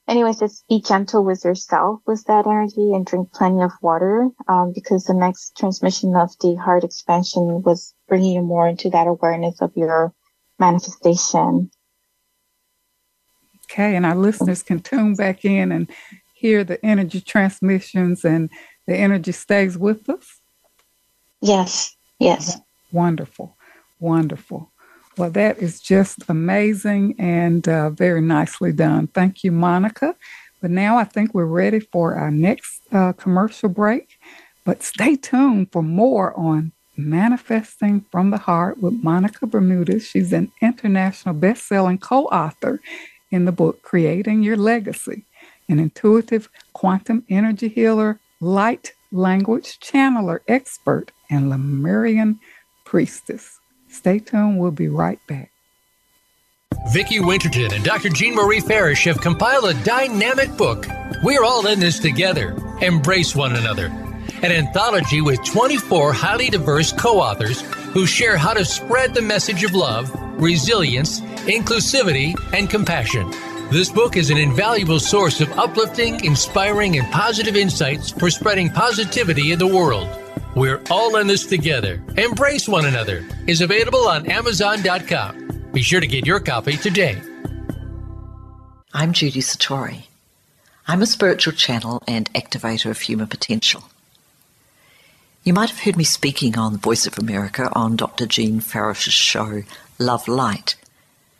anyways, 0.08 0.39
just 0.39 0.68
be 0.68 0.82
gentle 0.82 1.24
with 1.24 1.44
yourself 1.44 2.00
with 2.06 2.24
that 2.26 2.46
energy 2.46 2.94
and 2.94 3.06
drink 3.06 3.34
plenty 3.34 3.64
of 3.64 3.72
water. 3.82 4.30
Um, 4.48 4.72
because 4.74 5.06
the 5.06 5.14
next 5.14 5.58
transmission 5.58 6.16
of 6.16 6.32
the 6.41 6.56
heart 6.56 6.84
expansion 6.84 7.62
was 7.64 7.94
bringing 8.08 8.34
you 8.34 8.41
more 8.41 8.68
into 8.68 8.89
that 8.91 9.08
awareness 9.08 9.62
of 9.62 9.72
your 9.76 10.14
manifestation. 10.60 11.72
Okay. 13.66 13.96
And 13.96 14.06
our 14.06 14.16
listeners 14.16 14.62
can 14.62 14.82
tune 14.82 15.16
back 15.16 15.46
in 15.46 15.72
and 15.72 15.89
hear 16.36 16.64
the 16.64 16.84
energy 16.86 17.22
transmissions 17.22 18.24
and 18.24 18.50
the 18.86 18.96
energy 18.96 19.32
stays 19.32 19.78
with 19.78 20.10
us. 20.10 20.41
Yes. 21.41 21.96
Yes. 22.20 22.60
Wonderful. 22.91 23.58
Wonderful. 24.00 24.72
Well, 25.16 25.30
that 25.32 25.59
is 25.59 25.80
just 25.80 26.20
amazing 26.28 27.16
and 27.20 27.68
uh, 27.68 27.91
very 27.91 28.22
nicely 28.22 28.72
done. 28.72 29.07
Thank 29.07 29.43
you, 29.43 29.51
Monica. 29.51 30.16
But 30.59 30.72
now 30.72 30.97
I 30.97 31.03
think 31.03 31.34
we're 31.34 31.45
ready 31.45 31.80
for 31.80 32.16
our 32.16 32.32
next 32.32 32.82
uh, 32.91 33.14
commercial 33.14 33.70
break. 33.70 34.18
But 34.66 34.82
stay 34.82 35.16
tuned 35.16 35.72
for 35.72 35.84
more 35.84 36.34
on 36.39 36.72
Manifesting 36.95 38.05
from 38.11 38.30
the 38.30 38.38
Heart 38.38 38.80
with 38.80 39.03
Monica 39.03 39.45
Bermudez. 39.45 40.05
She's 40.05 40.32
an 40.32 40.51
international 40.61 41.36
best-selling 41.36 41.97
co-author 41.97 42.80
in 43.30 43.45
the 43.45 43.51
book 43.51 43.82
Creating 43.82 44.43
Your 44.43 44.57
Legacy, 44.57 45.26
an 45.68 45.80
intuitive 45.80 46.49
quantum 46.74 47.26
energy 47.30 47.68
healer, 47.68 48.20
light 48.39 48.93
language 49.11 49.80
channeler 49.80 50.39
expert, 50.47 51.11
and 51.30 51.49
Lemurian 51.49 52.39
priestess. 52.86 53.59
Stay 53.94 54.20
tuned. 54.20 54.60
We'll 54.60 54.72
be 54.72 54.89
right 54.89 55.20
back. 55.28 55.52
Vicki 56.91 57.20
Winterton 57.20 57.72
and 57.74 57.84
Dr. 57.84 58.10
Jean 58.10 58.36
Marie 58.36 58.60
Farish 58.60 59.04
have 59.06 59.22
compiled 59.22 59.66
a 59.66 59.84
dynamic 59.84 60.58
book. 60.58 60.88
We're 61.22 61.44
all 61.44 61.68
in 61.68 61.80
this 61.80 62.00
together. 62.00 62.58
Embrace 62.82 63.36
one 63.36 63.56
another. 63.56 63.86
An 64.41 64.52
anthology 64.52 65.22
with 65.22 65.44
24 65.46 66.12
highly 66.12 66.50
diverse 66.50 66.91
co 66.91 67.20
authors 67.20 67.62
who 67.94 68.06
share 68.06 68.36
how 68.36 68.54
to 68.54 68.66
spread 68.66 69.14
the 69.14 69.22
message 69.22 69.64
of 69.64 69.74
love, 69.74 70.12
resilience, 70.41 71.22
inclusivity, 71.46 72.36
and 72.52 72.70
compassion. 72.70 73.32
This 73.70 73.89
book 73.89 74.18
is 74.18 74.32
an 74.32 74.38
invaluable 74.38 75.00
source 75.00 75.39
of 75.39 75.52
uplifting, 75.58 76.26
inspiring, 76.26 76.98
and 76.98 77.10
positive 77.12 77.56
insights 77.56 78.10
for 78.12 78.30
spreading 78.30 78.70
positivity 78.70 79.52
in 79.52 79.60
the 79.60 79.68
world. 79.68 80.10
We're 80.56 80.82
all 80.91 81.16
in 81.16 81.26
this 81.26 81.47
together. 81.47 81.99
Embrace 82.16 82.68
one 82.68 82.86
another 82.86 83.28
is 83.47 83.62
available 83.62 84.08
on 84.08 84.30
Amazon.com. 84.30 85.72
Be 85.74 85.82
sure 85.82 85.99
to 85.99 86.06
get 86.06 86.28
your 86.28 86.39
copy 86.39 86.78
today. 86.78 87.20
I'm 88.93 89.14
Judy 89.14 89.39
Satori. 89.39 90.04
I'm 90.88 91.01
a 91.01 91.08
spiritual 91.08 91.54
channel 91.54 92.04
and 92.08 92.32
activator 92.34 92.91
of 92.91 92.99
human 92.99 93.26
potential. 93.26 93.86
You 95.43 95.54
might 95.54 95.72
have 95.72 95.80
heard 95.80 95.97
me 95.97 96.04
speaking 96.04 96.56
on 96.56 96.74
the 96.74 96.78
Voice 96.78 97.08
of 97.08 97.18
America 97.18 97.72
on 97.74 97.95
Dr. 97.95 98.28
Jean 98.28 98.60
Farish's 98.60 99.14
show, 99.14 99.64
Love 99.97 100.28
Light, 100.28 100.76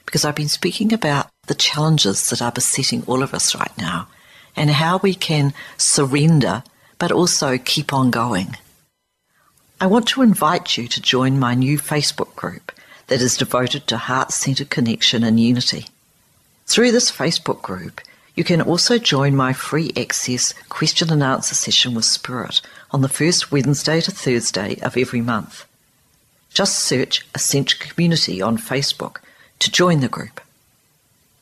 because 0.08 0.26
I've 0.26 0.36
been 0.36 0.50
speaking 0.50 0.92
about 0.92 1.30
the 1.46 1.54
challenges 1.54 2.32
that 2.32 2.42
are 2.42 2.52
besetting 2.52 3.04
all 3.06 3.22
of 3.22 3.36
us 3.36 3.54
right 3.54 3.78
now 3.78 4.08
and 4.56 4.72
how 4.72 4.98
we 4.98 5.14
can 5.14 5.54
surrender 5.78 6.64
but 6.98 7.12
also 7.12 7.60
keep 7.60 7.94
on 7.94 8.10
going. 8.10 8.58
I 9.84 9.86
want 9.86 10.08
to 10.08 10.22
invite 10.22 10.78
you 10.78 10.88
to 10.88 11.02
join 11.02 11.38
my 11.38 11.56
new 11.56 11.78
Facebook 11.78 12.38
group 12.38 12.72
that 13.08 13.20
is 13.20 13.36
devoted 13.36 13.86
to 13.88 13.98
heart 13.98 14.32
centered 14.32 14.70
connection 14.70 15.26
and 15.26 15.38
unity. 15.38 15.88
Through 16.68 16.94
this 16.94 17.12
Facebook 17.12 17.62
group, 17.62 18.00
you 18.34 18.46
can 18.46 18.62
also 18.62 18.98
join 18.98 19.36
my 19.36 19.52
free 19.52 19.92
access 19.98 20.54
question 20.70 21.12
and 21.12 21.22
answer 21.22 21.54
session 21.54 21.96
with 21.96 22.06
Spirit 22.06 22.62
on 22.92 23.02
the 23.02 23.10
first 23.10 23.52
Wednesday 23.52 24.00
to 24.00 24.10
Thursday 24.10 24.80
of 24.82 24.96
every 24.96 25.20
month. 25.20 25.66
Just 26.54 26.80
search 26.80 27.28
Ascension 27.36 27.86
Community 27.86 28.42
on 28.42 28.58
Facebook 28.58 29.18
to 29.60 29.70
join 29.70 30.00
the 30.00 30.08
group. 30.08 30.40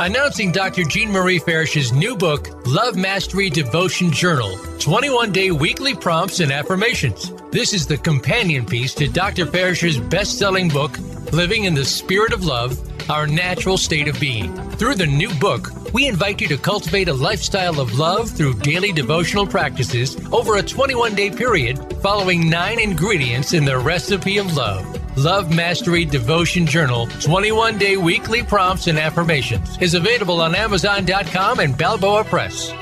Announcing 0.00 0.50
Dr. 0.50 0.82
Jean 0.82 1.12
Marie 1.12 1.38
Farish's 1.38 1.92
new 1.92 2.16
book, 2.16 2.48
Love 2.66 2.96
Mastery 2.96 3.48
Devotion 3.48 4.10
Journal 4.10 4.58
21 4.80 5.30
day 5.30 5.52
weekly 5.52 5.94
prompts 5.94 6.40
and 6.40 6.50
affirmations. 6.50 7.30
This 7.52 7.72
is 7.72 7.86
the 7.86 7.96
companion 7.96 8.66
piece 8.66 8.92
to 8.94 9.06
Dr. 9.06 9.46
Farish's 9.46 10.00
best 10.00 10.36
selling 10.36 10.68
book, 10.68 10.98
Living 11.32 11.62
in 11.62 11.74
the 11.74 11.84
Spirit 11.84 12.32
of 12.32 12.44
Love 12.44 12.76
Our 13.08 13.28
Natural 13.28 13.78
State 13.78 14.08
of 14.08 14.18
Being. 14.18 14.52
Through 14.72 14.96
the 14.96 15.06
new 15.06 15.32
book, 15.34 15.70
we 15.92 16.08
invite 16.08 16.40
you 16.40 16.48
to 16.48 16.58
cultivate 16.58 17.06
a 17.06 17.14
lifestyle 17.14 17.78
of 17.78 17.96
love 17.96 18.28
through 18.28 18.54
daily 18.54 18.90
devotional 18.90 19.46
practices 19.46 20.16
over 20.32 20.56
a 20.56 20.62
21 20.62 21.14
day 21.14 21.30
period, 21.30 21.78
following 22.02 22.50
nine 22.50 22.80
ingredients 22.80 23.52
in 23.52 23.64
the 23.64 23.78
recipe 23.78 24.38
of 24.38 24.56
love. 24.56 25.03
Love 25.16 25.54
Mastery 25.54 26.04
Devotion 26.04 26.66
Journal 26.66 27.06
21 27.20 27.78
day 27.78 27.96
weekly 27.96 28.42
prompts 28.42 28.88
and 28.88 28.98
affirmations 28.98 29.78
is 29.80 29.94
available 29.94 30.40
on 30.40 30.56
Amazon.com 30.56 31.60
and 31.60 31.78
Balboa 31.78 32.24
Press. 32.24 32.74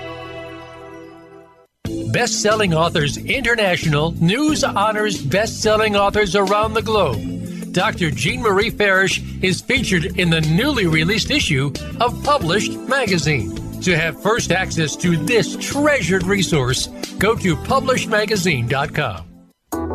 Best 2.11 2.41
Selling 2.41 2.73
Authors 2.73 3.19
International 3.19 4.13
news 4.13 4.65
honors 4.65 5.21
best 5.21 5.61
selling 5.61 5.95
authors 5.95 6.35
around 6.35 6.73
the 6.73 6.83
globe. 6.83 7.73
Dr. 7.73 8.11
Jean 8.11 8.41
Marie 8.41 8.71
Farish 8.71 9.23
is 9.43 9.61
featured 9.61 10.19
in 10.19 10.31
the 10.31 10.41
newly 10.43 10.87
released 10.87 11.31
issue 11.31 11.73
of 12.01 12.23
Published 12.25 12.73
Magazine. 12.81 13.55
To 13.83 13.97
have 13.97 14.23
first 14.23 14.53
access 14.53 14.95
to 14.97 15.17
this 15.17 15.57
treasured 15.57 16.23
resource, 16.25 16.87
go 17.19 17.35
to 17.37 17.57
publishedmagazine.com. 17.57 19.32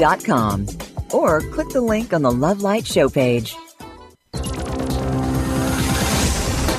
consciousloving.com. 0.00 0.66
Or 1.12 1.40
click 1.52 1.68
the 1.70 1.80
link 1.80 2.12
on 2.12 2.22
the 2.22 2.32
Love 2.32 2.62
Light 2.62 2.86
show 2.86 3.08
page. 3.08 3.56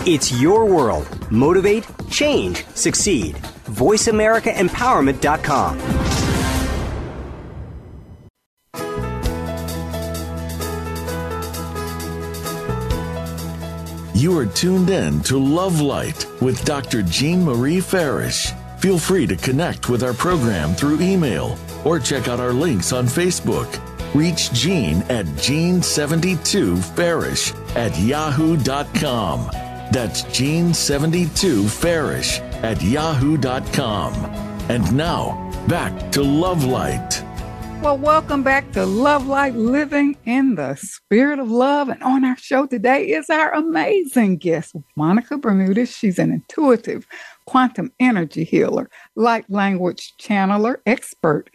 It's 0.03 0.31
your 0.31 0.65
world. 0.65 1.07
Motivate, 1.31 1.85
change, 2.09 2.65
succeed. 2.67 3.35
VoiceAmericaEmpowerment.com. 3.35 5.79
You 14.15 14.37
are 14.37 14.45
tuned 14.45 14.89
in 14.91 15.21
to 15.21 15.39
Love 15.39 15.81
Light 15.81 16.27
with 16.41 16.63
Dr. 16.63 17.01
Jean 17.01 17.43
Marie 17.43 17.81
Farish. 17.81 18.51
Feel 18.81 18.97
free 18.97 19.27
to 19.27 19.35
connect 19.35 19.89
with 19.89 20.01
our 20.01 20.13
program 20.13 20.73
through 20.73 21.01
email 21.01 21.55
or 21.85 21.99
check 21.99 22.27
out 22.27 22.39
our 22.39 22.51
links 22.51 22.91
on 22.91 23.05
Facebook. 23.05 23.79
Reach 24.15 24.51
Jean 24.53 25.03
at 25.03 25.27
Jean72Farish 25.37 27.75
at 27.75 27.95
yahoo.com. 27.99 29.45
That's 29.91 30.23
Jean72Farish 30.23 32.39
at 32.63 32.81
yahoo.com. 32.81 34.13
And 34.69 34.97
now, 34.97 35.51
back 35.67 36.11
to 36.13 36.23
Love 36.23 36.65
Light. 36.65 37.23
Well, 37.81 37.97
welcome 37.97 38.43
back 38.43 38.71
to 38.73 38.85
Love 38.85 39.25
Light 39.27 39.55
Living 39.55 40.15
in 40.25 40.55
the 40.55 40.75
Spirit 40.75 41.39
of 41.39 41.49
Love. 41.49 41.89
And 41.89 42.01
on 42.03 42.23
our 42.23 42.37
show 42.37 42.67
today 42.67 43.09
is 43.09 43.29
our 43.29 43.53
amazing 43.53 44.37
guest, 44.37 44.75
Monica 44.95 45.37
Bermudez. 45.37 45.93
She's 45.95 46.19
an 46.19 46.31
intuitive 46.31 47.07
quantum 47.51 47.91
energy 47.99 48.45
healer, 48.45 48.89
light 49.17 49.43
language 49.49 50.13
channeler, 50.17 50.77
expert, 50.85 51.49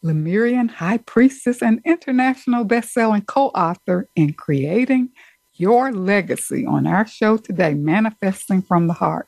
Lemurian 0.00 0.68
high 0.68 0.98
priestess, 0.98 1.60
and 1.60 1.80
international 1.84 2.62
best-selling 2.62 3.22
co-author 3.22 4.08
in 4.14 4.32
creating 4.32 5.08
your 5.54 5.90
legacy 5.90 6.64
on 6.64 6.86
our 6.86 7.04
show 7.04 7.36
today, 7.36 7.74
Manifesting 7.74 8.62
from 8.62 8.86
the 8.86 8.92
Heart. 8.92 9.26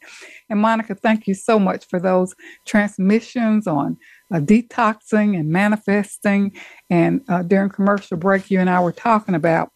And 0.49 0.61
Monica, 0.61 0.95
thank 0.95 1.27
you 1.27 1.35
so 1.35 1.59
much 1.59 1.87
for 1.89 1.99
those 1.99 2.37
transmissions 2.69 3.67
on 3.67 3.97
uh, 4.33 4.39
detoxing 4.39 5.37
and 5.37 5.51
manifesting. 5.51 6.53
And 6.89 7.23
uh, 7.29 7.43
during 7.43 7.69
commercial 7.69 8.17
break, 8.17 8.49
you 8.49 8.61
and 8.61 8.71
I 8.71 8.79
were 8.79 8.93
talking 8.93 9.35
about 9.35 9.73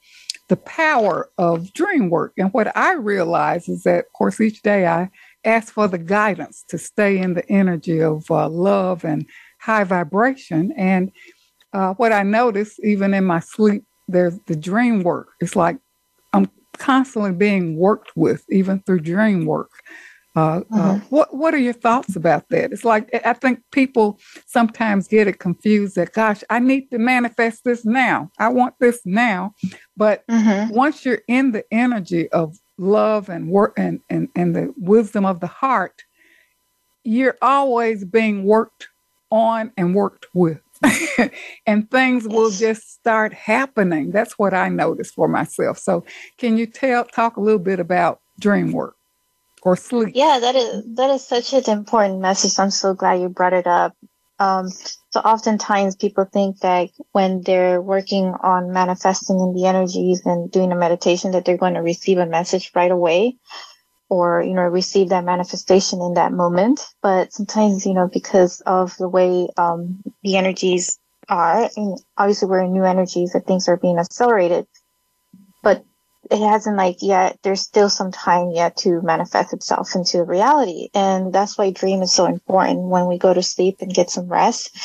the 0.49 0.57
power 0.59 1.29
of 1.39 1.73
dream 1.73 2.09
work. 2.09 2.35
And 2.39 2.53
what 2.53 2.75
I 2.77 2.93
realize 2.93 3.69
is 3.69 3.83
that, 3.83 4.05
of 4.05 4.13
course, 4.13 4.41
each 4.41 4.63
day 4.63 4.87
I 4.87 5.11
ask 5.47 5.73
for 5.73 5.89
the 5.89 5.99
guidance 5.99 6.65
to 6.69 6.77
stay 6.77 7.19
in 7.19 7.35
the 7.35 7.49
energy 7.49 8.03
of 8.03 8.31
uh, 8.31 8.49
love 8.49 9.05
and 9.05 9.27
high 9.61 9.85
vibration. 9.85 10.73
And 10.77 11.13
uh, 11.73 11.95
what 11.95 12.13
I 12.13 12.23
notice, 12.23 12.79
even 12.83 13.15
in 13.15 13.25
my 13.25 13.41
sleep, 13.41 13.85
there's 14.09 14.39
the 14.47 14.57
dream 14.57 15.03
work. 15.03 15.29
It's 15.41 15.57
like 15.57 15.79
I'm 16.33 16.51
constantly 16.79 17.33
being 17.33 17.77
worked 17.77 18.13
with, 18.17 18.45
even 18.51 18.81
through 18.81 19.01
dream 19.01 19.47
work. 19.47 19.71
Uh, 20.37 20.41
uh, 20.41 20.63
mm-hmm. 20.71 21.07
what 21.09 21.35
What 21.35 21.55
are 21.55 21.59
your 21.59 21.73
thoughts 21.73 22.15
about 22.15 22.49
that? 22.51 22.71
It's 22.71 22.85
like 22.85 23.09
I 23.25 23.33
think 23.33 23.61
people 23.73 24.19
sometimes 24.47 25.09
get 25.09 25.27
it 25.27 25.39
confused 25.39 25.97
that, 25.97 26.13
gosh, 26.13 26.45
I 26.51 26.59
need 26.59 26.91
to 26.91 26.99
manifest 26.99 27.65
this 27.65 27.87
now. 27.87 28.31
I 28.39 28.49
want 28.49 28.75
this 28.79 29.01
now. 29.07 29.55
But 29.97 30.27
mm-hmm. 30.29 30.75
once 30.75 31.07
you're 31.07 31.23
in 31.27 31.53
the 31.53 31.65
energy 31.73 32.31
of 32.33 32.59
love 32.79 33.29
and 33.29 33.49
work 33.49 33.75
and, 33.77 34.01
and 34.11 34.29
and 34.35 34.55
the 34.55 34.75
wisdom 34.79 35.25
of 35.25 35.41
the 35.41 35.47
heart, 35.47 36.05
you're 37.05 37.39
always 37.43 38.05
being 38.05 38.45
worked 38.45 38.89
on 39.31 39.73
and 39.77 39.95
worked 39.95 40.27
with. 40.35 40.61
and 41.67 41.91
things 41.91 42.29
will 42.29 42.51
just 42.51 42.93
start 42.93 43.33
happening. 43.33 44.11
That's 44.11 44.39
what 44.39 44.53
I 44.53 44.69
noticed 44.69 45.15
for 45.15 45.27
myself. 45.27 45.79
So, 45.79 46.05
can 46.37 46.59
you 46.59 46.67
tell 46.67 47.05
talk 47.05 47.39
a 47.39 47.41
little 47.41 47.59
bit 47.59 47.81
about 47.81 48.21
dream 48.39 48.73
work? 48.73 48.97
or 49.67 49.77
sleep. 49.77 50.13
Yeah, 50.15 50.39
that 50.41 50.55
is 50.55 50.85
that 50.95 51.11
is 51.11 51.27
such 51.27 51.53
an 51.53 51.77
important 51.77 52.21
message. 52.21 52.59
I'm 52.59 52.71
so 52.71 52.95
glad 52.95 53.21
you 53.21 53.29
brought 53.29 53.53
it 53.53 53.67
up. 53.67 53.95
Um, 54.39 54.69
so 55.17 55.23
oftentimes 55.23 55.97
people 55.97 56.27
think 56.31 56.61
that 56.61 56.91
when 57.13 57.41
they're 57.41 57.81
working 57.81 58.35
on 58.43 58.71
manifesting 58.71 59.41
in 59.41 59.55
the 59.55 59.65
energies 59.65 60.21
and 60.27 60.51
doing 60.51 60.73
a 60.73 60.77
meditation 60.77 61.31
that 61.31 61.47
they're 61.47 61.57
going 61.57 61.73
to 61.73 61.81
receive 61.81 62.19
a 62.19 62.27
message 62.27 62.71
right 62.75 62.91
away 62.91 63.39
or, 64.11 64.43
you 64.43 64.53
know, 64.53 64.61
receive 64.61 65.09
that 65.09 65.25
manifestation 65.25 66.03
in 66.03 66.15
that 66.15 66.33
moment. 66.33 66.85
But 67.01 67.33
sometimes, 67.33 67.87
you 67.87 67.95
know, 67.95 68.11
because 68.13 68.61
of 68.67 68.95
the 68.99 69.09
way, 69.09 69.49
um, 69.57 70.03
the 70.23 70.37
energies 70.37 70.99
are, 71.31 71.71
and 71.77 71.99
obviously 72.19 72.49
we're 72.49 72.65
in 72.65 72.75
new 72.75 72.85
energies 72.85 73.33
that 73.33 73.47
things 73.47 73.69
are 73.69 73.79
being 73.79 73.99
accelerated, 73.99 74.67
it 76.31 76.39
hasn't 76.39 76.77
like 76.77 76.97
yet 77.01 77.39
there's 77.43 77.61
still 77.61 77.89
some 77.89 78.13
time 78.13 78.51
yet 78.51 78.77
to 78.79 79.01
manifest 79.03 79.53
itself 79.53 79.95
into 79.95 80.23
reality. 80.23 80.89
And 80.95 81.33
that's 81.33 81.57
why 81.57 81.71
dream 81.71 82.03
is 82.03 82.13
so 82.13 82.27
important 82.27 82.89
when 82.89 83.07
we 83.07 83.19
go 83.19 83.33
to 83.33 83.43
sleep 83.43 83.77
and 83.81 83.93
get 83.93 84.11
some 84.11 84.29
rest 84.29 84.77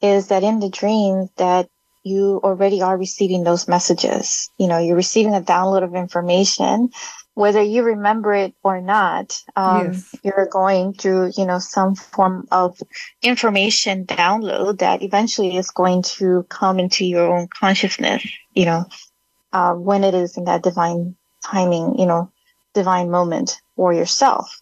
is 0.00 0.28
that 0.28 0.42
in 0.42 0.60
the 0.60 0.68
dream 0.68 1.28
that 1.36 1.68
you 2.02 2.40
already 2.44 2.82
are 2.82 2.98
receiving 2.98 3.44
those 3.44 3.66
messages. 3.66 4.50
You 4.58 4.68
know 4.68 4.78
you're 4.78 4.96
receiving 4.96 5.34
a 5.34 5.40
download 5.40 5.82
of 5.82 5.94
information 5.94 6.90
whether 7.34 7.60
you 7.60 7.82
remember 7.82 8.32
it 8.32 8.54
or 8.62 8.80
not 8.80 9.42
um, 9.56 9.92
yes. 9.92 10.14
you're 10.22 10.48
going 10.50 10.94
through 10.94 11.32
you 11.36 11.44
know 11.44 11.58
some 11.58 11.94
form 11.94 12.46
of 12.50 12.78
information 13.22 14.06
download 14.06 14.78
that 14.78 15.02
eventually 15.02 15.56
is 15.56 15.70
going 15.70 16.02
to 16.02 16.44
come 16.48 16.78
into 16.78 17.04
your 17.04 17.36
own 17.36 17.48
consciousness 17.48 18.24
you 18.54 18.64
know 18.64 18.84
uh, 19.54 19.72
when 19.72 20.02
it 20.04 20.14
is 20.14 20.36
in 20.36 20.44
that 20.44 20.62
divine 20.62 21.16
timing, 21.44 21.98
you 21.98 22.06
know, 22.06 22.30
divine 22.74 23.10
moment 23.10 23.62
for 23.76 23.94
yourself. 23.94 24.60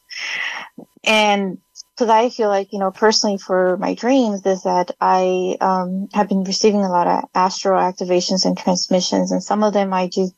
And 1.03 1.59
because 1.97 2.11
I 2.11 2.29
feel 2.29 2.49
like, 2.49 2.73
you 2.73 2.79
know, 2.79 2.91
personally 2.91 3.39
for 3.39 3.77
my 3.79 3.95
dreams 3.95 4.45
is 4.47 4.63
that 4.65 4.91
I 5.01 5.57
um, 5.61 6.09
have 6.13 6.29
been 6.29 6.45
receiving 6.45 6.83
a 6.83 6.91
lot 6.91 7.07
of 7.07 7.25
astral 7.35 7.81
activations 7.81 8.45
and 8.45 8.57
transmissions, 8.57 9.33
and 9.33 9.43
some 9.43 9.65
of 9.65 9.73
them 9.73 9.93
I 9.93 10.09
just 10.09 10.35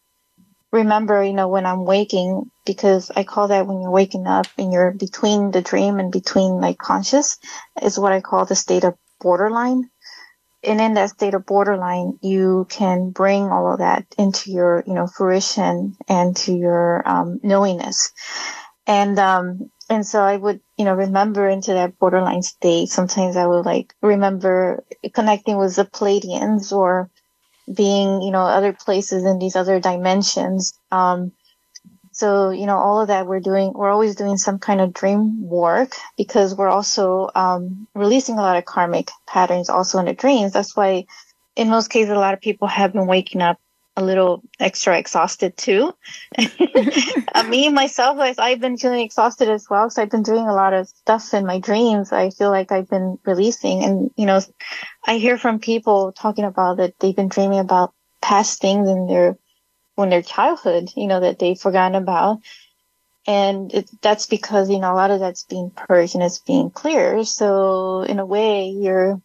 remember, 0.72 1.22
you 1.22 1.32
know, 1.32 1.48
when 1.48 1.66
I'm 1.66 1.84
waking, 1.84 2.50
because 2.64 3.10
I 3.14 3.24
call 3.24 3.48
that 3.48 3.66
when 3.66 3.80
you're 3.80 3.90
waking 3.90 4.26
up 4.26 4.46
and 4.56 4.72
you're 4.72 4.92
between 4.92 5.50
the 5.50 5.62
dream 5.62 5.98
and 5.98 6.12
between 6.12 6.60
like 6.60 6.78
conscious, 6.78 7.38
is 7.82 7.98
what 7.98 8.12
I 8.12 8.20
call 8.20 8.44
the 8.44 8.56
state 8.56 8.84
of 8.84 8.96
borderline 9.20 9.90
and 10.64 10.80
in 10.80 10.94
that 10.94 11.10
state 11.10 11.34
of 11.34 11.46
borderline, 11.46 12.18
you 12.22 12.66
can 12.68 13.10
bring 13.10 13.44
all 13.44 13.72
of 13.72 13.78
that 13.78 14.06
into 14.18 14.50
your, 14.50 14.84
you 14.86 14.94
know, 14.94 15.06
fruition 15.06 15.96
and 16.08 16.36
to 16.38 16.52
your 16.54 17.06
um, 17.08 17.40
knowingness. 17.42 18.12
And 18.86 19.18
um, 19.18 19.70
and 19.88 20.06
so 20.06 20.20
I 20.20 20.36
would, 20.36 20.60
you 20.76 20.84
know, 20.84 20.94
remember 20.94 21.48
into 21.48 21.72
that 21.74 21.98
borderline 21.98 22.42
state. 22.42 22.88
Sometimes 22.88 23.36
I 23.36 23.46
would 23.46 23.64
like 23.64 23.94
remember 24.02 24.84
connecting 25.12 25.58
with 25.58 25.76
the 25.76 25.84
Pleiadians 25.84 26.72
or 26.72 27.10
being, 27.72 28.22
you 28.22 28.30
know, 28.30 28.42
other 28.42 28.72
places 28.72 29.24
in 29.24 29.38
these 29.38 29.56
other 29.56 29.80
dimensions. 29.80 30.78
Um, 30.90 31.32
so, 32.16 32.50
you 32.50 32.66
know, 32.66 32.76
all 32.76 33.00
of 33.00 33.08
that 33.08 33.26
we're 33.26 33.40
doing, 33.40 33.72
we're 33.74 33.90
always 33.90 34.14
doing 34.14 34.36
some 34.36 34.58
kind 34.58 34.80
of 34.80 34.92
dream 34.92 35.48
work 35.48 35.94
because 36.16 36.54
we're 36.54 36.68
also 36.68 37.30
um, 37.34 37.88
releasing 37.94 38.36
a 38.36 38.42
lot 38.42 38.56
of 38.56 38.64
karmic 38.64 39.10
patterns 39.26 39.68
also 39.68 39.98
in 39.98 40.06
the 40.06 40.14
dreams. 40.14 40.52
That's 40.52 40.76
why, 40.76 41.06
in 41.56 41.68
most 41.68 41.88
cases, 41.88 42.10
a 42.10 42.18
lot 42.18 42.34
of 42.34 42.40
people 42.40 42.68
have 42.68 42.92
been 42.92 43.06
waking 43.06 43.42
up 43.42 43.58
a 43.96 44.04
little 44.04 44.42
extra 44.58 44.98
exhausted 44.98 45.56
too. 45.56 45.92
uh, 47.34 47.42
me 47.44 47.68
myself, 47.68 48.18
I've 48.38 48.60
been 48.60 48.76
feeling 48.76 49.00
exhausted 49.00 49.48
as 49.48 49.68
well. 49.70 49.90
So 49.90 50.02
I've 50.02 50.10
been 50.10 50.22
doing 50.22 50.46
a 50.48 50.54
lot 50.54 50.72
of 50.72 50.88
stuff 50.88 51.32
in 51.32 51.46
my 51.46 51.60
dreams. 51.60 52.12
I 52.12 52.30
feel 52.30 52.50
like 52.50 52.72
I've 52.72 52.88
been 52.88 53.18
releasing, 53.24 53.84
and 53.84 54.10
you 54.16 54.26
know, 54.26 54.40
I 55.06 55.18
hear 55.18 55.38
from 55.38 55.60
people 55.60 56.12
talking 56.12 56.44
about 56.44 56.78
that 56.78 56.94
they've 56.98 57.14
been 57.14 57.28
dreaming 57.28 57.60
about 57.60 57.92
past 58.20 58.60
things 58.60 58.88
in 58.88 59.06
their 59.06 59.38
when 59.94 60.10
their 60.10 60.22
childhood, 60.22 60.90
you 60.96 61.06
know, 61.06 61.20
that 61.20 61.38
they've 61.38 61.58
forgotten 61.58 61.94
about. 61.94 62.40
And 63.26 63.72
it, 63.72 63.90
that's 64.02 64.26
because, 64.26 64.68
you 64.68 64.78
know, 64.78 64.92
a 64.92 64.94
lot 64.94 65.10
of 65.10 65.20
that's 65.20 65.44
being 65.44 65.70
purged 65.70 66.14
and 66.14 66.22
it's 66.22 66.40
being 66.40 66.70
clear. 66.70 67.24
So 67.24 68.02
in 68.02 68.18
a 68.18 68.26
way, 68.26 68.68
you're 68.68 69.20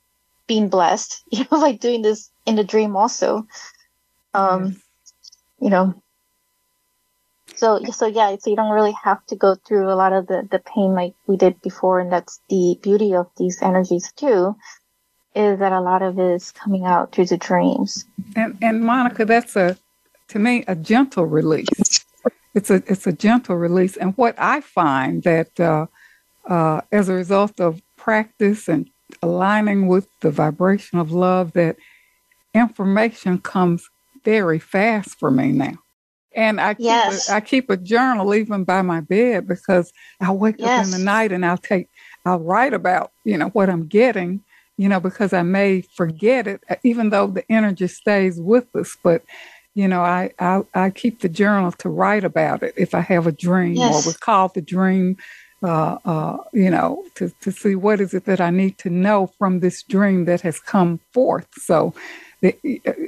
being 0.48 0.70
blessed, 0.70 1.24
you 1.32 1.46
know, 1.52 1.60
like 1.60 1.80
doing 1.80 2.02
this 2.02 2.30
in 2.46 2.56
the 2.56 2.64
dream 2.64 2.96
also. 2.96 3.48
Um, 4.34 4.82
you 5.60 5.70
know, 5.70 6.02
so, 7.60 7.84
so 7.92 8.06
yeah, 8.06 8.36
so 8.40 8.50
you 8.50 8.56
don't 8.56 8.74
really 8.74 8.96
have 9.04 9.26
to 9.28 9.36
go 9.36 9.56
through 9.56 9.92
a 9.92 9.96
lot 9.96 10.14
of 10.14 10.28
the, 10.28 10.48
the 10.50 10.60
pain 10.60 10.94
like 10.94 11.14
we 11.28 11.36
did 11.36 11.62
before. 11.62 12.00
And 12.00 12.10
that's 12.10 12.40
the 12.48 12.80
beauty 12.82 13.14
of 13.16 13.28
these 13.38 13.62
energies 13.62 14.14
too, 14.14 14.56
is 15.36 15.60
that 15.60 15.74
a 15.74 15.82
lot 15.82 16.02
of 16.02 16.18
it 16.18 16.36
is 16.36 16.52
coming 16.52 16.86
out 16.86 17.12
through 17.12 17.26
the 17.26 17.38
dreams. 17.38 18.06
And, 18.38 18.58
and 18.62 18.82
Monica, 18.82 19.26
that's 19.26 19.58
a, 19.58 19.78
to 20.30 20.40
me 20.40 20.64
a 20.68 20.76
gentle 20.76 21.26
release. 21.26 22.06
It's 22.56 22.70
a 22.70 22.84
it's 22.88 23.06
a 23.06 23.14
gentle 23.14 23.56
release. 23.56 23.98
And 23.98 24.18
what 24.18 24.36
I 24.38 24.62
find 24.62 25.24
that 25.24 25.60
uh, 25.60 25.88
uh, 26.48 26.82
as 26.92 27.10
a 27.10 27.14
result 27.14 27.60
of 27.60 27.82
practice 27.98 28.68
and 28.68 28.90
aligning 29.22 29.88
with 29.88 30.08
the 30.22 30.32
vibration 30.32 31.00
of 31.00 31.12
love, 31.12 31.54
that 31.54 31.76
information 32.54 33.40
comes 33.40 33.90
very 34.24 34.60
fast 34.60 35.20
for 35.20 35.32
me 35.32 35.52
now. 35.52 35.78
And 36.36 36.62
I 36.62 36.76
keep, 36.76 36.86
yes. 36.86 37.30
a, 37.30 37.36
I 37.36 37.42
keep 37.42 37.70
a 37.70 37.78
journal 37.78 38.34
even 38.36 38.64
by 38.64 38.82
my 38.82 39.02
bed 39.02 39.48
because 39.48 39.92
I'll 40.22 40.38
wake 40.38 40.56
yes. 40.60 40.80
up 40.80 40.86
in 40.86 40.92
the 40.92 41.04
night 41.04 41.32
and 41.32 41.46
I'll 41.46 41.58
take, 41.58 41.90
I'll 42.26 42.40
write 42.40 42.74
about, 42.74 43.12
you 43.24 43.38
know, 43.38 43.50
what 43.50 43.70
I'm 43.70 43.88
getting, 43.88 44.44
you 44.78 44.88
know, 44.88 45.00
because 45.00 45.34
I 45.34 45.42
may 45.42 45.82
forget 45.82 46.48
it, 46.48 46.64
even 46.84 47.10
though 47.10 47.28
the 47.28 47.50
energy 47.52 47.88
stays 47.88 48.40
with 48.40 48.74
us. 48.76 48.96
But 49.04 49.24
you 49.80 49.88
know, 49.88 50.02
I, 50.02 50.32
I, 50.40 50.62
I 50.74 50.90
keep 50.90 51.22
the 51.22 51.30
journal 51.30 51.72
to 51.72 51.88
write 51.88 52.26
about 52.26 52.64
it 52.64 52.74
if 52.76 52.94
I 52.94 53.00
have 53.00 53.28
a 53.28 53.32
dream 53.32 53.78
yes. 53.78 54.06
or 54.06 54.12
recall 54.12 54.50
the 54.50 54.62
dream, 54.62 55.16
uh, 55.64 55.98
uh, 56.04 56.38
you 56.52 56.70
know, 56.70 57.06
to, 57.16 57.32
to 57.40 57.52
see 57.52 57.76
what 57.76 58.02
is 58.02 58.14
it 58.14 58.26
that 58.26 58.42
I 58.42 58.50
need 58.50 58.78
to 58.80 58.90
know 58.90 59.28
from 59.38 59.62
this 59.62 59.84
dream 59.84 60.26
that 60.26 60.42
has 60.42 60.60
come 60.60 61.00
forth. 61.14 61.48
So 61.54 61.94
the, 62.42 62.58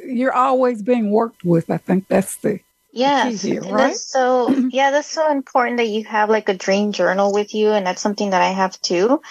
you're 0.05 0.33
always 0.33 0.81
being 0.81 1.11
worked 1.11 1.43
with. 1.43 1.69
I 1.69 1.77
think 1.77 2.07
that's 2.07 2.37
the 2.37 2.61
Yes, 2.93 3.41
here, 3.41 3.61
right? 3.61 3.87
That's 3.87 4.05
so 4.05 4.49
yeah, 4.69 4.91
that's 4.91 5.09
so 5.09 5.31
important 5.31 5.77
that 5.77 5.87
you 5.87 6.03
have 6.03 6.29
like 6.29 6.49
a 6.49 6.53
dream 6.53 6.91
journal 6.91 7.33
with 7.33 7.55
you, 7.55 7.69
and 7.69 7.87
that's 7.87 8.01
something 8.01 8.31
that 8.31 8.41
I 8.41 8.49
have 8.49 8.79
too 8.81 9.21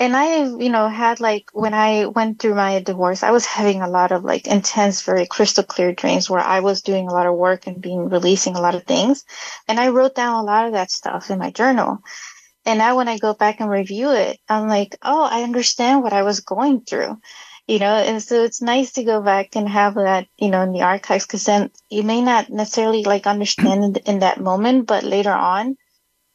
and 0.00 0.16
I, 0.16 0.44
you 0.44 0.70
know, 0.70 0.88
had 0.88 1.20
like 1.20 1.50
when 1.52 1.74
I 1.74 2.06
went 2.06 2.40
through 2.40 2.54
my 2.54 2.80
divorce, 2.80 3.22
I 3.22 3.32
was 3.32 3.46
having 3.46 3.82
a 3.82 3.88
lot 3.88 4.12
of 4.12 4.24
like 4.24 4.46
intense, 4.46 5.02
very 5.02 5.26
crystal 5.26 5.62
clear 5.62 5.92
dreams 5.92 6.30
where 6.30 6.40
I 6.40 6.60
was 6.60 6.82
doing 6.82 7.06
a 7.06 7.12
lot 7.12 7.26
of 7.26 7.36
work 7.36 7.66
and 7.66 7.82
being 7.82 8.08
releasing 8.08 8.56
a 8.56 8.62
lot 8.62 8.74
of 8.74 8.84
things. 8.84 9.24
And 9.68 9.78
I 9.78 9.90
wrote 9.90 10.16
down 10.16 10.36
a 10.36 10.46
lot 10.46 10.66
of 10.66 10.72
that 10.72 10.90
stuff 10.90 11.30
in 11.30 11.38
my 11.38 11.50
journal. 11.52 11.98
And 12.66 12.78
now 12.78 12.96
when 12.96 13.08
I 13.08 13.18
go 13.18 13.34
back 13.34 13.60
and 13.60 13.70
review 13.70 14.10
it, 14.12 14.38
I'm 14.48 14.68
like, 14.68 14.96
oh, 15.02 15.24
I 15.24 15.42
understand 15.42 16.02
what 16.02 16.14
I 16.14 16.22
was 16.22 16.40
going 16.40 16.82
through, 16.82 17.20
you 17.66 17.78
know, 17.78 17.94
and 17.94 18.22
so 18.22 18.44
it's 18.44 18.62
nice 18.62 18.92
to 18.92 19.04
go 19.04 19.22
back 19.22 19.56
and 19.56 19.68
have 19.68 19.94
that, 19.96 20.28
you 20.38 20.50
know, 20.50 20.62
in 20.62 20.72
the 20.72 20.82
archives 20.82 21.26
because 21.26 21.44
then 21.44 21.70
you 21.90 22.04
may 22.04 22.22
not 22.22 22.50
necessarily 22.50 23.04
like 23.04 23.26
understand 23.26 23.98
in 24.06 24.20
that 24.20 24.40
moment, 24.40 24.86
but 24.86 25.04
later 25.04 25.32
on, 25.32 25.76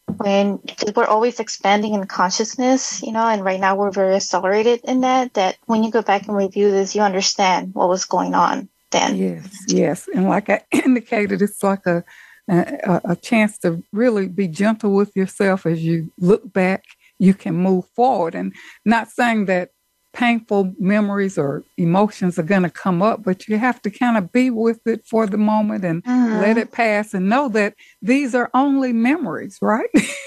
when 0.08 0.60
we're 0.96 1.06
always 1.06 1.40
expanding 1.40 1.94
in 1.94 2.06
consciousness, 2.06 3.02
you 3.02 3.12
know, 3.12 3.28
and 3.28 3.44
right 3.44 3.60
now 3.60 3.76
we're 3.76 3.92
very 3.92 4.16
accelerated 4.16 4.82
in 4.84 5.02
that, 5.02 5.34
that 5.34 5.58
when 5.66 5.84
you 5.84 5.92
go 5.92 6.02
back 6.02 6.28
and 6.28 6.36
review 6.36 6.72
this, 6.72 6.96
you 6.96 7.02
understand 7.02 7.74
what 7.74 7.90
was 7.90 8.06
going 8.06 8.34
on 8.34 8.70
then. 8.92 9.16
Yes, 9.16 9.64
yes. 9.68 10.10
And 10.14 10.30
like 10.30 10.50
I 10.50 10.62
indicated, 10.72 11.42
it's 11.42 11.64
like 11.64 11.86
a, 11.86 12.04
a, 12.48 13.02
a 13.06 13.16
chance 13.16 13.58
to 13.60 13.84
really 13.92 14.28
be 14.28 14.48
gentle 14.48 14.94
with 14.94 15.16
yourself 15.16 15.66
as 15.66 15.84
you 15.84 16.12
look 16.20 16.52
back, 16.54 16.84
you 17.18 17.34
can 17.34 17.56
move 17.56 17.86
forward. 17.96 18.36
And 18.36 18.54
not 18.86 19.10
saying 19.10 19.46
that 19.46 19.72
painful 20.16 20.74
memories 20.80 21.38
or 21.38 21.64
emotions 21.78 22.40
are 22.40 22.44
going 22.44 22.64
to 22.64 22.70
come 22.70 23.02
up, 23.02 23.22
but 23.24 23.48
you 23.48 23.58
have 23.58 23.82
to 23.82 23.92
kind 23.92 24.18
of 24.18 24.32
be 24.32 24.50
with 24.50 24.80
it 24.88 25.06
for 25.06 25.28
the 25.28 25.38
moment 25.38 25.84
and 25.84 26.04
mm-hmm. 26.04 26.40
let 26.42 26.58
it 26.58 26.72
pass 26.72 27.14
and 27.14 27.30
know 27.30 27.50
that 27.50 27.76
these 28.02 28.34
are 28.34 28.50
only 28.54 28.94
memories, 28.94 29.60
right? 29.62 29.90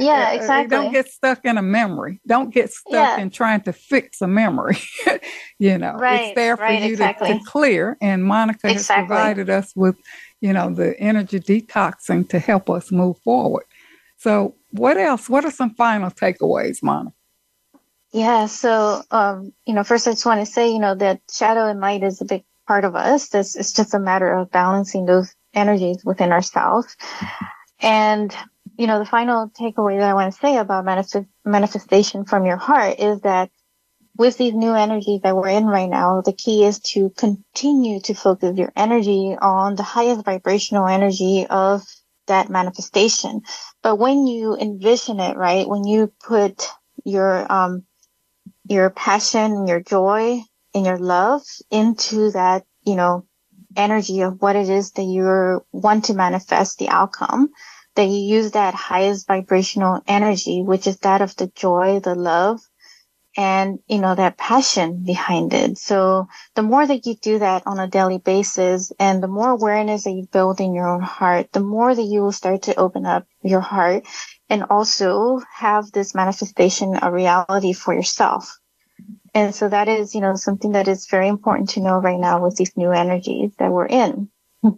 Yeah, 0.00 0.32
exactly. 0.32 0.76
Don't 0.76 0.92
get 0.92 1.08
stuck 1.08 1.44
in 1.44 1.58
a 1.58 1.62
memory. 1.62 2.20
Don't 2.26 2.52
get 2.52 2.70
stuck 2.72 2.92
yeah. 2.92 3.18
in 3.18 3.30
trying 3.30 3.60
to 3.62 3.72
fix 3.72 4.20
a 4.20 4.26
memory. 4.26 4.78
you 5.58 5.78
know, 5.78 5.94
right, 5.94 6.28
it's 6.28 6.34
there 6.34 6.56
for 6.56 6.62
right, 6.62 6.82
you 6.82 6.90
exactly. 6.90 7.28
to, 7.28 7.38
to, 7.38 7.44
clear. 7.44 7.96
And 8.00 8.24
Monica 8.24 8.70
exactly. 8.70 9.02
has 9.02 9.06
provided 9.06 9.50
us 9.50 9.72
with, 9.76 9.96
you 10.40 10.52
know, 10.52 10.72
the 10.72 10.98
energy 10.98 11.38
detoxing 11.38 12.28
to 12.30 12.38
help 12.38 12.70
us 12.70 12.90
move 12.90 13.18
forward. 13.18 13.64
So, 14.16 14.56
what 14.70 14.96
else? 14.96 15.28
What 15.28 15.44
are 15.44 15.50
some 15.50 15.74
final 15.74 16.10
takeaways, 16.10 16.82
Monica? 16.82 17.14
Yeah. 18.12 18.46
So, 18.46 19.02
um, 19.10 19.52
you 19.66 19.74
know, 19.74 19.84
first 19.84 20.08
I 20.08 20.12
just 20.12 20.26
want 20.26 20.40
to 20.44 20.52
say, 20.52 20.72
you 20.72 20.80
know, 20.80 20.94
that 20.96 21.20
shadow 21.30 21.68
and 21.68 21.80
light 21.80 22.02
is 22.02 22.20
a 22.20 22.24
big 22.24 22.44
part 22.66 22.84
of 22.84 22.96
us. 22.96 23.28
This 23.28 23.54
it's 23.56 23.72
just 23.72 23.94
a 23.94 24.00
matter 24.00 24.32
of 24.32 24.50
balancing 24.50 25.06
those 25.06 25.34
energies 25.54 26.04
within 26.04 26.32
ourselves. 26.32 26.96
And, 27.80 28.34
you 28.76 28.86
know, 28.86 28.98
the 28.98 29.06
final 29.06 29.48
takeaway 29.50 29.98
that 29.98 30.10
I 30.10 30.14
want 30.14 30.32
to 30.32 30.40
say 30.40 30.56
about 30.56 30.84
manifest- 30.84 31.28
manifestation 31.44 32.24
from 32.24 32.46
your 32.46 32.56
heart 32.56 32.98
is 32.98 33.20
that 33.20 33.50
with 34.16 34.36
these 34.36 34.54
new 34.54 34.74
energies 34.74 35.20
that 35.22 35.36
we're 35.36 35.48
in 35.48 35.66
right 35.66 35.88
now, 35.88 36.20
the 36.20 36.32
key 36.32 36.64
is 36.64 36.80
to 36.80 37.10
continue 37.10 38.00
to 38.00 38.14
focus 38.14 38.58
your 38.58 38.72
energy 38.76 39.36
on 39.40 39.76
the 39.76 39.82
highest 39.82 40.24
vibrational 40.24 40.86
energy 40.86 41.46
of 41.48 41.82
that 42.26 42.50
manifestation. 42.50 43.42
But 43.82 43.96
when 43.96 44.26
you 44.26 44.56
envision 44.56 45.20
it, 45.20 45.36
right, 45.36 45.66
when 45.66 45.84
you 45.84 46.12
put 46.22 46.68
your 47.04 47.50
um, 47.50 47.84
your 48.70 48.88
passion 48.88 49.52
and 49.52 49.68
your 49.68 49.80
joy 49.80 50.40
and 50.74 50.86
your 50.86 50.96
love 50.96 51.42
into 51.70 52.30
that, 52.30 52.64
you 52.84 52.94
know, 52.94 53.26
energy 53.76 54.20
of 54.20 54.40
what 54.40 54.54
it 54.54 54.68
is 54.68 54.92
that 54.92 55.02
you 55.02 55.60
want 55.72 56.04
to 56.04 56.14
manifest 56.14 56.78
the 56.78 56.88
outcome, 56.88 57.48
that 57.96 58.04
you 58.04 58.18
use 58.18 58.52
that 58.52 58.74
highest 58.74 59.26
vibrational 59.26 60.00
energy, 60.06 60.62
which 60.62 60.86
is 60.86 60.98
that 60.98 61.20
of 61.20 61.34
the 61.36 61.48
joy, 61.48 61.98
the 61.98 62.14
love, 62.14 62.60
and, 63.36 63.80
you 63.88 63.98
know, 63.98 64.14
that 64.14 64.38
passion 64.38 65.02
behind 65.04 65.52
it. 65.52 65.76
So 65.76 66.28
the 66.54 66.62
more 66.62 66.86
that 66.86 67.06
you 67.06 67.16
do 67.16 67.40
that 67.40 67.64
on 67.66 67.80
a 67.80 67.88
daily 67.88 68.18
basis 68.18 68.92
and 69.00 69.20
the 69.20 69.28
more 69.28 69.50
awareness 69.50 70.04
that 70.04 70.12
you 70.12 70.28
build 70.30 70.60
in 70.60 70.74
your 70.74 70.88
own 70.88 71.02
heart, 71.02 71.52
the 71.52 71.60
more 71.60 71.92
that 71.92 72.02
you 72.02 72.22
will 72.22 72.32
start 72.32 72.62
to 72.62 72.78
open 72.78 73.04
up 73.04 73.26
your 73.42 73.60
heart 73.60 74.06
and 74.48 74.64
also 74.70 75.40
have 75.52 75.90
this 75.90 76.14
manifestation 76.14 76.98
a 77.02 77.10
reality 77.10 77.72
for 77.72 77.94
yourself. 77.94 78.59
And 79.34 79.54
so 79.54 79.68
that 79.68 79.88
is, 79.88 80.14
you 80.14 80.20
know, 80.20 80.34
something 80.34 80.72
that 80.72 80.88
is 80.88 81.06
very 81.06 81.28
important 81.28 81.68
to 81.70 81.80
know 81.80 81.98
right 81.98 82.18
now 82.18 82.42
with 82.42 82.56
these 82.56 82.76
new 82.76 82.90
energies 82.90 83.52
that 83.58 83.70
we're 83.70 83.86
in. 83.86 84.28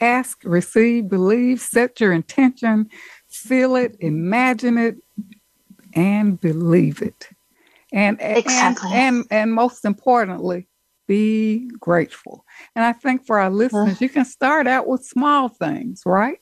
Ask, 0.00 0.42
receive, 0.44 1.08
believe, 1.08 1.60
set 1.60 2.00
your 2.00 2.12
intention, 2.12 2.90
feel 3.28 3.76
it, 3.76 3.96
imagine 4.00 4.76
it, 4.76 4.96
and 5.94 6.40
believe 6.40 7.00
it. 7.00 7.28
And, 7.92 8.18
exactly. 8.20 8.90
and, 8.92 9.16
and, 9.16 9.26
and 9.30 9.54
most 9.54 9.84
importantly, 9.84 10.66
be 11.06 11.68
grateful. 11.80 12.44
And 12.74 12.84
I 12.84 12.92
think 12.92 13.26
for 13.26 13.38
our 13.38 13.50
listeners, 13.50 14.00
you 14.00 14.08
can 14.08 14.24
start 14.24 14.66
out 14.66 14.86
with 14.86 15.04
small 15.04 15.48
things, 15.48 16.02
right? 16.06 16.38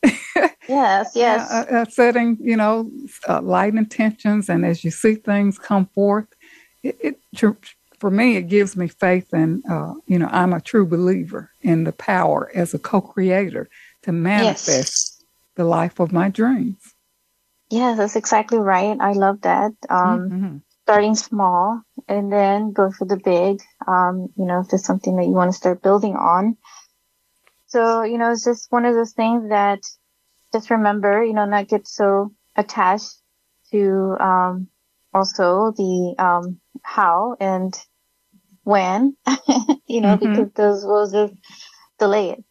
Yes, 0.69 1.13
yes. 1.15 1.51
uh, 1.51 1.67
uh, 1.71 1.85
setting, 1.87 2.39
you 2.41 2.57
know, 2.57 2.91
uh, 3.29 3.43
light 3.43 3.75
intentions, 3.75 4.49
and 4.49 4.65
as 4.65 4.85
you 4.85 4.91
see 4.91 5.17
things 5.17 5.59
come 5.59 5.87
forth, 5.95 6.29
it, 6.83 6.99
it 7.03 7.19
for 7.99 8.11
me 8.11 8.37
it 8.37 8.49
gives 8.49 8.77
me 8.77 8.89
faith 8.89 9.29
and 9.33 9.63
uh, 9.71 9.95
you 10.07 10.19
know 10.19 10.29
i'm 10.33 10.53
a 10.53 10.61
true 10.61 10.87
believer 10.87 11.51
in 11.61 11.85
the 11.85 11.93
power 11.93 12.51
as 12.55 12.75
a 12.75 12.79
co-creator 12.79 13.69
to 14.03 14.11
manifest 14.11 14.69
yes. 14.69 15.25
the 15.55 15.65
life 15.65 16.01
of 16.01 16.13
my 16.13 16.29
dreams 16.29 16.95
yeah 17.71 17.95
that's 17.97 18.17
exactly 18.17 18.59
right 18.59 18.97
i 19.01 19.13
love 19.13 19.41
that 19.43 19.73
um, 19.89 20.31
mm-hmm. 20.31 20.57
starting 20.83 21.15
small 21.15 21.81
and 22.09 22.33
then 22.33 22.73
go 22.73 22.91
for 22.91 23.05
the 23.05 23.17
big 23.17 23.63
um, 23.87 24.29
you 24.37 24.45
know 24.45 24.61
if 24.61 24.69
there's 24.69 24.85
something 24.85 25.17
that 25.17 25.27
you 25.27 25.33
want 25.33 25.53
to 25.53 25.57
start 25.57 25.81
building 25.81 26.17
on 26.17 26.57
so 27.67 28.03
you 28.03 28.19
know 28.19 28.33
it's 28.33 28.45
just 28.45 28.73
one 28.73 28.85
of 28.85 28.95
those 28.95 29.13
things 29.13 29.49
that 29.49 29.79
just 30.53 30.71
remember 30.71 31.23
you 31.23 31.33
know 31.33 31.45
not 31.45 31.69
get 31.69 31.87
so 31.87 32.33
attached 32.57 33.15
to 33.71 34.17
um, 34.21 34.69
also 35.15 35.73
the 35.77 36.15
um, 36.19 36.61
how 36.83 37.37
and 37.41 37.75
when, 38.65 39.17
you 39.87 40.01
know, 40.01 40.17
mm-hmm. 40.17 40.31
because 40.31 40.53
those 40.55 40.85
will 40.85 41.11
just 41.11 41.35
delay 41.99 42.31
it. 42.31 42.45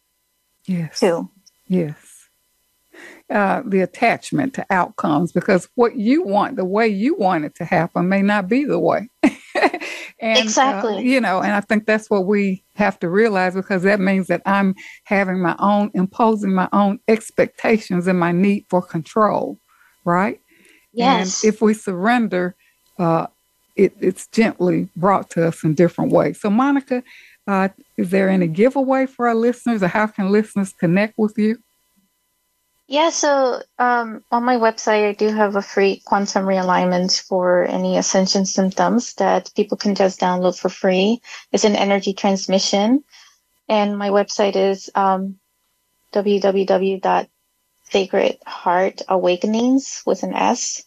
Yes. 0.66 1.00
Too. 1.00 1.30
Yes. 1.66 1.96
Uh, 3.30 3.62
the 3.64 3.80
attachment 3.80 4.52
to 4.54 4.66
outcomes 4.68 5.32
because 5.32 5.66
what 5.74 5.96
you 5.96 6.22
want, 6.22 6.56
the 6.56 6.64
way 6.64 6.86
you 6.86 7.16
want 7.16 7.44
it 7.44 7.54
to 7.54 7.64
happen, 7.64 8.08
may 8.08 8.20
not 8.20 8.46
be 8.46 8.64
the 8.64 8.78
way. 8.78 9.08
and, 10.20 10.38
exactly. 10.38 10.96
Uh, 10.96 11.00
you 11.00 11.20
know, 11.20 11.40
and 11.40 11.52
I 11.52 11.62
think 11.62 11.86
that's 11.86 12.10
what 12.10 12.26
we 12.26 12.62
have 12.74 12.98
to 13.00 13.08
realize 13.08 13.54
because 13.54 13.84
that 13.84 14.00
means 14.00 14.26
that 14.26 14.42
I'm 14.44 14.74
having 15.04 15.40
my 15.40 15.56
own, 15.58 15.90
imposing 15.94 16.52
my 16.52 16.68
own 16.74 17.00
expectations 17.08 18.06
and 18.06 18.20
my 18.20 18.32
need 18.32 18.66
for 18.68 18.82
control, 18.82 19.58
right? 20.04 20.38
Yes. 20.92 21.42
And 21.44 21.54
if 21.54 21.60
we 21.60 21.74
surrender, 21.74 22.54
uh, 22.98 23.26
it, 23.76 23.94
it's 24.00 24.26
gently 24.28 24.88
brought 24.96 25.30
to 25.30 25.48
us 25.48 25.64
in 25.64 25.74
different 25.74 26.12
ways. 26.12 26.40
So, 26.40 26.50
Monica, 26.50 27.02
uh, 27.46 27.68
is 27.96 28.10
there 28.10 28.28
any 28.28 28.46
giveaway 28.46 29.06
for 29.06 29.28
our 29.28 29.34
listeners, 29.34 29.82
or 29.82 29.88
how 29.88 30.06
can 30.06 30.30
listeners 30.30 30.72
connect 30.72 31.18
with 31.18 31.38
you? 31.38 31.58
Yeah, 32.88 33.10
so 33.10 33.62
um, 33.78 34.22
on 34.30 34.44
my 34.44 34.56
website, 34.56 35.08
I 35.08 35.12
do 35.12 35.28
have 35.28 35.56
a 35.56 35.62
free 35.62 36.02
quantum 36.04 36.44
realignment 36.44 37.22
for 37.22 37.64
any 37.64 37.96
ascension 37.96 38.44
symptoms 38.44 39.14
that 39.14 39.50
people 39.56 39.78
can 39.78 39.94
just 39.94 40.20
download 40.20 40.58
for 40.58 40.68
free. 40.68 41.22
It's 41.52 41.64
an 41.64 41.74
energy 41.74 42.12
transmission. 42.12 43.02
And 43.68 43.96
my 43.96 44.10
website 44.10 44.56
is 44.56 44.90
um, 44.94 45.38
Sacred 47.92 48.38
Heart 48.46 49.02
Awakenings 49.08 50.02
with 50.06 50.22
an 50.22 50.34
S 50.34 50.82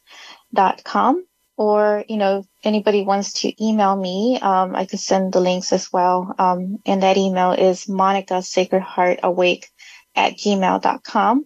dot 0.54 0.84
com. 0.84 1.24
Or, 1.58 2.04
you 2.10 2.18
know, 2.18 2.44
anybody 2.66 3.04
wants 3.04 3.42
to 3.42 3.64
email 3.64 3.96
me, 3.96 4.38
um, 4.42 4.76
I 4.76 4.86
could 4.86 5.00
send 5.00 5.32
the 5.32 5.40
links 5.40 5.72
as 5.72 5.94
well. 5.94 6.36
Um, 6.38 6.80
and 6.86 7.02
that 7.02 7.16
email 7.16 7.54
is 7.54 7.88
Monica 7.88 8.42
Sacred 8.42 8.82
Heart 8.82 9.22
Awake 9.24 9.70
at 10.16 10.34
gmail.com. 10.34 11.46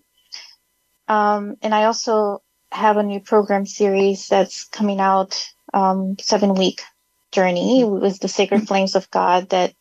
Um, 1.07 1.55
and 1.62 1.76
I 1.76 1.84
also 1.84 2.41
have 2.72 2.97
a 2.97 3.03
new 3.03 3.20
program 3.20 3.68
series 3.68 4.28
that's 4.28 4.66
coming 4.66 4.99
out, 4.99 5.47
um, 5.76 6.16
seven 6.20 6.55
week 6.55 6.82
journey 7.32 7.84
with 7.84 8.20
the 8.20 8.28
Sacred 8.28 8.68
Flames 8.68 8.95
of 8.95 9.12
God 9.12 9.49
that 9.49 9.76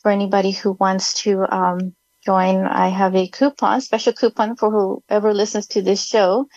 for 0.00 0.10
anybody 0.10 0.52
who 0.52 0.72
wants 0.72 1.12
to, 1.24 1.44
um, 1.54 1.94
join, 2.28 2.66
I 2.66 2.88
have 2.88 3.14
a 3.16 3.26
coupon, 3.26 3.80
special 3.80 4.12
coupon 4.12 4.56
for 4.56 4.70
whoever 4.70 5.32
listens 5.32 5.66
to 5.68 5.82
this 5.82 6.04
show. 6.04 6.48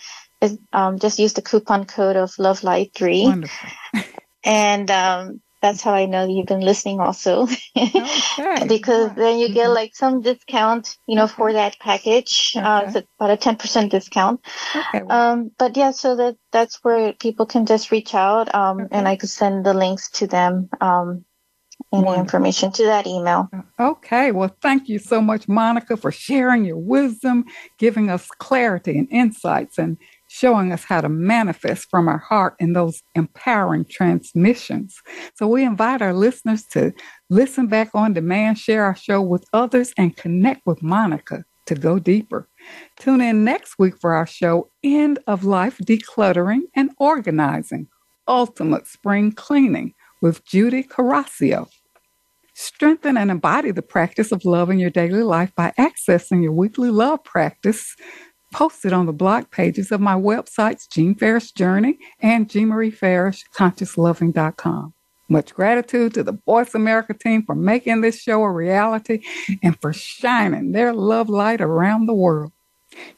Is, 0.42 0.58
um, 0.72 0.98
just 0.98 1.18
use 1.18 1.32
the 1.32 1.42
coupon 1.42 1.86
code 1.86 2.16
of 2.16 2.38
Love 2.38 2.62
Light 2.62 2.90
3. 2.94 3.46
and, 4.44 4.90
um, 4.90 5.40
that's 5.62 5.80
how 5.80 5.94
I 5.94 6.06
know 6.06 6.26
you've 6.26 6.46
been 6.46 6.60
listening 6.60 7.00
also. 7.00 7.46
Okay. 8.38 8.66
because 8.66 9.14
then 9.14 9.38
you 9.38 9.48
get 9.48 9.66
mm-hmm. 9.66 9.74
like 9.74 9.94
some 9.94 10.22
discount, 10.22 10.96
you 11.06 11.14
know, 11.14 11.28
for 11.28 11.52
that 11.52 11.78
package. 11.78 12.54
Okay. 12.56 12.64
Uh, 12.64 12.80
it's 12.86 12.96
about 13.18 13.30
a 13.30 13.36
10% 13.36 13.90
discount. 13.90 14.40
Okay. 14.74 15.04
Um, 15.08 15.50
but 15.58 15.76
yeah, 15.76 15.92
so 15.92 16.16
that, 16.16 16.36
that's 16.50 16.82
where 16.82 17.12
people 17.12 17.46
can 17.46 17.66
just 17.66 17.90
reach 17.90 18.14
out, 18.14 18.54
um, 18.54 18.80
okay. 18.80 18.88
and 18.96 19.06
I 19.06 19.16
could 19.16 19.28
send 19.28 19.64
the 19.64 19.74
links 19.74 20.10
to 20.18 20.26
them, 20.26 20.68
um, 20.80 21.24
any 21.92 22.02
Wonderful. 22.02 22.22
information 22.22 22.72
to 22.72 22.84
that 22.84 23.06
email. 23.06 23.48
Okay. 23.78 24.32
Well, 24.32 24.54
thank 24.60 24.88
you 24.88 24.98
so 24.98 25.20
much, 25.20 25.48
Monica, 25.48 25.96
for 25.96 26.12
sharing 26.12 26.64
your 26.64 26.78
wisdom, 26.78 27.44
giving 27.78 28.10
us 28.10 28.26
clarity 28.38 28.98
and 28.98 29.08
insights 29.10 29.78
and 29.78 29.96
showing 30.28 30.72
us 30.72 30.84
how 30.84 31.00
to 31.00 31.08
manifest 31.10 31.88
from 31.90 32.08
our 32.08 32.18
heart 32.18 32.54
in 32.58 32.72
those 32.72 33.02
empowering 33.14 33.84
transmissions. 33.84 35.00
So 35.34 35.46
we 35.46 35.62
invite 35.62 36.00
our 36.00 36.14
listeners 36.14 36.64
to 36.68 36.92
listen 37.28 37.66
back 37.66 37.90
on 37.94 38.14
demand, 38.14 38.58
share 38.58 38.84
our 38.84 38.96
show 38.96 39.20
with 39.20 39.44
others, 39.52 39.92
and 39.98 40.16
connect 40.16 40.66
with 40.66 40.82
Monica 40.82 41.44
to 41.66 41.74
go 41.74 41.98
deeper. 41.98 42.48
Tune 42.98 43.20
in 43.20 43.44
next 43.44 43.78
week 43.78 43.94
for 44.00 44.14
our 44.14 44.26
show, 44.26 44.70
End 44.82 45.18
of 45.26 45.44
Life 45.44 45.78
Decluttering 45.78 46.62
and 46.74 46.90
Organizing 46.98 47.88
Ultimate 48.26 48.86
Spring 48.86 49.32
Cleaning 49.32 49.94
with 50.22 50.44
Judy 50.46 50.82
Carrascio. 50.82 51.68
Strengthen 52.54 53.18
and 53.18 53.30
embody 53.30 53.72
the 53.72 53.82
practice 53.82 54.32
of 54.32 54.44
love 54.44 54.70
in 54.70 54.78
your 54.78 54.90
daily 54.90 55.22
life 55.22 55.54
by 55.54 55.72
accessing 55.78 56.42
your 56.42 56.52
weekly 56.52 56.90
love 56.90 57.22
practice 57.24 57.96
posted 58.52 58.92
on 58.92 59.06
the 59.06 59.12
blog 59.12 59.50
pages 59.50 59.90
of 59.90 60.00
my 60.00 60.14
websites, 60.14 60.88
Jean 60.88 61.14
Farish 61.14 61.52
Journey 61.52 61.98
and 62.20 62.48
Jean 62.48 62.68
Marie 62.68 62.90
Farish, 62.90 63.44
ConsciousLoving.com. 63.54 64.94
Much 65.28 65.54
gratitude 65.54 66.12
to 66.14 66.22
the 66.22 66.38
Voice 66.44 66.74
America 66.74 67.14
team 67.14 67.42
for 67.42 67.54
making 67.54 68.02
this 68.02 68.20
show 68.20 68.42
a 68.42 68.50
reality 68.50 69.22
and 69.62 69.80
for 69.80 69.92
shining 69.92 70.72
their 70.72 70.92
love 70.92 71.30
light 71.30 71.62
around 71.62 72.06
the 72.06 72.14
world. 72.14 72.52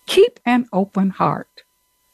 Keep 0.07 0.39
an 0.47 0.67
open 0.73 1.11
heart, 1.11 1.65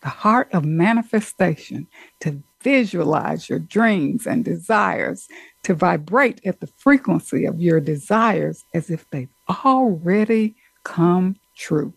the 0.03 0.09
heart 0.09 0.49
of 0.55 0.65
manifestation, 0.65 1.87
to 2.21 2.43
visualize 2.63 3.49
your 3.49 3.59
dreams 3.59 4.27
and 4.27 4.45
desires, 4.45 5.29
to 5.63 5.75
vibrate 5.75 6.41
at 6.45 6.61
the 6.61 6.67
frequency 6.79 7.45
of 7.45 7.61
your 7.61 7.81
desires 7.81 8.65
as 8.75 8.91
if 8.91 9.09
they've 9.11 9.29
already 9.65 10.55
come 10.85 11.37
true. 11.57 11.93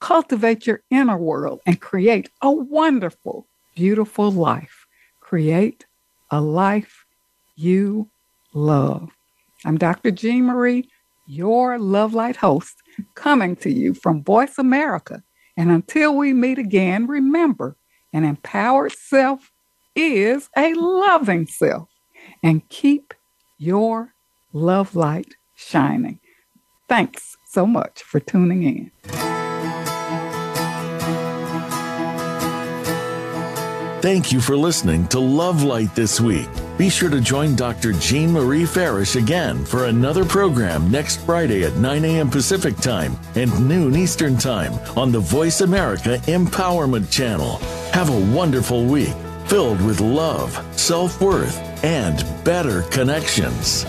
Cultivate 0.00 0.66
your 0.66 0.82
inner 0.90 1.16
world 1.16 1.60
and 1.66 1.80
create 1.80 2.28
a 2.42 2.50
wonderful, 2.50 3.46
beautiful 3.74 4.30
life. 4.30 4.86
Create 5.20 5.86
a 6.30 6.40
life 6.40 7.04
you 7.56 8.08
love. 8.52 9.10
I'm 9.64 9.78
Dr. 9.78 10.10
Jean 10.10 10.44
Marie, 10.44 10.88
your 11.26 11.78
Love 11.78 12.12
Light 12.12 12.36
host, 12.36 12.74
coming 13.14 13.56
to 13.56 13.70
you 13.70 13.94
from 13.94 14.22
Voice 14.22 14.58
America. 14.58 15.22
And 15.56 15.70
until 15.70 16.14
we 16.16 16.32
meet 16.32 16.58
again, 16.58 17.06
remember 17.06 17.76
an 18.12 18.24
empowered 18.24 18.92
self 18.92 19.50
is 19.94 20.48
a 20.56 20.74
loving 20.74 21.46
self. 21.46 21.88
And 22.42 22.68
keep 22.68 23.14
your 23.58 24.14
love 24.52 24.94
light 24.94 25.34
shining. 25.54 26.20
Thanks 26.88 27.36
so 27.46 27.66
much 27.66 28.02
for 28.02 28.20
tuning 28.20 28.62
in. 28.62 28.90
Thank 34.02 34.32
you 34.32 34.40
for 34.42 34.54
listening 34.54 35.08
to 35.08 35.18
Love 35.18 35.62
Light 35.62 35.94
this 35.94 36.20
week. 36.20 36.46
Be 36.76 36.90
sure 36.90 37.08
to 37.08 37.22
join 37.22 37.56
Dr. 37.56 37.94
Jean 37.94 38.32
Marie 38.32 38.66
Farish 38.66 39.16
again 39.16 39.64
for 39.64 39.86
another 39.86 40.26
program 40.26 40.90
next 40.90 41.24
Friday 41.24 41.64
at 41.64 41.76
9 41.76 42.04
a.m. 42.04 42.28
Pacific 42.28 42.76
Time 42.76 43.16
and 43.34 43.66
noon 43.66 43.96
Eastern 43.96 44.36
Time 44.36 44.74
on 44.98 45.10
the 45.10 45.20
Voice 45.20 45.62
America 45.62 46.18
Empowerment 46.24 47.10
Channel. 47.10 47.56
Have 47.92 48.10
a 48.10 48.34
wonderful 48.36 48.84
week 48.84 49.14
filled 49.46 49.80
with 49.84 50.00
love, 50.00 50.52
self 50.78 51.20
worth, 51.20 51.58
and 51.84 52.24
better 52.44 52.82
connections. 52.82 53.84